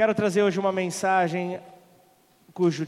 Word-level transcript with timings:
Quero 0.00 0.14
trazer 0.14 0.42
hoje 0.42 0.58
uma 0.58 0.72
mensagem 0.72 1.60
cujo 2.54 2.86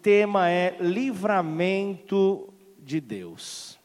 tema 0.00 0.48
é 0.48 0.76
livramento 0.78 2.48
de 2.78 3.00
Deus. 3.00 3.76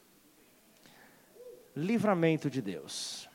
Livramento 1.76 2.48
de 2.48 2.62
Deus. 2.62 3.28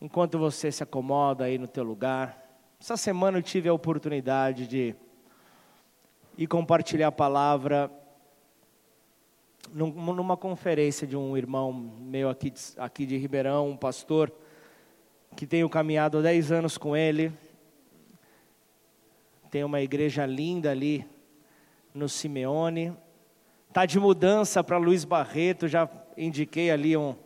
Enquanto 0.00 0.36
você 0.36 0.72
se 0.72 0.82
acomoda 0.82 1.44
aí 1.44 1.58
no 1.58 1.68
teu 1.68 1.84
lugar, 1.84 2.44
essa 2.80 2.96
semana 2.96 3.38
eu 3.38 3.42
tive 3.42 3.68
a 3.68 3.72
oportunidade 3.72 4.66
de 4.66 4.92
ir 6.36 6.48
compartilhar 6.48 7.06
a 7.06 7.12
palavra 7.12 7.88
numa 9.72 10.36
conferência 10.36 11.06
de 11.06 11.16
um 11.16 11.36
irmão 11.36 11.72
meu 11.72 12.28
aqui, 12.28 12.52
aqui 12.76 13.06
de 13.06 13.16
Ribeirão, 13.16 13.68
um 13.68 13.76
pastor, 13.76 14.32
que 15.36 15.46
tenho 15.46 15.68
caminhado 15.68 16.18
há 16.18 16.22
10 16.22 16.52
anos 16.52 16.78
com 16.78 16.96
ele. 16.96 17.32
Tem 19.50 19.64
uma 19.64 19.80
igreja 19.80 20.24
linda 20.24 20.70
ali 20.70 21.06
no 21.94 22.08
Simeone. 22.08 22.96
Está 23.68 23.86
de 23.86 23.98
mudança 23.98 24.62
para 24.62 24.76
Luiz 24.78 25.04
Barreto, 25.04 25.68
já 25.68 25.88
indiquei 26.16 26.70
ali 26.70 26.96
um. 26.96 27.16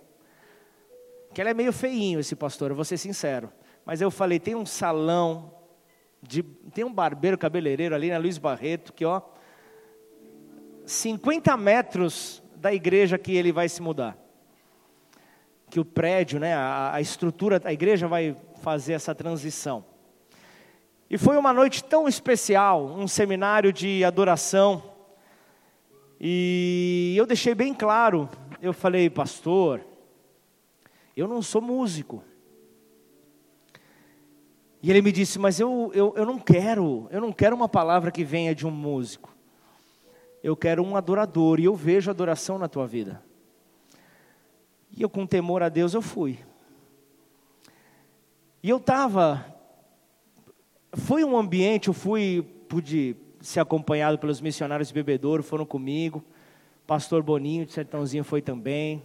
Que 1.35 1.41
ele 1.41 1.51
é 1.51 1.55
meio 1.55 1.73
feinho, 1.73 2.21
esse 2.21 2.35
pastor, 2.35 2.71
eu 2.71 2.77
vou 2.77 2.85
ser 2.85 2.97
sincero. 2.97 3.53
Mas 3.85 4.01
eu 4.01 4.11
falei, 4.11 4.41
tem 4.41 4.55
um 4.55 4.67
salão, 4.67 5.53
de, 6.23 6.43
tem 6.43 6.85
um 6.85 6.93
barbeiro 6.93 7.37
cabeleireiro 7.37 7.95
ali 7.95 8.11
na 8.11 8.19
Luiz 8.19 8.39
Barreto, 8.39 8.93
que 8.93 9.05
ó, 9.05 9.21
50 10.85 11.57
metros 11.57 12.43
da 12.57 12.73
igreja 12.73 13.19
que 13.19 13.35
ele 13.35 13.53
vai 13.53 13.69
se 13.69 13.83
mudar. 13.83 14.17
Que 15.71 15.81
o 15.81 15.85
prédio, 15.85 16.39
né, 16.39 16.55
a, 16.55 16.95
a 16.95 17.01
estrutura, 17.01 17.61
a 17.65 17.73
igreja 17.73 18.07
vai 18.07 18.37
fazer 18.61 18.93
essa 18.93 19.15
transição. 19.15 19.85
E 21.09 21.17
foi 21.17 21.37
uma 21.37 21.53
noite 21.53 21.85
tão 21.85 22.09
especial, 22.09 22.85
um 22.87 23.07
seminário 23.07 23.73
de 23.73 24.05
adoração. 24.05 24.83
E 26.21 27.15
eu 27.17 27.27
deixei 27.27 27.55
bem 27.55 27.75
claro, 27.75 28.29
eu 28.61 28.73
falei, 28.73 29.09
pastor, 29.11 29.81
eu 31.17 31.29
não 31.29 31.43
sou 31.43 31.61
músico. 31.61 32.23
E 34.83 34.91
ele 34.91 35.03
me 35.03 35.13
disse, 35.13 35.39
mas 35.39 35.59
eu, 35.59 35.91
eu, 35.95 36.15
eu 36.17 36.25
não 36.25 36.39
quero, 36.39 37.09
eu 37.11 37.21
não 37.21 37.33
quero 37.33 37.57
uma 37.57 37.69
palavra 37.69 38.11
que 38.11 38.25
venha 38.25 38.55
de 38.55 38.67
um 38.67 38.71
músico 38.71 39.37
eu 40.47 40.57
quero 40.57 40.81
um 40.81 40.97
adorador, 40.97 41.59
e 41.59 41.65
eu 41.65 41.75
vejo 41.75 42.09
adoração 42.09 42.57
na 42.57 42.69
tua 42.69 42.87
vida. 42.87 43.21
E 44.97 45.03
eu, 45.03 45.11
com 45.11 45.27
temor 45.27 45.63
a 45.63 45.69
Deus, 45.69 45.93
eu 45.93 46.01
fui. 46.01 46.39
E 48.63 48.71
eu 48.71 48.79
estava. 48.79 49.45
Foi 50.95 51.23
um 51.23 51.37
ambiente, 51.37 51.89
eu 51.89 51.95
fui, 51.95 52.43
pude 52.67 53.15
ser 53.41 53.61
acompanhado 53.61 54.19
pelos 54.19 54.41
missionários 54.41 54.89
de 54.89 54.95
bebedouro, 54.95 55.43
foram 55.43 55.67
comigo. 55.67 56.25
Pastor 56.87 57.23
Boninho 57.23 57.67
de 57.67 57.73
Sertãozinho 57.73 58.25
foi 58.25 58.41
também. 58.41 59.03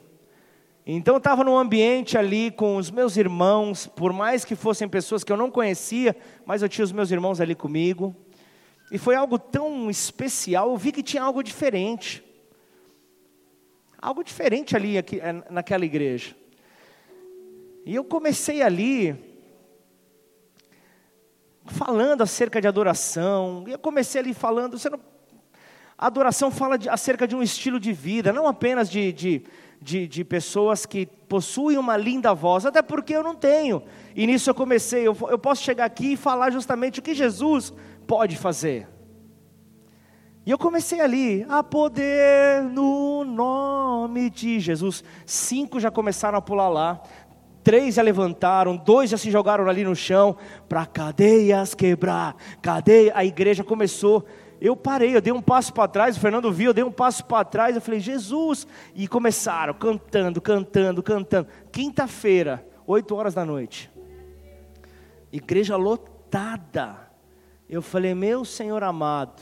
Então 0.86 1.16
eu 1.16 1.20
estava 1.20 1.44
num 1.44 1.58
ambiente 1.58 2.18
ali 2.18 2.50
com 2.50 2.78
os 2.78 2.90
meus 2.90 3.18
irmãos, 3.18 3.86
por 3.86 4.14
mais 4.14 4.46
que 4.46 4.56
fossem 4.56 4.88
pessoas 4.88 5.24
que 5.24 5.32
eu 5.32 5.38
não 5.38 5.52
conhecia, 5.52 6.16
mas 6.46 6.62
eu 6.62 6.70
tinha 6.70 6.86
os 6.86 6.92
meus 6.92 7.12
irmãos 7.12 7.42
ali 7.42 7.54
comigo. 7.54 8.16
E 8.92 8.98
foi 8.98 9.16
algo 9.16 9.38
tão 9.38 9.90
especial, 9.90 10.72
eu 10.72 10.78
vi 10.78 10.92
que 10.92 11.04
tinha 11.04 11.22
algo 11.22 11.44
diferente. 11.44 12.24
Algo 14.02 14.24
diferente 14.24 14.76
ali 14.76 14.98
aqui, 14.98 15.20
é, 15.20 15.32
naquela 15.50 15.86
igreja. 15.86 16.36
E 17.86 17.94
eu 17.94 18.04
comecei 18.04 18.62
ali 18.62 19.16
falando 21.66 22.22
acerca 22.22 22.60
de 22.60 22.68
adoração. 22.68 23.64
E 23.68 23.72
eu 23.72 23.80
comecei 23.80 24.20
ali 24.20 24.34
falando, 24.34 24.78
você 24.78 24.90
não, 24.90 25.00
a 25.98 26.08
adoração 26.08 26.50
fala 26.50 26.78
de, 26.78 26.90
acerca 26.90 27.28
de 27.28 27.36
um 27.36 27.44
estilo 27.44 27.80
de 27.80 27.94
vida, 27.94 28.34
não 28.34 28.48
apenas 28.48 28.90
de, 28.90 29.14
de, 29.14 29.44
de, 29.80 30.08
de, 30.08 30.24
pessoas 30.24 30.84
que 30.84 31.06
possuem 31.06 31.78
uma 31.78 31.96
linda 31.96 32.34
voz, 32.34 32.66
até 32.66 32.82
porque 32.82 33.16
eu 33.16 33.22
não 33.22 33.36
tenho. 33.36 33.84
E 34.16 34.26
nisso 34.26 34.50
eu 34.50 34.56
comecei, 34.56 35.08
eu, 35.08 35.16
eu 35.30 35.38
posso 35.38 35.64
chegar 35.64 35.86
aqui 35.86 36.14
e 36.14 36.18
falar 36.18 36.50
justamente 36.50 37.00
o 37.00 37.04
que 37.04 37.14
Jesus 37.14 37.72
pode 38.08 38.36
fazer. 38.36 38.88
E 40.44 40.50
eu 40.50 40.58
comecei 40.58 41.00
ali, 41.00 41.46
a 41.48 41.64
poder 41.64 42.64
no 42.64 43.24
nome 43.24 44.30
de 44.30 44.60
Jesus. 44.60 45.04
Cinco 45.24 45.80
já 45.80 45.92
começaram 45.92 46.38
a 46.38 46.42
pular 46.42 46.68
lá, 46.68 47.02
três 47.64 47.96
já 47.96 48.02
levantaram, 48.02 48.76
dois 48.76 49.12
já 49.12 49.18
se 49.18 49.30
jogaram 49.30 49.70
ali 49.70 49.84
no 49.84 49.96
chão, 49.96 50.36
para 50.68 50.84
cadeias 50.88 51.76
quebrar, 51.76 52.36
cadeia. 52.60 53.12
A 53.16 53.24
igreja 53.24 53.64
começou. 53.64 54.26
Eu 54.60 54.76
parei, 54.76 55.16
eu 55.16 55.22
dei 55.22 55.34
um 55.34 55.42
passo 55.42 55.72
para 55.74 55.88
trás, 55.88 56.18
o 56.18 56.20
Fernando 56.20 56.52
viu, 56.52 56.70
eu 56.70 56.74
dei 56.74 56.84
um 56.84 56.92
passo 56.92 57.26
para 57.26 57.46
trás, 57.46 57.76
eu 57.76 57.82
falei, 57.82 58.00
Jesus. 58.00 58.68
E 58.96 59.08
começaram 59.08 59.76
cantando, 59.76 60.42
cantando, 60.42 61.04
cantando. 61.04 61.48
Quinta-feira, 61.72 62.66
oito 62.88 63.16
horas 63.16 63.36
da 63.36 63.46
noite. 63.46 63.92
Igreja 65.32 65.76
lotada. 65.76 67.12
Eu 67.70 67.82
falei, 67.82 68.16
meu 68.16 68.44
Senhor 68.44 68.84
amado. 68.84 69.42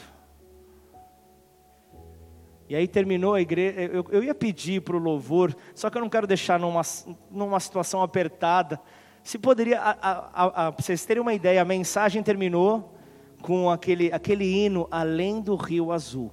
E 2.70 2.76
aí 2.76 2.88
terminou 2.88 3.34
a 3.34 3.42
igreja, 3.42 3.82
eu, 3.82 4.06
eu 4.12 4.24
ia 4.24 4.36
pedir 4.36 4.82
para 4.82 4.96
o 4.96 5.00
louvor, 5.00 5.56
só 5.74 5.90
que 5.90 5.98
eu 5.98 6.02
não 6.02 6.10
quero 6.10 6.28
deixar 6.28 6.60
numa, 6.60 6.84
numa 7.32 7.60
situação 7.60 8.04
apertada. 8.04 8.80
Se 9.24 9.40
poderia, 9.40 9.82
a, 9.82 9.90
a, 10.02 10.68
a, 10.68 10.70
vocês 10.70 11.04
terem 11.04 11.20
uma 11.20 11.34
ideia, 11.34 11.64
a 11.64 11.66
mensagem 11.66 12.22
terminou 12.22 12.96
com 13.42 13.72
aquele, 13.72 14.14
aquele 14.14 14.46
hino 14.46 14.88
Além 14.92 15.42
do 15.42 15.56
Rio 15.56 15.92
Azul. 15.92 16.32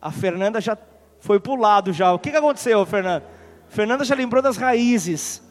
A 0.00 0.10
Fernanda 0.10 0.62
já 0.62 0.78
foi 1.20 1.38
para 1.38 1.52
o 1.52 1.56
lado 1.56 1.92
já. 1.92 2.10
O 2.12 2.18
que, 2.18 2.30
que 2.30 2.36
aconteceu, 2.38 2.84
Fernanda? 2.86 3.26
Fernanda 3.68 4.02
já 4.02 4.14
lembrou 4.14 4.42
das 4.42 4.56
raízes 4.56 5.44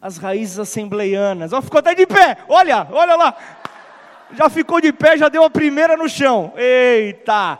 as 0.00 0.16
raízes 0.16 0.58
assembleianas. 0.58 1.52
Ó, 1.52 1.60
ficou 1.60 1.78
até 1.78 1.94
de 1.94 2.06
pé. 2.06 2.38
Olha, 2.48 2.88
olha 2.90 3.16
lá. 3.16 3.36
Já 4.32 4.48
ficou 4.48 4.80
de 4.80 4.92
pé, 4.92 5.16
já 5.16 5.28
deu 5.28 5.44
a 5.44 5.50
primeira 5.50 5.96
no 5.96 6.08
chão. 6.08 6.52
Eita! 6.56 7.58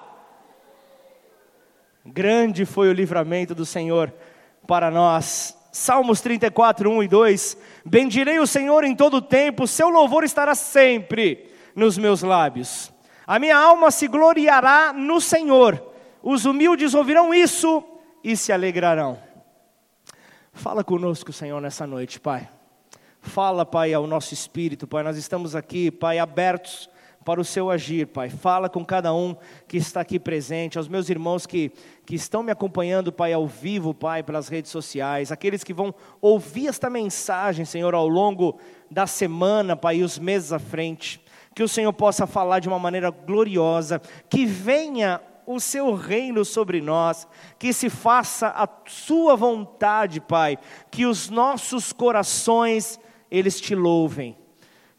Grande 2.04 2.64
foi 2.64 2.88
o 2.88 2.92
livramento 2.92 3.54
do 3.54 3.66
Senhor 3.66 4.12
para 4.66 4.90
nós. 4.90 5.56
Salmos 5.72 6.20
34, 6.20 6.90
1 6.90 7.02
e 7.02 7.08
2. 7.08 7.58
Bendirei 7.84 8.38
o 8.38 8.46
Senhor 8.46 8.84
em 8.84 8.94
todo 8.94 9.18
o 9.18 9.22
tempo, 9.22 9.66
seu 9.66 9.88
louvor 9.88 10.24
estará 10.24 10.54
sempre 10.54 11.50
nos 11.74 11.96
meus 11.98 12.22
lábios. 12.22 12.92
A 13.26 13.38
minha 13.38 13.56
alma 13.56 13.90
se 13.90 14.08
gloriará 14.08 14.92
no 14.92 15.20
Senhor. 15.20 15.80
Os 16.22 16.44
humildes 16.44 16.94
ouvirão 16.94 17.32
isso 17.32 17.82
e 18.24 18.36
se 18.36 18.52
alegrarão. 18.52 19.18
Fala 20.52 20.82
conosco, 20.82 21.32
Senhor, 21.32 21.60
nessa 21.60 21.86
noite, 21.86 22.18
Pai. 22.18 22.48
Fala, 23.20 23.66
Pai, 23.66 23.92
ao 23.92 24.06
nosso 24.06 24.32
espírito, 24.32 24.86
Pai. 24.86 25.02
Nós 25.02 25.16
estamos 25.16 25.54
aqui, 25.54 25.90
Pai, 25.90 26.18
abertos 26.18 26.88
para 27.24 27.40
o 27.40 27.44
seu 27.44 27.70
agir, 27.70 28.06
Pai. 28.06 28.30
Fala 28.30 28.68
com 28.68 28.84
cada 28.84 29.12
um 29.12 29.36
que 29.68 29.76
está 29.76 30.00
aqui 30.00 30.18
presente, 30.18 30.78
aos 30.78 30.88
meus 30.88 31.10
irmãos 31.10 31.46
que, 31.46 31.70
que 32.06 32.14
estão 32.14 32.42
me 32.42 32.50
acompanhando, 32.50 33.12
Pai, 33.12 33.32
ao 33.32 33.46
vivo, 33.46 33.92
Pai, 33.92 34.22
pelas 34.22 34.48
redes 34.48 34.70
sociais, 34.70 35.30
aqueles 35.30 35.62
que 35.62 35.74
vão 35.74 35.94
ouvir 36.20 36.68
esta 36.68 36.88
mensagem, 36.88 37.64
Senhor, 37.64 37.94
ao 37.94 38.08
longo 38.08 38.58
da 38.90 39.06
semana, 39.06 39.76
Pai, 39.76 39.98
e 39.98 40.02
os 40.02 40.18
meses 40.18 40.50
à 40.50 40.58
frente. 40.58 41.22
Que 41.54 41.62
o 41.62 41.68
Senhor 41.68 41.92
possa 41.92 42.26
falar 42.26 42.58
de 42.58 42.68
uma 42.68 42.78
maneira 42.78 43.10
gloriosa, 43.10 44.00
que 44.30 44.46
venha 44.46 45.20
o 45.46 45.60
seu 45.60 45.94
reino 45.94 46.44
sobre 46.44 46.80
nós, 46.80 47.28
que 47.58 47.72
se 47.72 47.90
faça 47.90 48.48
a 48.48 48.68
sua 48.86 49.36
vontade, 49.36 50.20
Pai, 50.20 50.56
que 50.90 51.04
os 51.04 51.28
nossos 51.28 51.92
corações 51.92 52.98
eles 53.30 53.60
te 53.60 53.74
louvem, 53.74 54.36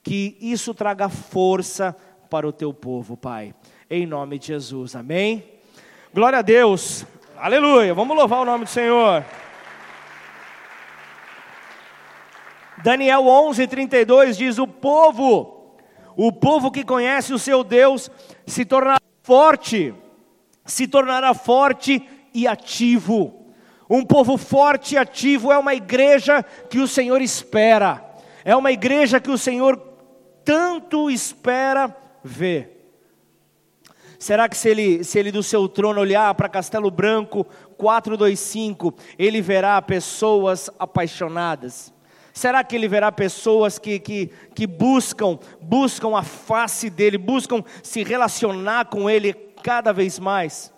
que 0.04 0.38
isso 0.40 0.74
traga 0.74 1.10
força 1.10 1.96
para 2.30 2.48
o 2.48 2.52
teu 2.52 2.74
povo, 2.74 3.18
Pai. 3.18 3.54
Em 3.90 4.06
nome 4.06 4.40
de 4.40 4.48
Jesus. 4.48 4.96
Amém. 4.96 5.44
Glória 6.14 6.40
a 6.40 6.42
Deus. 6.42 7.06
Aleluia. 7.38 7.94
Vamos 7.94 8.16
louvar 8.16 8.42
o 8.42 8.46
nome 8.46 8.66
do 8.66 8.70
Senhor. 8.70 9.26
Daniel 12.84 13.24
11:32 13.24 14.38
diz: 14.38 14.58
"O 14.58 14.68
povo, 14.68 15.76
o 16.16 16.32
povo 16.32 16.72
que 16.72 16.84
conhece 16.84 17.34
o 17.34 17.40
seu 17.40 17.64
Deus 17.64 18.10
se 18.46 18.66
tornará 18.66 19.02
forte 19.22 19.94
se 20.66 20.88
tornará 20.88 21.34
forte 21.34 22.08
e 22.34 22.48
ativo. 22.48 23.54
Um 23.90 24.06
povo 24.06 24.38
forte 24.38 24.96
e 24.96 24.98
ativo 24.98 25.52
é 25.52 25.58
uma 25.58 25.76
igreja 25.76 26.44
que 26.70 26.80
o 26.80 26.88
Senhor 26.88 27.22
espera, 27.22 28.02
é 28.44 28.56
uma 28.56 28.72
igreja 28.72 29.20
que 29.20 29.32
o 29.32 29.38
Senhor 29.38 29.78
tanto 30.44 31.10
espera 31.10 31.96
ver. 32.24 32.82
Será 34.20 34.48
que 34.48 34.56
se 34.56 34.70
ele, 34.70 35.04
se 35.04 35.18
ele 35.18 35.32
do 35.32 35.42
seu 35.42 35.68
trono 35.68 36.00
olhar 36.00 36.34
para 36.36 36.48
Castelo 36.48 36.92
Branco 36.92 37.44
425, 37.76 38.94
ele 39.18 39.42
verá 39.42 39.82
pessoas 39.82 40.70
apaixonadas? 40.78 41.92
Será 42.34 42.64
que 42.64 42.76
ele 42.76 42.88
verá 42.88 43.12
pessoas 43.12 43.80
que, 43.80 44.00
que, 44.00 44.32
que 44.54 44.68
buscam, 44.68 45.40
buscam 45.60 46.16
a 46.16 46.24
face 46.24 46.90
dele, 46.90 47.18
buscam 47.18 47.64
se 47.82 48.04
relacionar 48.04 48.86
com 48.86 49.10
ele 49.10 49.34
cada 49.64 49.92
vez 49.92 50.20
mais? 50.20 50.72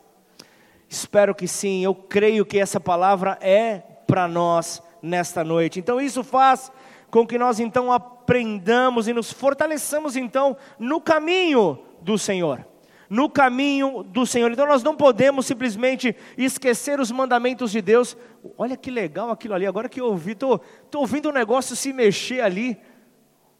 Espero 0.89 1.35
que 1.35 1.47
sim, 1.47 1.83
eu 1.83 1.93
creio 1.93 2.45
que 2.45 2.57
essa 2.57 2.79
palavra 2.79 3.37
é 3.41 3.79
para 4.07 4.27
nós 4.27 4.81
nesta 5.01 5.43
noite. 5.43 5.79
Então 5.79 5.99
isso 5.99 6.23
faz 6.23 6.71
com 7.13 7.27
que 7.27 7.37
nós 7.37 7.59
então 7.59 7.91
aprendamos 7.91 9.07
e 9.07 9.13
nos 9.13 9.31
fortaleçamos 9.31 10.15
então 10.15 10.57
no 10.79 10.99
caminho 10.99 11.77
do 12.01 12.17
Senhor. 12.17 12.65
No 13.07 13.29
caminho 13.29 14.01
do 14.01 14.25
Senhor. 14.25 14.51
Então 14.51 14.65
nós 14.65 14.81
não 14.81 14.97
podemos 14.97 15.45
simplesmente 15.45 16.15
esquecer 16.35 16.99
os 16.99 17.11
mandamentos 17.11 17.71
de 17.71 17.83
Deus. 17.83 18.17
Olha 18.57 18.75
que 18.75 18.89
legal 18.89 19.29
aquilo 19.29 19.53
ali. 19.53 19.67
Agora 19.67 19.87
que 19.87 20.01
eu 20.01 20.07
ouvi, 20.07 20.31
estou 20.31 20.59
ouvindo 20.95 21.27
o 21.27 21.29
um 21.29 21.33
negócio 21.33 21.75
se 21.75 21.93
mexer 21.93 22.41
ali. 22.41 22.79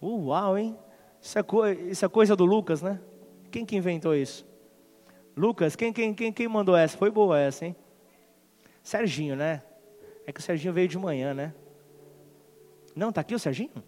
Uau, 0.02 0.58
hein? 0.58 0.76
Isso 1.22 1.38
é, 1.38 1.74
isso 1.92 2.04
é 2.04 2.10
coisa 2.10 2.36
do 2.36 2.46
Lucas, 2.46 2.82
né? 2.82 3.00
Quem 3.52 3.64
que 3.64 3.76
inventou 3.76 4.16
isso? 4.16 4.48
Lucas, 5.38 5.76
quem, 5.76 5.94
quem, 5.94 6.12
quem, 6.16 6.34
quem 6.34 6.48
mandou 6.48 6.76
essa? 6.76 6.98
Foi 6.98 7.12
boa 7.12 7.40
essa, 7.40 7.68
hein? 7.68 7.76
Serginho, 8.82 9.36
né? 9.36 9.62
É 10.26 10.32
que 10.32 10.40
o 10.40 10.44
Serginho 10.44 10.74
veio 10.74 10.88
de 10.88 10.98
manhã, 10.98 11.36
né? 11.36 11.54
Não, 12.96 13.10
está 13.10 13.22
aqui 13.22 13.34
o 13.34 13.40
Serginho? 13.40 13.84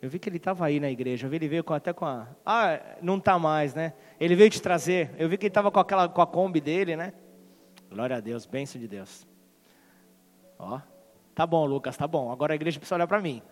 Eu 0.00 0.10
vi 0.10 0.18
que 0.18 0.28
ele 0.28 0.36
estava 0.36 0.66
aí 0.66 0.80
na 0.80 0.90
igreja. 0.90 1.26
Eu 1.26 1.30
vi 1.30 1.36
ele 1.36 1.48
veio 1.48 1.62
com, 1.62 1.72
até 1.72 1.92
com 1.92 2.04
a. 2.04 2.26
Ah, 2.44 2.80
não 3.00 3.18
está 3.18 3.38
mais, 3.38 3.74
né? 3.74 3.92
Ele 4.18 4.34
veio 4.34 4.50
te 4.50 4.60
trazer. 4.60 5.14
Eu 5.16 5.28
vi 5.28 5.38
que 5.38 5.46
ele 5.46 5.50
estava 5.50 5.70
com 5.70 5.78
aquela 5.78 6.08
com 6.08 6.20
a 6.20 6.26
Kombi 6.26 6.60
dele, 6.60 6.96
né? 6.96 7.12
Glória 7.88 8.16
a 8.16 8.20
Deus, 8.20 8.44
bênção 8.44 8.80
de 8.80 8.88
Deus. 8.88 9.26
Ó, 10.58 10.80
tá 11.34 11.46
bom, 11.46 11.66
Lucas, 11.66 11.96
tá 11.96 12.06
bom. 12.06 12.32
Agora 12.32 12.52
a 12.52 12.56
igreja 12.56 12.80
precisa 12.80 12.96
olhar 12.96 13.06
para 13.06 13.20
mim. 13.20 13.42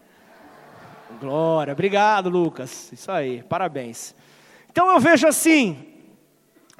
Glória, 1.21 1.73
obrigado, 1.73 2.29
Lucas. 2.29 2.91
Isso 2.93 3.13
aí, 3.13 3.43
parabéns. 3.45 4.15
Então 4.71 4.91
eu 4.91 4.99
vejo 4.99 5.27
assim, 5.27 5.90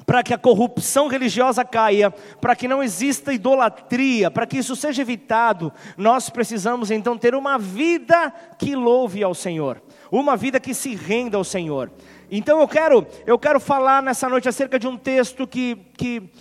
para 0.05 0.23
que 0.23 0.33
a 0.33 0.37
corrupção 0.37 1.07
religiosa 1.07 1.63
caia, 1.63 2.11
para 2.39 2.55
que 2.55 2.67
não 2.67 2.81
exista 2.81 3.33
idolatria, 3.33 4.31
para 4.31 4.45
que 4.45 4.57
isso 4.57 4.75
seja 4.75 5.01
evitado, 5.01 5.71
nós 5.97 6.29
precisamos 6.29 6.91
então 6.91 7.17
ter 7.17 7.35
uma 7.35 7.57
vida 7.57 8.33
que 8.57 8.75
louve 8.75 9.23
ao 9.23 9.33
Senhor, 9.33 9.81
uma 10.11 10.35
vida 10.35 10.59
que 10.59 10.73
se 10.73 10.95
renda 10.95 11.37
ao 11.37 11.43
Senhor. 11.43 11.91
Então 12.29 12.59
eu 12.59 12.67
quero, 12.67 13.05
eu 13.25 13.37
quero 13.37 13.59
falar 13.59 14.01
nessa 14.01 14.27
noite 14.29 14.47
acerca 14.47 14.79
de 14.79 14.87
um 14.87 14.97
texto 14.97 15.45
que, 15.45 15.77
que 15.97 16.31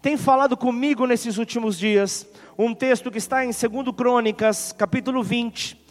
tem 0.00 0.16
falado 0.16 0.56
comigo 0.56 1.06
nesses 1.06 1.38
últimos 1.38 1.78
dias, 1.78 2.26
um 2.58 2.74
texto 2.74 3.10
que 3.10 3.18
está 3.18 3.44
em 3.44 3.50
2 3.50 3.96
Crônicas, 3.96 4.72
capítulo 4.72 5.22
20. 5.22 5.82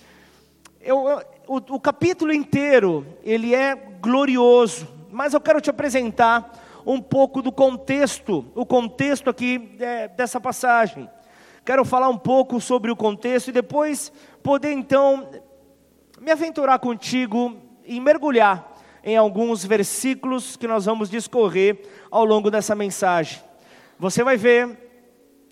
Eu, 0.81 1.21
o, 1.47 1.57
o 1.57 1.79
capítulo 1.79 2.33
inteiro, 2.33 3.05
ele 3.23 3.53
é 3.53 3.75
glorioso, 3.75 4.87
mas 5.11 5.33
eu 5.33 5.41
quero 5.41 5.61
te 5.61 5.69
apresentar 5.69 6.62
um 6.85 7.01
pouco 7.01 7.41
do 7.41 7.51
contexto, 7.51 8.45
o 8.55 8.65
contexto 8.65 9.29
aqui 9.29 9.75
é, 9.79 10.07
dessa 10.07 10.39
passagem. 10.39 11.09
Quero 11.65 11.85
falar 11.85 12.09
um 12.09 12.17
pouco 12.17 12.59
sobre 12.59 12.91
o 12.91 12.95
contexto 12.95 13.47
e 13.47 13.53
depois 13.53 14.11
poder 14.41 14.71
então 14.71 15.29
me 16.19 16.31
aventurar 16.31 16.79
contigo 16.79 17.57
e 17.85 17.99
mergulhar 17.99 18.73
em 19.03 19.17
alguns 19.17 19.65
versículos 19.65 20.55
que 20.55 20.67
nós 20.67 20.85
vamos 20.85 21.09
discorrer 21.09 21.81
ao 22.09 22.23
longo 22.23 22.49
dessa 22.49 22.73
mensagem. 22.75 23.41
Você 23.99 24.23
vai 24.23 24.37
ver 24.37 24.77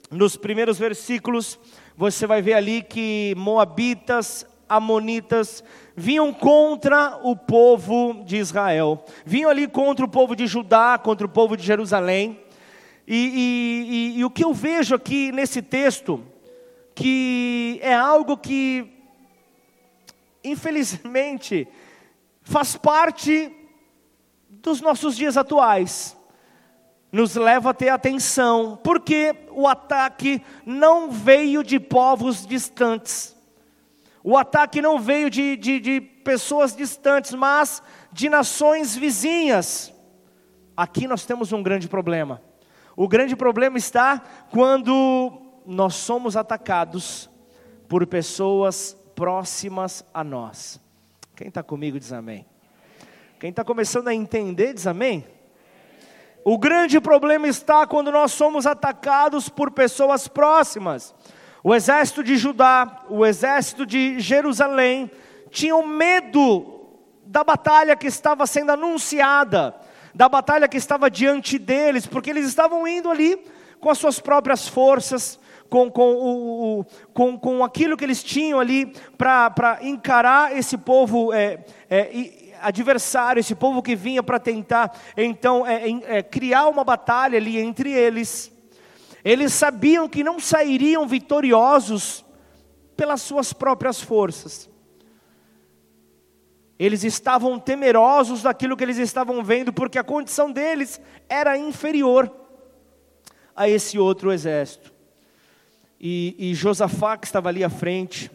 nos 0.10 0.36
primeiros 0.36 0.78
versículos, 0.78 1.60
você 1.96 2.28
vai 2.28 2.42
ver 2.42 2.54
ali 2.54 2.82
que 2.82 3.34
Moabitas, 3.38 4.46
Amonitas, 4.72 5.62
vinham 5.96 6.34
contra 6.34 7.20
o 7.24 7.36
povo 7.36 8.24
de 8.26 8.38
Israel, 8.38 9.04
vinham 9.26 9.50
ali 9.50 9.68
contra 9.68 10.06
o 10.06 10.08
povo 10.08 10.34
de 10.34 10.48
Judá, 10.48 10.98
contra 10.98 11.26
o 11.26 11.30
povo 11.30 11.58
de 11.58 11.64
Jerusalém. 11.64 12.40
E, 13.06 13.16
e, 13.16 14.16
e, 14.16 14.20
e 14.20 14.26
o 14.26 14.30
que 14.30 14.46
eu 14.46 14.54
vejo 14.54 14.96
aqui 14.96 15.30
nesse 15.34 15.62
texto, 15.62 16.24
que 16.96 17.80
é 17.82 17.94
algo 17.94 18.38
que, 18.38 18.88
infelizmente, 20.42 21.68
faz 22.42 22.78
parte 22.78 23.52
dos 24.50 24.80
nossos 24.80 25.18
dias 25.18 25.36
atuais, 25.36 26.18
nos 27.12 27.36
leva 27.36 27.72
a 27.72 27.74
ter 27.74 27.90
atenção, 27.90 28.80
porque 28.82 29.36
o 29.52 29.68
ataque 29.68 30.42
não 30.66 31.12
veio 31.12 31.62
de 31.62 31.78
povos 31.78 32.48
distantes 32.48 33.36
o 34.24 34.38
ataque 34.38 34.82
não 34.82 35.00
veio 35.00 35.30
de, 35.30 35.56
de, 35.58 35.80
de 35.80 36.02
pessoas 36.02 36.76
distantes, 36.76 37.34
mas 37.34 37.82
de 38.12 38.30
nações 38.30 38.96
vizinhas. 38.96 39.94
Aqui 40.76 41.08
nós 41.08 41.26
temos 41.26 41.52
um 41.52 41.64
grande 41.64 41.88
problema. 41.88 42.42
O 42.96 43.08
grande 43.08 43.36
problema 43.36 43.78
está 43.78 44.22
quando 44.52 45.42
nós 45.66 45.96
somos 45.96 46.36
atacados 46.36 47.30
por 47.88 48.06
pessoas 48.06 48.96
próximas 49.16 50.06
a 50.14 50.24
nós. 50.24 50.80
Quem 51.36 51.48
está 51.48 51.64
comigo 51.64 52.00
diz 52.00 52.14
amém. 52.14 52.46
Quem 53.40 53.50
está 53.50 53.64
começando 53.64 54.08
a 54.08 54.14
entender 54.14 54.74
diz 54.74 54.86
amém. 54.86 55.26
O 56.44 56.58
grande 56.58 57.00
problema 57.00 57.48
está 57.48 57.86
quando 57.86 58.12
nós 58.12 58.32
somos 58.32 58.66
atacados 58.66 59.50
por 59.50 59.72
pessoas 59.72 60.28
próximas. 60.28 61.14
O 61.64 61.76
exército 61.76 62.24
de 62.24 62.38
Judá, 62.38 63.04
o 63.10 63.26
exército 63.26 63.86
de 63.86 64.20
Jerusalém, 64.20 65.12
tinham 65.50 65.86
medo 65.86 66.82
da 67.26 67.44
batalha 67.44 67.96
que 67.96 68.08
estava 68.08 68.48
sendo 68.48 68.72
anunciada, 68.72 69.76
da 70.14 70.28
batalha 70.28 70.68
que 70.68 70.78
estava 70.78 71.10
diante 71.10 71.58
deles, 71.60 72.06
porque 72.06 72.30
eles 72.30 72.48
estavam 72.48 72.88
indo 72.88 73.10
ali 73.10 73.40
com 73.80 73.90
as 73.90 73.98
suas 73.98 74.20
próprias 74.20 74.68
forças, 74.68 75.40
com, 75.70 75.90
com, 75.90 76.14
o, 76.14 76.80
o, 76.80 76.86
com, 77.14 77.38
com 77.40 77.64
aquilo 77.64 77.96
que 77.96 78.04
eles 78.04 78.22
tinham 78.22 78.60
ali 78.60 78.94
para 79.18 79.80
encarar 79.82 80.56
esse 80.58 80.78
povo 80.78 81.32
é, 81.32 81.60
é, 81.90 82.58
adversário, 82.62 83.40
esse 83.40 83.56
povo 83.56 83.82
que 83.82 83.96
vinha 83.96 84.22
para 84.22 84.38
tentar 84.38 84.96
então 85.16 85.66
é, 85.66 85.90
é, 86.18 86.24
criar 86.24 86.68
uma 86.68 86.84
batalha 86.84 87.38
ali 87.38 87.58
entre 87.58 87.92
eles. 87.92 88.51
Eles 89.24 89.54
sabiam 89.54 90.10
que 90.10 90.24
não 90.24 90.40
sairiam 90.40 91.08
vitoriosos 91.08 92.26
pelas 92.96 93.22
suas 93.22 93.54
próprias 93.54 94.02
forças. 94.02 94.70
Eles 96.78 97.04
estavam 97.04 97.60
temerosos 97.60 98.42
daquilo 98.42 98.76
que 98.76 98.84
eles 98.84 98.98
estavam 98.98 99.44
vendo, 99.44 99.72
porque 99.72 100.00
a 100.00 100.04
condição 100.04 100.52
deles 100.52 101.00
era 101.30 101.56
inferior 101.58 102.32
a 103.56 103.70
esse 103.70 104.00
outro 104.00 104.32
exército. 104.32 104.92
E, 106.00 106.36
e 106.40 106.56
Josafá, 106.56 107.18
que 107.18 107.28
estava 107.28 107.50
ali 107.50 107.64
à 107.64 107.70
frente, 107.70 108.32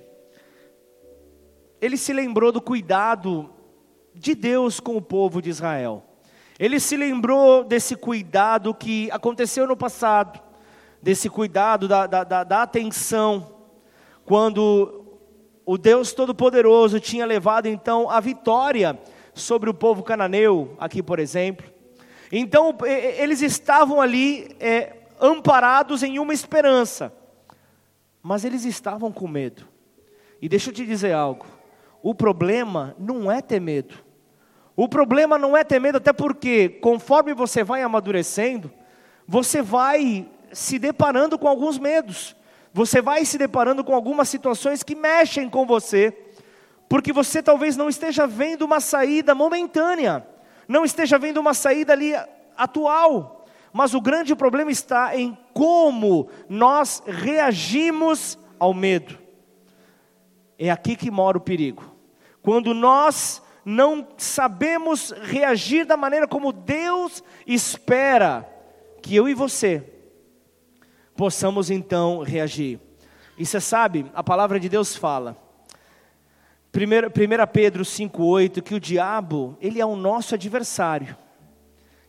ele 1.81 1.97
se 1.97 2.13
lembrou 2.13 2.53
do 2.53 2.61
cuidado 2.61 3.51
de 4.15 4.37
Deus 4.37 4.79
com 4.79 4.97
o 4.97 5.03
povo 5.03 5.43
de 5.43 5.51
Israel. 5.51 6.05
Ele 6.57 6.79
se 6.79 6.97
lembrou 6.97 7.65
desse 7.65 7.97
cuidado 7.97 8.73
que 8.73 9.11
aconteceu 9.11 9.67
no 9.67 9.77
passado 9.77 10.46
desse 11.07 11.31
cuidado, 11.31 11.87
da, 11.87 12.05
da, 12.05 12.43
da, 12.43 12.63
atenção, 12.63 13.55
quando 14.25 15.21
o 15.65 15.79
Deus 15.79 16.13
Todo-Poderoso 16.13 16.99
tinha 16.99 17.25
levado 17.25 17.67
então 17.69 18.11
a 18.11 18.19
vitória 18.19 18.99
sobre 19.33 19.71
o 19.71 19.75
povo 19.75 20.03
cananeu, 20.03 20.75
aqui 20.81 21.05
por 21.05 21.21
exemplo. 21.21 21.65
Então 22.33 22.77
eles 22.85 23.41
estavam 23.41 24.01
ali 24.01 24.49
é, 24.59 24.97
amparados 25.21 26.03
em 26.03 26.19
uma 26.19 26.35
esperança, 26.35 27.15
mas 28.21 28.45
eles 28.45 28.65
estavam 28.65 29.13
com 29.13 29.29
medo. 29.29 29.65
E 30.43 30.49
deixa 30.49 30.71
eu 30.71 30.75
te 30.75 30.85
dizer 30.85 31.13
algo: 31.13 31.47
o 32.03 32.17
problema 32.17 32.97
não 32.99 33.31
é 33.31 33.41
ter 33.41 33.61
medo. 33.61 33.95
O 34.75 34.89
problema 34.89 35.39
não 35.39 35.57
é 35.57 35.63
ter 35.63 35.79
medo, 35.79 35.99
até 35.99 36.13
porque, 36.13 36.69
conforme 36.69 37.33
você 37.33 37.63
vai 37.63 37.81
amadurecendo, 37.81 38.73
você 39.25 39.63
vai 39.63 40.29
se 40.57 40.79
deparando 40.79 41.39
com 41.39 41.47
alguns 41.47 41.79
medos, 41.79 42.35
você 42.73 43.03
vai 43.03 43.27
se 43.27 43.37
deparando 43.37 43.85
com 43.85 43.95
algumas 43.95 44.27
situações 44.27 44.83
que 44.83 44.95
mexem 44.95 45.51
com 45.51 45.67
você, 45.67 46.17
porque 46.89 47.13
você 47.13 47.43
talvez 47.43 47.77
não 47.77 47.91
esteja 47.91 48.27
vendo 48.27 48.63
uma 48.63 48.81
saída 48.81 49.35
momentânea, 49.35 50.27
não 50.67 50.83
esteja 50.83 51.19
vendo 51.19 51.37
uma 51.37 51.53
saída 51.53 51.93
ali 51.93 52.15
atual, 52.57 53.45
mas 53.71 53.93
o 53.93 54.01
grande 54.01 54.35
problema 54.35 54.71
está 54.71 55.15
em 55.15 55.37
como 55.53 56.31
nós 56.49 57.03
reagimos 57.07 58.39
ao 58.59 58.73
medo. 58.73 59.19
É 60.59 60.71
aqui 60.71 60.97
que 60.97 61.11
mora 61.11 61.37
o 61.37 61.43
perigo. 61.43 61.85
Quando 62.41 62.73
nós 62.73 63.43
não 63.63 64.09
sabemos 64.17 65.11
reagir 65.21 65.85
da 65.85 65.99
maneira 65.99 66.27
como 66.27 66.51
Deus 66.51 67.23
espera 67.47 68.51
que 69.03 69.15
eu 69.15 69.29
e 69.29 69.35
você 69.35 69.93
possamos 71.17 71.71
então 71.71 72.23
reagir. 72.23 72.79
E 73.39 73.45
você 73.45 73.61
sabe, 73.61 74.07
a 74.15 74.23
palavra 74.23 74.59
de 74.61 74.69
Deus 74.69 74.97
fala 74.97 75.37
1 76.77 77.47
Pedro 77.53 77.83
5,8, 77.85 78.63
que 78.63 78.75
o 78.75 78.81
diabo, 78.81 79.57
ele 79.61 79.81
é 79.81 79.87
o 79.87 79.97
nosso 79.97 80.35
adversário. 80.35 81.17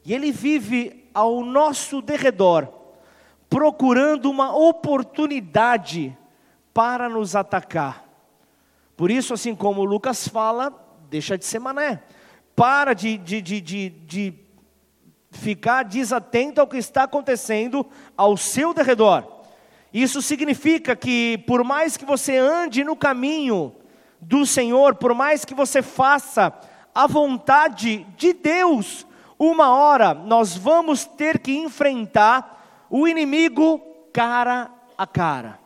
E 0.04 0.14
ele 0.14 0.32
vive 0.32 1.10
ao 1.14 1.44
nosso 1.44 2.02
derredor, 2.02 2.68
procurando 3.50 4.30
uma 4.30 4.56
oportunidade 4.56 6.16
para 6.74 7.08
nos 7.08 7.36
atacar. 7.36 8.06
Por 8.96 9.10
isso, 9.10 9.34
assim 9.34 9.56
como 9.56 9.86
Lucas 9.86 10.28
fala, 10.28 10.74
deixa 11.10 11.38
de 11.38 11.46
ser 11.46 11.60
mané. 11.60 12.04
Para 12.56 12.94
de, 12.94 13.18
de, 13.18 13.42
de, 13.42 13.62
de, 13.62 13.90
de 13.90 14.34
ficar 15.38 15.84
desatento 15.84 16.60
ao 16.60 16.68
que 16.68 16.78
está 16.78 17.04
acontecendo 17.04 17.86
ao 18.16 18.36
seu 18.36 18.74
derredor. 18.74 19.26
Isso 19.94 20.22
significa 20.22 20.96
que, 20.96 21.38
por 21.48 21.64
mais 21.64 21.96
que 21.96 22.06
você 22.06 22.38
ande 22.38 22.84
no 22.84 22.96
caminho 22.96 23.74
do 24.20 24.46
Senhor, 24.46 24.96
por 24.96 25.14
mais 25.14 25.46
que 25.46 25.54
você 25.54 25.82
faça 25.82 26.54
a 26.94 27.08
vontade 27.08 28.06
de 28.18 28.34
Deus, 28.34 29.06
uma 29.40 29.70
hora 29.70 30.14
nós 30.14 30.58
vamos 30.58 31.06
ter 31.06 31.40
que 31.40 31.56
enfrentar 31.56 32.88
o 32.90 33.08
inimigo 33.08 33.80
cara 34.12 34.72
a 34.98 35.06
cara. 35.06 35.60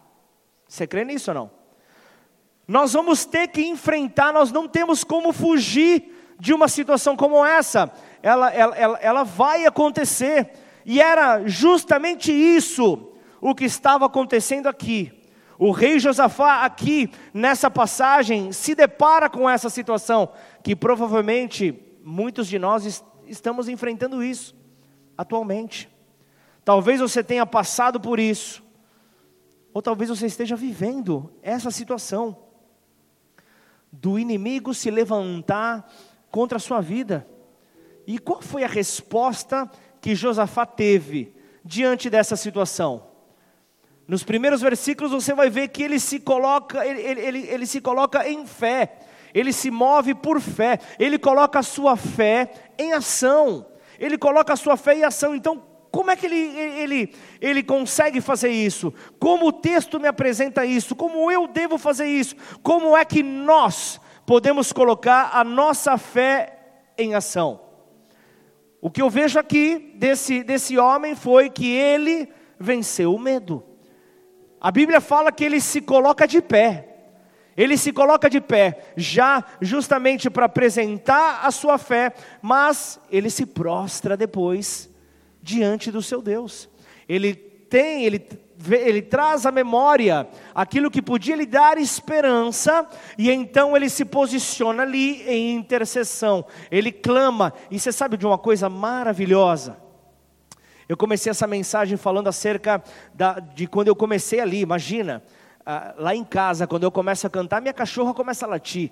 Você 0.68 0.86
crê 0.86 1.06
nisso 1.06 1.32
ou 1.32 1.36
não? 1.36 1.52
Nós 2.68 2.94
vamos 2.94 3.26
ter 3.26 3.48
que 3.48 3.66
enfrentar, 3.66 4.32
nós 4.32 4.52
não 4.52 4.68
temos 4.68 5.04
como 5.04 5.34
fugir 5.34 6.36
de 6.40 6.54
uma 6.54 6.68
situação 6.68 7.16
como 7.16 7.46
essa. 7.46 7.92
Ela, 8.22 8.50
ela, 8.52 8.76
ela, 8.76 9.00
ela 9.02 9.24
vai 9.24 9.66
acontecer. 9.66 10.52
E 10.86 11.02
era 11.02 11.48
justamente 11.48 12.32
isso 12.32 13.12
o 13.40 13.56
que 13.56 13.66
estava 13.66 14.06
acontecendo 14.06 14.68
aqui. 14.68 15.12
O 15.58 15.72
rei 15.72 16.00
Josafá, 16.00 16.64
aqui 16.66 17.12
nessa 17.34 17.70
passagem, 17.70 18.52
se 18.52 18.74
depara 18.74 19.30
com 19.30 19.50
essa 19.50 19.70
situação, 19.70 20.30
que 20.64 20.76
provavelmente 20.76 21.80
muitos 22.04 22.48
de 22.48 22.58
nós 22.58 23.04
estamos 23.28 23.70
enfrentando 23.70 24.24
isso 24.24 24.56
atualmente. 25.18 25.88
Talvez 26.66 27.00
você 27.00 27.24
tenha 27.24 27.46
passado 27.46 28.00
por 28.00 28.20
isso, 28.20 28.64
ou 29.74 29.82
talvez 29.82 30.10
você 30.10 30.26
esteja 30.26 30.56
vivendo 30.56 31.32
essa 31.42 31.72
situação 31.72 32.38
do 33.92 34.18
inimigo 34.18 34.74
se 34.74 34.90
levantar 34.90 35.88
contra 36.30 36.58
a 36.58 36.62
sua 36.62 36.82
vida. 36.82 37.28
E 38.12 38.20
qual 38.20 38.42
foi 38.42 38.66
a 38.66 38.68
resposta 38.68 39.72
que 40.02 40.14
Josafá 40.14 40.66
teve 40.66 41.34
diante 41.64 42.10
dessa 42.10 42.36
situação? 42.36 43.08
Nos 44.06 44.22
primeiros 44.22 44.60
versículos 44.60 45.14
você 45.14 45.34
vai 45.34 45.50
ver 45.50 45.70
que 45.70 45.82
ele 45.82 45.98
se 45.98 46.20
coloca, 46.20 46.86
ele, 46.86 47.00
ele, 47.00 47.48
ele, 47.48 47.66
se 47.66 47.80
coloca 47.80 48.28
em 48.28 48.46
fé, 48.46 49.00
ele 49.34 49.54
se 49.54 49.72
move 49.72 50.14
por 50.14 50.42
fé, 50.42 50.78
ele 51.00 51.18
coloca 51.18 51.60
a 51.60 51.64
sua 51.64 51.96
fé 51.96 52.52
em 52.78 52.92
ação, 52.92 53.66
ele 53.98 54.18
coloca 54.18 54.52
a 54.52 54.58
sua 54.58 54.76
fé 54.76 54.96
em 54.96 55.06
ação. 55.06 55.34
Então, 55.34 55.64
como 55.90 56.12
é 56.12 56.18
que 56.18 56.26
ele, 56.26 56.36
ele, 56.36 57.16
ele 57.40 57.64
consegue 57.64 58.20
fazer 58.20 58.50
isso? 58.50 58.94
Como 59.22 59.48
o 59.48 59.54
texto 59.54 60.02
me 60.02 60.10
apresenta 60.10 60.66
isso? 60.66 60.98
Como 60.98 61.32
eu 61.32 61.48
devo 61.48 61.78
fazer 61.78 62.08
isso? 62.08 62.36
Como 62.62 62.98
é 62.98 63.06
que 63.06 63.24
nós 63.24 64.02
podemos 64.26 64.74
colocar 64.74 65.30
a 65.32 65.46
nossa 65.46 65.98
fé 65.98 66.58
em 66.98 67.16
ação? 67.16 67.71
O 68.82 68.90
que 68.90 69.02
eu 69.02 69.10
vejo 69.10 69.38
aqui 69.38 69.94
desse, 69.96 70.44
desse 70.44 70.78
homem 70.78 71.14
foi 71.14 71.52
que 71.52 71.72
ele 71.72 72.28
venceu 72.60 73.14
o 73.14 73.20
medo. 73.20 73.64
A 74.60 74.72
Bíblia 74.72 75.00
fala 75.00 75.32
que 75.32 75.44
ele 75.44 75.62
se 75.62 75.80
coloca 75.80 76.28
de 76.28 76.42
pé. 76.42 76.88
Ele 77.56 77.78
se 77.78 77.92
coloca 77.92 78.30
de 78.30 78.40
pé, 78.40 78.94
já 78.96 79.44
justamente 79.62 80.30
para 80.30 80.46
apresentar 80.46 81.46
a 81.46 81.52
sua 81.52 81.78
fé, 81.78 82.14
mas 82.42 83.00
ele 83.12 83.30
se 83.30 83.46
prostra 83.46 84.18
depois 84.18 84.90
diante 85.44 85.92
do 85.92 86.02
seu 86.02 86.22
Deus. 86.22 86.70
Ele 87.08 87.36
tem, 87.36 88.06
ele, 88.06 88.20
ele 88.70 89.02
traz 89.02 89.46
à 89.46 89.52
memória 89.52 90.28
aquilo 90.54 90.92
que 90.92 91.02
podia 91.02 91.36
lhe 91.36 91.46
dar 91.46 91.78
esperança, 91.78 92.88
e 93.18 93.32
então 93.32 93.76
ele 93.76 93.90
se 93.90 94.06
posiciona 94.06 94.84
ali 94.84 95.22
em 95.24 95.56
intercessão. 95.56 96.46
Ele 96.70 96.92
clama, 96.92 97.54
e 97.70 97.80
você 97.80 97.92
sabe 97.92 98.18
de 98.18 98.26
uma 98.26 98.38
coisa 98.38 98.70
maravilhosa? 98.70 99.78
Eu 100.88 100.98
comecei 100.98 101.30
essa 101.30 101.48
mensagem 101.48 101.98
falando 101.98 102.28
acerca 102.28 102.84
da, 103.14 103.40
de 103.40 103.66
quando 103.66 103.88
eu 103.88 103.96
comecei 103.96 104.42
ali, 104.42 104.60
imagina, 104.60 105.24
ah, 105.66 105.94
lá 105.98 106.14
em 106.14 106.24
casa, 106.24 106.68
quando 106.68 106.84
eu 106.84 106.92
começo 106.92 107.26
a 107.26 107.30
cantar, 107.30 107.62
minha 107.62 107.74
cachorra 107.74 108.14
começa 108.14 108.46
a 108.46 108.50
latir. 108.50 108.92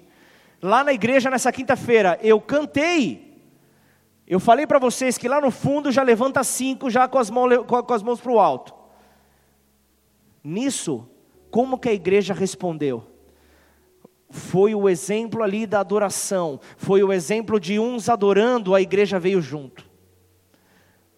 Lá 0.61 0.83
na 0.83 0.93
igreja, 0.93 1.29
nessa 1.29 1.51
quinta-feira, 1.51 2.17
eu 2.21 2.39
cantei. 2.39 3.43
Eu 4.25 4.39
falei 4.39 4.67
para 4.67 4.79
vocês 4.79 5.17
que 5.17 5.27
lá 5.27 5.41
no 5.41 5.51
fundo 5.51 5.91
já 5.91 6.03
levanta 6.03 6.43
cinco, 6.43 6.89
já 6.89 7.07
com 7.07 7.17
as 7.17 7.29
mãos, 7.29 7.65
com 7.65 7.93
as 7.93 8.03
mãos 8.03 8.21
para 8.21 8.31
o 8.31 8.39
alto. 8.39 8.78
Nisso, 10.43 11.07
como 11.51 11.77
que 11.77 11.89
a 11.89 11.93
igreja 11.93 12.33
respondeu? 12.33 13.05
Foi 14.29 14.75
o 14.75 14.87
exemplo 14.87 15.41
ali 15.41 15.65
da 15.65 15.79
adoração, 15.79 16.59
foi 16.77 17.03
o 17.03 17.11
exemplo 17.11 17.59
de 17.59 17.79
uns 17.79 18.09
adorando, 18.09 18.75
a 18.75 18.81
igreja 18.81 19.19
veio 19.19 19.41
junto. 19.41 19.89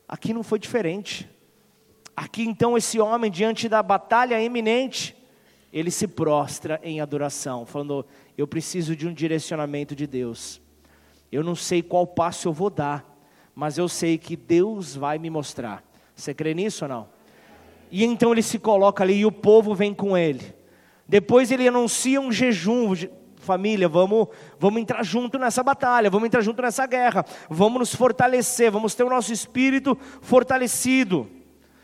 Aqui 0.07 0.33
não 0.33 0.43
foi 0.43 0.59
diferente. 0.59 1.29
Aqui 2.15 2.43
então 2.43 2.77
esse 2.77 2.99
homem, 2.99 3.31
diante 3.31 3.67
da 3.67 3.81
batalha 3.81 4.41
eminente, 4.41 5.15
ele 5.71 5.89
se 5.89 6.07
prostra 6.07 6.79
em 6.83 6.99
adoração, 6.99 7.65
falando: 7.65 8.05
Eu 8.37 8.47
preciso 8.47 8.95
de 8.95 9.07
um 9.07 9.13
direcionamento 9.13 9.95
de 9.95 10.05
Deus. 10.05 10.61
Eu 11.31 11.43
não 11.43 11.55
sei 11.55 11.81
qual 11.81 12.05
passo 12.05 12.47
eu 12.47 12.53
vou 12.53 12.69
dar, 12.69 13.05
mas 13.55 13.77
eu 13.77 13.87
sei 13.87 14.17
que 14.17 14.35
Deus 14.35 14.95
vai 14.95 15.17
me 15.17 15.29
mostrar. 15.29 15.83
Você 16.13 16.33
crê 16.33 16.53
nisso 16.53 16.85
ou 16.85 16.89
não? 16.89 17.09
E 17.91 18.05
então 18.05 18.31
ele 18.31 18.41
se 18.41 18.57
coloca 18.57 19.03
ali 19.03 19.19
e 19.19 19.25
o 19.25 19.31
povo 19.31 19.75
vem 19.75 19.93
com 19.93 20.17
ele. 20.17 20.55
Depois 21.07 21.51
ele 21.51 21.67
anuncia 21.67 22.21
um 22.21 22.31
jejum, 22.31 22.95
família, 23.36 23.89
vamos, 23.89 24.29
vamos 24.57 24.81
entrar 24.81 25.03
junto 25.03 25.38
nessa 25.38 25.62
batalha, 25.62 26.10
vamos 26.10 26.27
entrar 26.27 26.41
junto 26.41 26.62
nessa 26.62 26.88
guerra, 26.88 27.25
vamos 27.50 27.79
nos 27.79 27.93
fortalecer, 27.93 28.71
vamos 28.71 28.95
ter 28.95 29.03
o 29.03 29.10
nosso 29.10 29.33
espírito 29.33 29.98
fortalecido. 30.21 31.29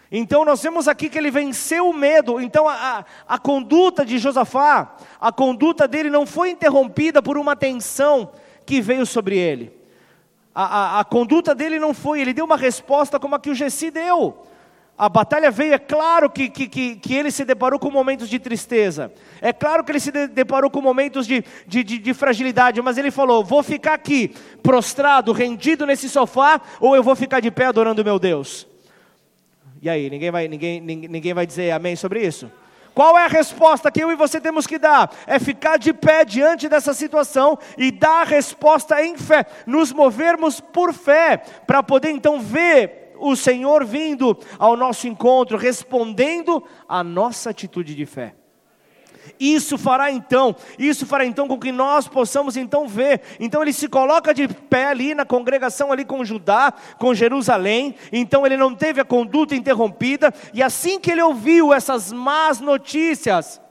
Então 0.09 0.45
nós 0.45 0.63
vemos 0.63 0.87
aqui 0.87 1.09
que 1.09 1.17
ele 1.17 1.29
venceu 1.29 1.89
o 1.89 1.93
medo. 1.93 2.39
Então 2.39 2.69
a, 2.69 2.73
a, 3.27 3.35
a 3.35 3.37
conduta 3.37 4.05
de 4.05 4.17
Josafá, 4.17 4.95
a 5.19 5.31
conduta 5.31 5.87
dele 5.87 6.09
não 6.09 6.25
foi 6.25 6.51
interrompida 6.51 7.21
por 7.21 7.37
uma 7.37 7.55
tensão 7.55 8.31
que 8.65 8.79
veio 8.79 9.05
sobre 9.05 9.37
ele. 9.37 9.75
A, 10.55 10.63
a, 10.63 10.99
a 11.01 11.03
conduta 11.03 11.53
dele 11.53 11.79
não 11.79 11.93
foi, 11.93 12.21
ele 12.21 12.33
deu 12.33 12.45
uma 12.45 12.57
resposta 12.57 13.19
como 13.19 13.35
a 13.35 13.39
que 13.39 13.49
o 13.49 13.55
Gessi 13.55 13.91
deu. 13.91 14.43
A 14.97 15.07
batalha 15.07 15.51
veio, 15.51 15.75
é 15.75 15.77
claro 15.77 16.27
que, 16.27 16.49
que, 16.49 16.95
que, 16.95 17.13
ele 17.13 17.29
se 17.29 17.45
deparou 17.45 17.77
com 17.77 17.91
momentos 17.91 18.27
de 18.27 18.39
tristeza, 18.39 19.13
é 19.39 19.53
claro 19.53 19.83
que 19.83 19.91
ele 19.91 19.99
se 19.99 20.09
deparou 20.09 20.71
com 20.71 20.81
momentos 20.81 21.27
de, 21.27 21.43
de, 21.67 21.83
de, 21.83 21.99
de, 21.99 22.13
fragilidade, 22.15 22.81
mas 22.81 22.97
ele 22.97 23.11
falou: 23.11 23.43
vou 23.43 23.61
ficar 23.61 23.93
aqui, 23.93 24.33
prostrado, 24.63 25.31
rendido 25.33 25.85
nesse 25.85 26.09
sofá, 26.09 26.59
ou 26.79 26.95
eu 26.95 27.03
vou 27.03 27.15
ficar 27.15 27.39
de 27.39 27.51
pé 27.51 27.65
adorando 27.65 28.03
meu 28.03 28.17
Deus. 28.17 28.65
E 29.79 29.87
aí, 29.87 30.09
ninguém 30.09 30.31
vai, 30.31 30.47
ninguém, 30.47 30.81
ninguém 30.81 31.33
vai 31.33 31.45
dizer 31.45 31.69
amém 31.69 31.95
sobre 31.95 32.25
isso? 32.25 32.51
Qual 32.95 33.15
é 33.15 33.25
a 33.25 33.27
resposta 33.27 33.91
que 33.91 34.03
eu 34.03 34.11
e 34.11 34.15
você 34.15 34.41
temos 34.41 34.65
que 34.65 34.79
dar? 34.79 35.13
É 35.27 35.37
ficar 35.37 35.77
de 35.77 35.93
pé 35.93 36.25
diante 36.25 36.67
dessa 36.67 36.95
situação 36.95 37.59
e 37.77 37.91
dar 37.91 38.21
a 38.21 38.23
resposta 38.23 38.99
em 39.05 39.15
fé, 39.15 39.45
nos 39.67 39.93
movermos 39.93 40.59
por 40.59 40.91
fé, 40.91 41.37
para 41.67 41.83
poder 41.83 42.09
então 42.09 42.41
ver 42.41 43.06
o 43.19 43.35
Senhor 43.35 43.85
vindo 43.85 44.37
ao 44.57 44.75
nosso 44.75 45.07
encontro, 45.07 45.57
respondendo 45.57 46.63
à 46.87 47.03
nossa 47.03 47.49
atitude 47.49 47.95
de 47.95 48.05
fé. 48.05 48.35
Isso 49.39 49.77
fará 49.77 50.11
então, 50.11 50.55
isso 50.79 51.05
fará 51.05 51.25
então 51.25 51.47
com 51.47 51.59
que 51.59 51.71
nós 51.71 52.07
possamos 52.07 52.57
então 52.57 52.87
ver. 52.87 53.21
Então 53.39 53.61
ele 53.61 53.73
se 53.73 53.87
coloca 53.87 54.33
de 54.33 54.47
pé 54.47 54.87
ali 54.87 55.13
na 55.13 55.25
congregação 55.25 55.91
ali 55.91 56.05
com 56.05 56.23
Judá, 56.23 56.73
com 56.97 57.13
Jerusalém. 57.13 57.95
Então 58.11 58.45
ele 58.45 58.57
não 58.57 58.73
teve 58.73 59.01
a 59.01 59.05
conduta 59.05 59.55
interrompida 59.55 60.33
e 60.53 60.63
assim 60.63 60.99
que 60.99 61.11
ele 61.11 61.21
ouviu 61.21 61.73
essas 61.73 62.11
más 62.11 62.59
notícias, 62.59 63.61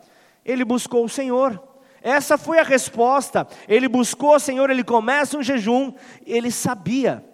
ele 0.45 0.65
buscou 0.65 1.05
o 1.05 1.09
Senhor. 1.09 1.63
Essa 2.03 2.39
foi 2.39 2.61
a 2.61 2.63
resposta. 2.63 3.49
Ele 3.67 3.89
buscou 3.89 4.37
o 4.37 4.41
Senhor, 4.41 4.71
ele 4.71 4.85
começa 4.85 5.37
um 5.37 5.43
jejum, 5.43 5.93
ele 6.25 6.53
sabia. 6.53 7.25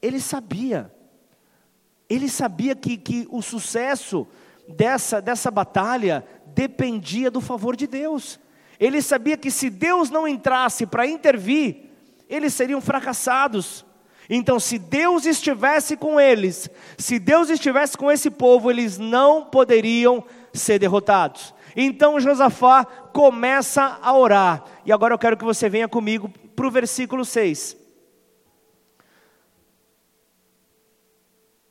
Ele 0.00 0.18
sabia 0.18 0.90
ele 2.12 2.28
sabia 2.28 2.74
que, 2.74 2.96
que 2.96 3.26
o 3.30 3.40
sucesso 3.40 4.26
dessa, 4.68 5.20
dessa 5.20 5.50
batalha 5.50 6.24
dependia 6.46 7.30
do 7.30 7.40
favor 7.40 7.74
de 7.74 7.86
Deus. 7.86 8.38
Ele 8.78 9.00
sabia 9.00 9.36
que 9.36 9.50
se 9.50 9.70
Deus 9.70 10.10
não 10.10 10.26
entrasse 10.28 10.84
para 10.84 11.06
intervir, 11.06 11.90
eles 12.28 12.52
seriam 12.52 12.80
fracassados. 12.80 13.84
Então, 14.28 14.60
se 14.60 14.78
Deus 14.78 15.24
estivesse 15.24 15.96
com 15.96 16.20
eles, 16.20 16.68
se 16.98 17.18
Deus 17.18 17.48
estivesse 17.48 17.96
com 17.96 18.10
esse 18.10 18.30
povo, 18.30 18.70
eles 18.70 18.98
não 18.98 19.44
poderiam 19.44 20.24
ser 20.52 20.78
derrotados. 20.78 21.54
Então 21.74 22.20
Josafá 22.20 22.84
começa 22.84 23.98
a 24.02 24.16
orar. 24.16 24.64
E 24.84 24.92
agora 24.92 25.14
eu 25.14 25.18
quero 25.18 25.36
que 25.36 25.44
você 25.44 25.68
venha 25.68 25.88
comigo 25.88 26.30
para 26.54 26.66
o 26.66 26.70
versículo 26.70 27.24
6. 27.24 27.81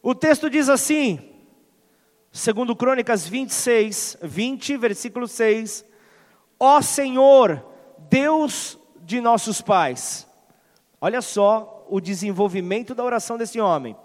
O 0.03 0.15
texto 0.15 0.49
diz 0.49 0.67
assim, 0.67 1.19
segundo 2.31 2.75
Crônicas 2.75 3.27
26, 3.27 4.17
20, 4.21 4.77
versículo 4.77 5.27
6: 5.27 5.85
Ó 6.59 6.81
Senhor, 6.81 7.63
Deus 8.09 8.79
de 9.01 9.21
nossos 9.21 9.61
pais. 9.61 10.27
Olha 10.99 11.21
só 11.21 11.85
o 11.89 11.99
desenvolvimento 11.99 12.95
da 12.95 13.03
oração 13.03 13.37
desse 13.37 13.59
homem. 13.59 13.95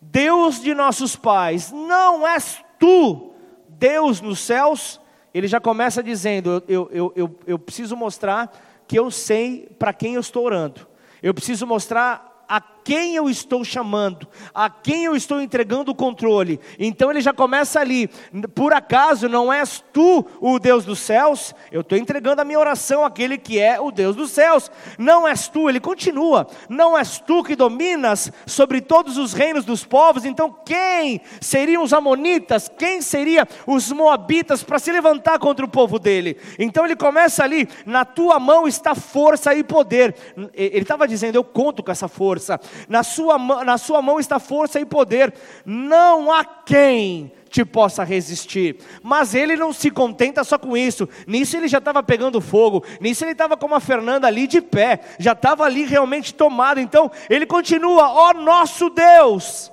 Deus 0.00 0.60
de 0.60 0.74
nossos 0.74 1.16
pais, 1.16 1.72
não 1.72 2.26
és 2.26 2.62
tu 2.78 3.32
Deus 3.68 4.20
nos 4.20 4.38
céus? 4.38 5.00
Ele 5.34 5.46
já 5.46 5.60
começa 5.60 6.02
dizendo: 6.02 6.62
eu, 6.68 6.88
eu, 6.90 7.12
eu, 7.14 7.38
eu 7.46 7.58
preciso 7.58 7.96
mostrar 7.96 8.50
que 8.86 8.98
eu 8.98 9.10
sei 9.10 9.68
para 9.78 9.92
quem 9.92 10.14
eu 10.14 10.20
estou 10.20 10.44
orando. 10.44 10.86
Eu 11.22 11.34
preciso 11.34 11.66
mostrar 11.66 12.44
a 12.48 12.60
quem 12.86 13.16
eu 13.16 13.28
estou 13.28 13.64
chamando, 13.64 14.28
a 14.54 14.70
quem 14.70 15.06
eu 15.06 15.16
estou 15.16 15.40
entregando 15.40 15.90
o 15.90 15.94
controle. 15.94 16.60
Então 16.78 17.10
ele 17.10 17.20
já 17.20 17.32
começa 17.32 17.80
ali. 17.80 18.06
Por 18.54 18.72
acaso 18.72 19.28
não 19.28 19.52
és 19.52 19.82
tu 19.92 20.24
o 20.40 20.56
Deus 20.60 20.84
dos 20.84 21.00
céus? 21.00 21.52
Eu 21.72 21.80
estou 21.80 21.98
entregando 21.98 22.40
a 22.40 22.44
minha 22.44 22.60
oração 22.60 23.04
àquele 23.04 23.38
que 23.38 23.58
é 23.58 23.80
o 23.80 23.90
Deus 23.90 24.14
dos 24.14 24.30
céus. 24.30 24.70
Não 24.96 25.26
és 25.26 25.48
tu, 25.48 25.68
ele 25.68 25.80
continua. 25.80 26.46
Não 26.68 26.96
és 26.96 27.18
tu 27.18 27.42
que 27.42 27.56
dominas 27.56 28.30
sobre 28.46 28.80
todos 28.80 29.18
os 29.18 29.32
reinos 29.32 29.64
dos 29.64 29.84
povos. 29.84 30.24
Então 30.24 30.54
quem 30.64 31.20
seriam 31.40 31.82
os 31.82 31.92
amonitas? 31.92 32.70
Quem 32.78 33.02
seria 33.02 33.48
os 33.66 33.90
moabitas 33.90 34.62
para 34.62 34.78
se 34.78 34.92
levantar 34.92 35.40
contra 35.40 35.64
o 35.64 35.68
povo 35.68 35.98
dele? 35.98 36.36
Então 36.56 36.84
ele 36.84 36.94
começa 36.94 37.42
ali. 37.42 37.68
Na 37.84 38.04
tua 38.04 38.38
mão 38.38 38.68
está 38.68 38.94
força 38.94 39.52
e 39.56 39.64
poder. 39.64 40.14
Ele 40.54 40.82
estava 40.82 41.08
dizendo: 41.08 41.34
eu 41.34 41.42
conto 41.42 41.82
com 41.82 41.90
essa 41.90 42.06
força 42.06 42.60
na 42.88 43.02
sua, 43.02 43.38
na 43.64 43.78
sua 43.78 44.00
mão 44.02 44.18
está 44.18 44.38
força 44.38 44.80
e 44.80 44.84
poder, 44.84 45.32
não 45.64 46.32
há 46.32 46.44
quem 46.44 47.32
te 47.48 47.64
possa 47.64 48.04
resistir. 48.04 48.76
Mas 49.02 49.34
ele 49.34 49.56
não 49.56 49.72
se 49.72 49.90
contenta 49.90 50.44
só 50.44 50.58
com 50.58 50.76
isso. 50.76 51.08
Nisso 51.26 51.56
ele 51.56 51.68
já 51.68 51.78
estava 51.78 52.02
pegando 52.02 52.40
fogo. 52.40 52.84
Nisso 53.00 53.24
ele 53.24 53.32
estava 53.32 53.56
como 53.56 53.74
a 53.74 53.80
Fernanda 53.80 54.26
ali 54.26 54.46
de 54.46 54.60
pé. 54.60 55.00
Já 55.18 55.32
estava 55.32 55.64
ali 55.64 55.84
realmente 55.84 56.34
tomado. 56.34 56.80
Então 56.80 57.10
ele 57.30 57.46
continua: 57.46 58.10
ó 58.10 58.30
oh, 58.30 58.34
nosso 58.34 58.90
Deus. 58.90 59.72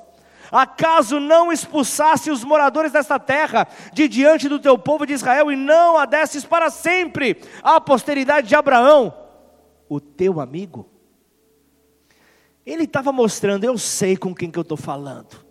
Acaso 0.51 1.19
não 1.19 1.51
expulsasse 1.51 2.29
os 2.29 2.43
moradores 2.43 2.91
desta 2.91 3.19
terra 3.19 3.67
de 3.91 4.07
diante 4.07 4.47
do 4.47 4.59
teu 4.59 4.77
povo 4.77 5.03
de 5.03 5.13
Israel 5.13 5.51
e 5.51 5.55
não 5.55 5.97
a 5.97 6.05
desses 6.05 6.45
para 6.45 6.69
sempre 6.69 7.41
à 7.63 7.81
posteridade 7.81 8.47
de 8.47 8.55
Abraão, 8.55 9.11
o 9.89 9.99
teu 9.99 10.39
amigo? 10.39 10.92
Ele 12.65 12.83
estava 12.83 13.11
mostrando, 13.11 13.63
eu 13.63 13.77
sei 13.77 14.15
com 14.15 14.33
quem 14.33 14.49
que 14.49 14.57
eu 14.57 14.61
estou 14.61 14.77
falando 14.77 15.42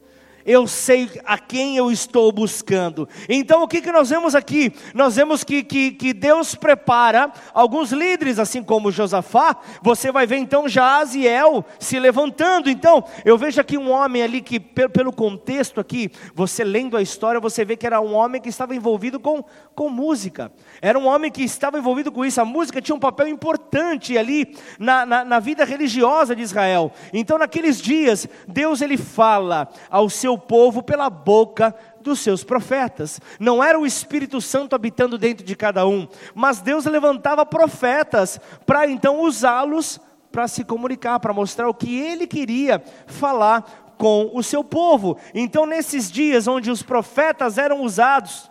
eu 0.45 0.67
sei 0.67 1.11
a 1.25 1.39
quem 1.39 1.77
eu 1.77 1.91
estou 1.91 2.31
buscando. 2.33 3.09
Então 3.29 3.63
o 3.63 3.69
que, 3.69 3.81
que 3.81 3.93
nós 3.93 4.11
vemos 4.11 4.35
aqui? 4.35 4.73
Nós 4.95 5.17
vemos 5.17 5.45
que, 5.45 5.63
que, 5.63 5.93
que 5.93 6.13
Deus 6.13 6.55
prepara 6.55 7.33
alguns 7.53 7.93
líderes, 7.93 8.39
assim 8.39 8.63
como 8.63 8.91
Josafá. 8.91 9.57
Você 9.83 10.11
vai 10.11 10.27
ver 10.27 10.37
então 10.37 10.69
Jaziel 10.69 11.65
se 11.79 11.99
levantando. 11.99 12.69
Então 12.71 13.05
eu 13.25 13.39
vejo 13.39 13.61
aqui 13.61 13.79
um 13.79 13.91
homem 13.91 14.23
ali 14.23 14.41
que, 14.41 14.59
pelo 14.61 15.13
contexto 15.13 15.81
aqui, 15.81 16.11
você 16.35 16.65
lendo 16.65 16.97
a 16.97 17.03
história, 17.03 17.41
você 17.41 17.65
vê 17.65 17.77
que 17.77 17.87
era 17.87 18.01
um 18.01 18.15
homem 18.15 18.41
que 18.41 18.49
estava 18.49 18.75
envolvido 18.75 19.19
com, 19.21 19.45
com 19.75 19.89
música. 19.89 20.53
Era 20.81 20.99
um 20.99 21.07
homem 21.07 21.31
que 21.31 21.43
estava 21.43 21.79
envolvido 21.79 22.11
com 22.11 22.25
isso. 22.25 22.41
A 22.41 22.45
música 22.45 22.81
tinha 22.81 22.95
um 22.95 23.01
papel 23.01 23.29
importante 23.29 24.17
ali 24.17 24.57
na, 24.79 25.07
na, 25.07 25.25
na 25.25 25.39
vida 25.39 25.65
religiosa 25.65 26.35
de 26.35 26.43
Israel. 26.43 26.93
Então 27.13 27.39
naqueles 27.39 27.81
dias, 27.81 28.29
Deus 28.47 28.81
ele 28.81 28.97
fala 28.97 29.69
ao 29.91 30.09
seu 30.09 30.32
seu 30.33 30.39
povo 30.39 30.83
pela 30.83 31.11
boca 31.11 31.75
dos 32.01 32.21
seus 32.21 32.43
profetas. 32.43 33.21
Não 33.39 33.63
era 33.63 33.79
o 33.79 33.87
Espírito 33.87 34.41
Santo 34.41 34.75
habitando 34.75 35.19
dentro 35.19 35.45
de 35.45 35.55
cada 35.55 35.87
um, 35.87 36.09
mas 36.35 36.61
Deus 36.61 36.87
levantava 36.87 37.45
profetas 37.45 38.41
para 38.65 38.89
então 38.89 39.21
usá-los 39.21 40.01
para 40.31 40.49
se 40.49 40.65
comunicar, 40.65 41.21
para 41.21 41.35
mostrar 41.35 41.69
o 41.69 41.75
que 41.75 42.01
ele 42.01 42.27
queria 42.27 42.83
falar 43.07 43.95
com 43.99 44.31
o 44.33 44.43
seu 44.43 44.65
povo. 44.65 45.19
Então, 45.35 45.67
nesses 45.67 46.11
dias 46.11 46.49
onde 46.49 46.71
os 46.71 46.83
profetas 46.83 47.59
eram 47.59 47.83
usados, 47.83 48.51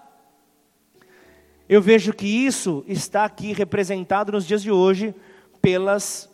eu 1.67 1.81
vejo 1.81 2.13
que 2.13 2.27
isso 2.27 2.83
está 2.87 3.25
aqui 3.25 3.51
representado 3.51 4.31
nos 4.31 4.45
dias 4.45 4.61
de 4.61 4.71
hoje 4.71 5.15
pelas 5.59 6.29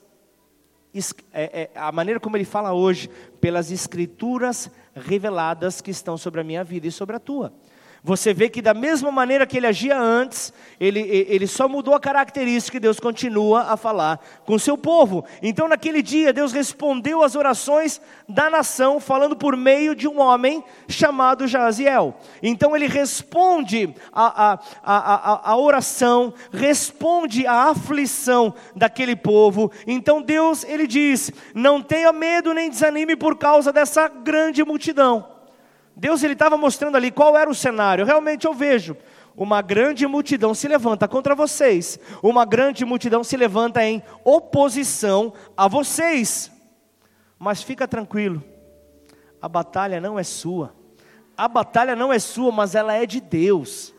é, 1.31 1.61
é, 1.61 1.69
a 1.75 1.91
maneira 1.91 2.19
como 2.19 2.35
ele 2.35 2.45
fala 2.45 2.73
hoje, 2.73 3.09
pelas 3.39 3.71
escrituras 3.71 4.69
reveladas 5.05 5.81
que 5.81 5.91
estão 5.91 6.17
sobre 6.17 6.41
a 6.41 6.43
minha 6.43 6.63
vida 6.63 6.87
e 6.87 6.91
sobre 6.91 7.15
a 7.15 7.19
tua. 7.19 7.53
Você 8.07 8.33
vê 8.33 8.47
que 8.47 8.61
da 8.61 8.73
mesma 8.73 9.11
maneira 9.11 9.45
que 9.45 9.57
ele 9.57 9.67
agia 9.67 9.99
antes, 9.99 10.53
ele, 10.79 11.01
ele 11.01 11.45
só 11.45 11.67
mudou 11.67 11.93
a 11.93 11.99
característica 11.99 12.77
e 12.77 12.79
Deus 12.79 13.01
continua 13.01 13.63
a 13.63 13.75
falar 13.75 14.17
com 14.45 14.57
seu 14.57 14.77
povo. 14.77 15.25
Então, 15.43 15.67
naquele 15.67 16.01
dia, 16.01 16.31
Deus 16.31 16.53
respondeu 16.53 17.21
às 17.21 17.35
orações 17.35 17.99
da 18.29 18.49
nação, 18.49 19.01
falando 19.01 19.35
por 19.35 19.57
meio 19.57 19.93
de 19.93 20.07
um 20.07 20.21
homem 20.21 20.63
chamado 20.87 21.45
Jaziel. 21.47 22.17
Então, 22.41 22.73
ele 22.73 22.87
responde 22.87 23.93
a, 24.13 24.53
a, 24.53 24.59
a, 24.85 25.51
a, 25.51 25.57
oração, 25.57 26.33
responde 26.49 27.45
à 27.45 27.71
aflição 27.71 28.53
daquele 28.73 29.17
povo. 29.17 29.69
Então, 29.85 30.21
Deus, 30.21 30.63
ele 30.63 30.87
diz: 30.87 31.29
Não 31.53 31.81
tenha 31.81 32.13
medo 32.13 32.53
nem 32.53 32.69
desanime 32.69 33.17
por 33.17 33.37
causa 33.37 33.73
dessa 33.73 34.07
grande 34.07 34.63
multidão. 34.63 35.36
Deus 35.97 36.21
ele 36.21 36.33
estava 36.33 36.55
mostrando 36.55 36.95
ali 36.95 37.09
qual 37.09 37.35
era 37.35 37.49
o 37.49 37.55
cenário. 37.55 38.05
Realmente 38.05 38.45
eu 38.45 38.53
vejo 38.53 38.95
uma 39.35 39.63
grande 39.63 40.05
multidão 40.05 40.53
se 40.53 40.67
levanta 40.67 41.07
contra 41.07 41.33
vocês. 41.33 41.99
Uma 42.21 42.45
grande 42.45 42.85
multidão 42.85 43.23
se 43.23 43.35
levanta 43.35 43.83
em 43.83 44.03
oposição 44.23 45.33
a 45.55 45.67
vocês. 45.67 46.51
Mas 47.39 47.63
fica 47.63 47.87
tranquilo. 47.87 48.43
A 49.41 49.49
batalha 49.49 49.99
não 49.99 50.19
é 50.19 50.23
sua. 50.23 50.75
A 51.35 51.47
batalha 51.47 51.95
não 51.95 52.13
é 52.13 52.19
sua, 52.19 52.51
mas 52.51 52.75
ela 52.75 52.93
é 52.93 53.05
de 53.05 53.19
Deus. 53.19 53.93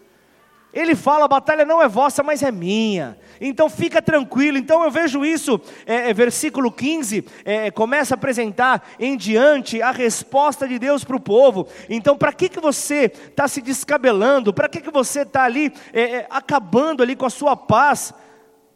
Ele 0.72 0.94
fala: 0.94 1.24
a 1.24 1.28
batalha 1.28 1.64
não 1.64 1.82
é 1.82 1.88
vossa, 1.88 2.22
mas 2.22 2.42
é 2.42 2.52
minha. 2.52 3.18
Então 3.40 3.70
fica 3.70 4.02
tranquilo. 4.02 4.58
Então 4.58 4.84
eu 4.84 4.90
vejo 4.90 5.24
isso, 5.24 5.60
é, 5.86 6.10
é, 6.10 6.14
versículo 6.14 6.70
15, 6.70 7.24
é, 7.44 7.70
começa 7.70 8.14
a 8.14 8.16
apresentar 8.16 8.86
em 8.98 9.16
diante 9.16 9.80
a 9.80 9.90
resposta 9.90 10.68
de 10.68 10.78
Deus 10.78 11.04
para 11.04 11.16
o 11.16 11.20
povo. 11.20 11.66
Então, 11.88 12.16
para 12.16 12.32
que, 12.32 12.48
que 12.48 12.60
você 12.60 13.04
está 13.04 13.48
se 13.48 13.62
descabelando? 13.62 14.52
Para 14.52 14.68
que, 14.68 14.80
que 14.80 14.90
você 14.90 15.22
está 15.22 15.44
ali 15.44 15.72
é, 15.92 16.02
é, 16.02 16.26
acabando 16.30 17.02
ali 17.02 17.16
com 17.16 17.26
a 17.26 17.30
sua 17.30 17.56
paz 17.56 18.12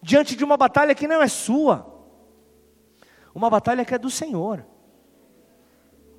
diante 0.00 0.34
de 0.34 0.44
uma 0.44 0.56
batalha 0.56 0.94
que 0.94 1.06
não 1.06 1.22
é 1.22 1.28
sua? 1.28 1.90
Uma 3.34 3.50
batalha 3.50 3.84
que 3.84 3.94
é 3.94 3.98
do 3.98 4.10
Senhor. 4.10 4.64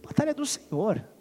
batalha 0.03 0.31
é 0.31 0.33
do 0.33 0.45
Senhor. 0.45 1.12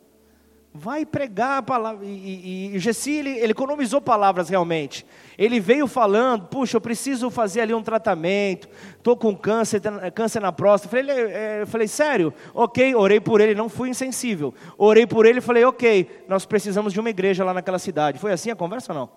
Vai 0.74 1.04
pregar 1.04 1.58
a 1.58 1.62
palavra. 1.62 2.06
E, 2.06 2.08
e, 2.08 2.76
e 2.76 2.78
Gessi, 2.78 3.12
ele, 3.12 3.30
ele, 3.30 3.52
economizou 3.52 4.00
palavras 4.00 4.48
realmente. 4.48 5.04
Ele 5.36 5.60
veio 5.60 5.86
falando, 5.86 6.46
puxa, 6.46 6.78
eu 6.78 6.80
preciso 6.80 7.30
fazer 7.30 7.60
ali 7.60 7.74
um 7.74 7.82
tratamento, 7.82 8.68
estou 8.96 9.14
com 9.14 9.36
câncer, 9.36 9.82
câncer 10.14 10.40
na 10.40 10.50
próstata. 10.50 10.96
Falei, 10.96 11.14
é, 11.14 11.62
eu 11.62 11.66
falei, 11.66 11.86
sério? 11.86 12.32
Ok, 12.54 12.94
orei 12.94 13.20
por 13.20 13.42
ele, 13.42 13.54
não 13.54 13.68
fui 13.68 13.90
insensível. 13.90 14.54
Orei 14.78 15.06
por 15.06 15.26
ele 15.26 15.38
e 15.38 15.42
falei, 15.42 15.62
ok, 15.62 16.24
nós 16.26 16.46
precisamos 16.46 16.94
de 16.94 17.00
uma 17.00 17.10
igreja 17.10 17.44
lá 17.44 17.52
naquela 17.52 17.78
cidade. 17.78 18.18
Foi 18.18 18.32
assim 18.32 18.50
a 18.50 18.56
conversa 18.56 18.94
ou 18.94 18.98
não? 18.98 19.10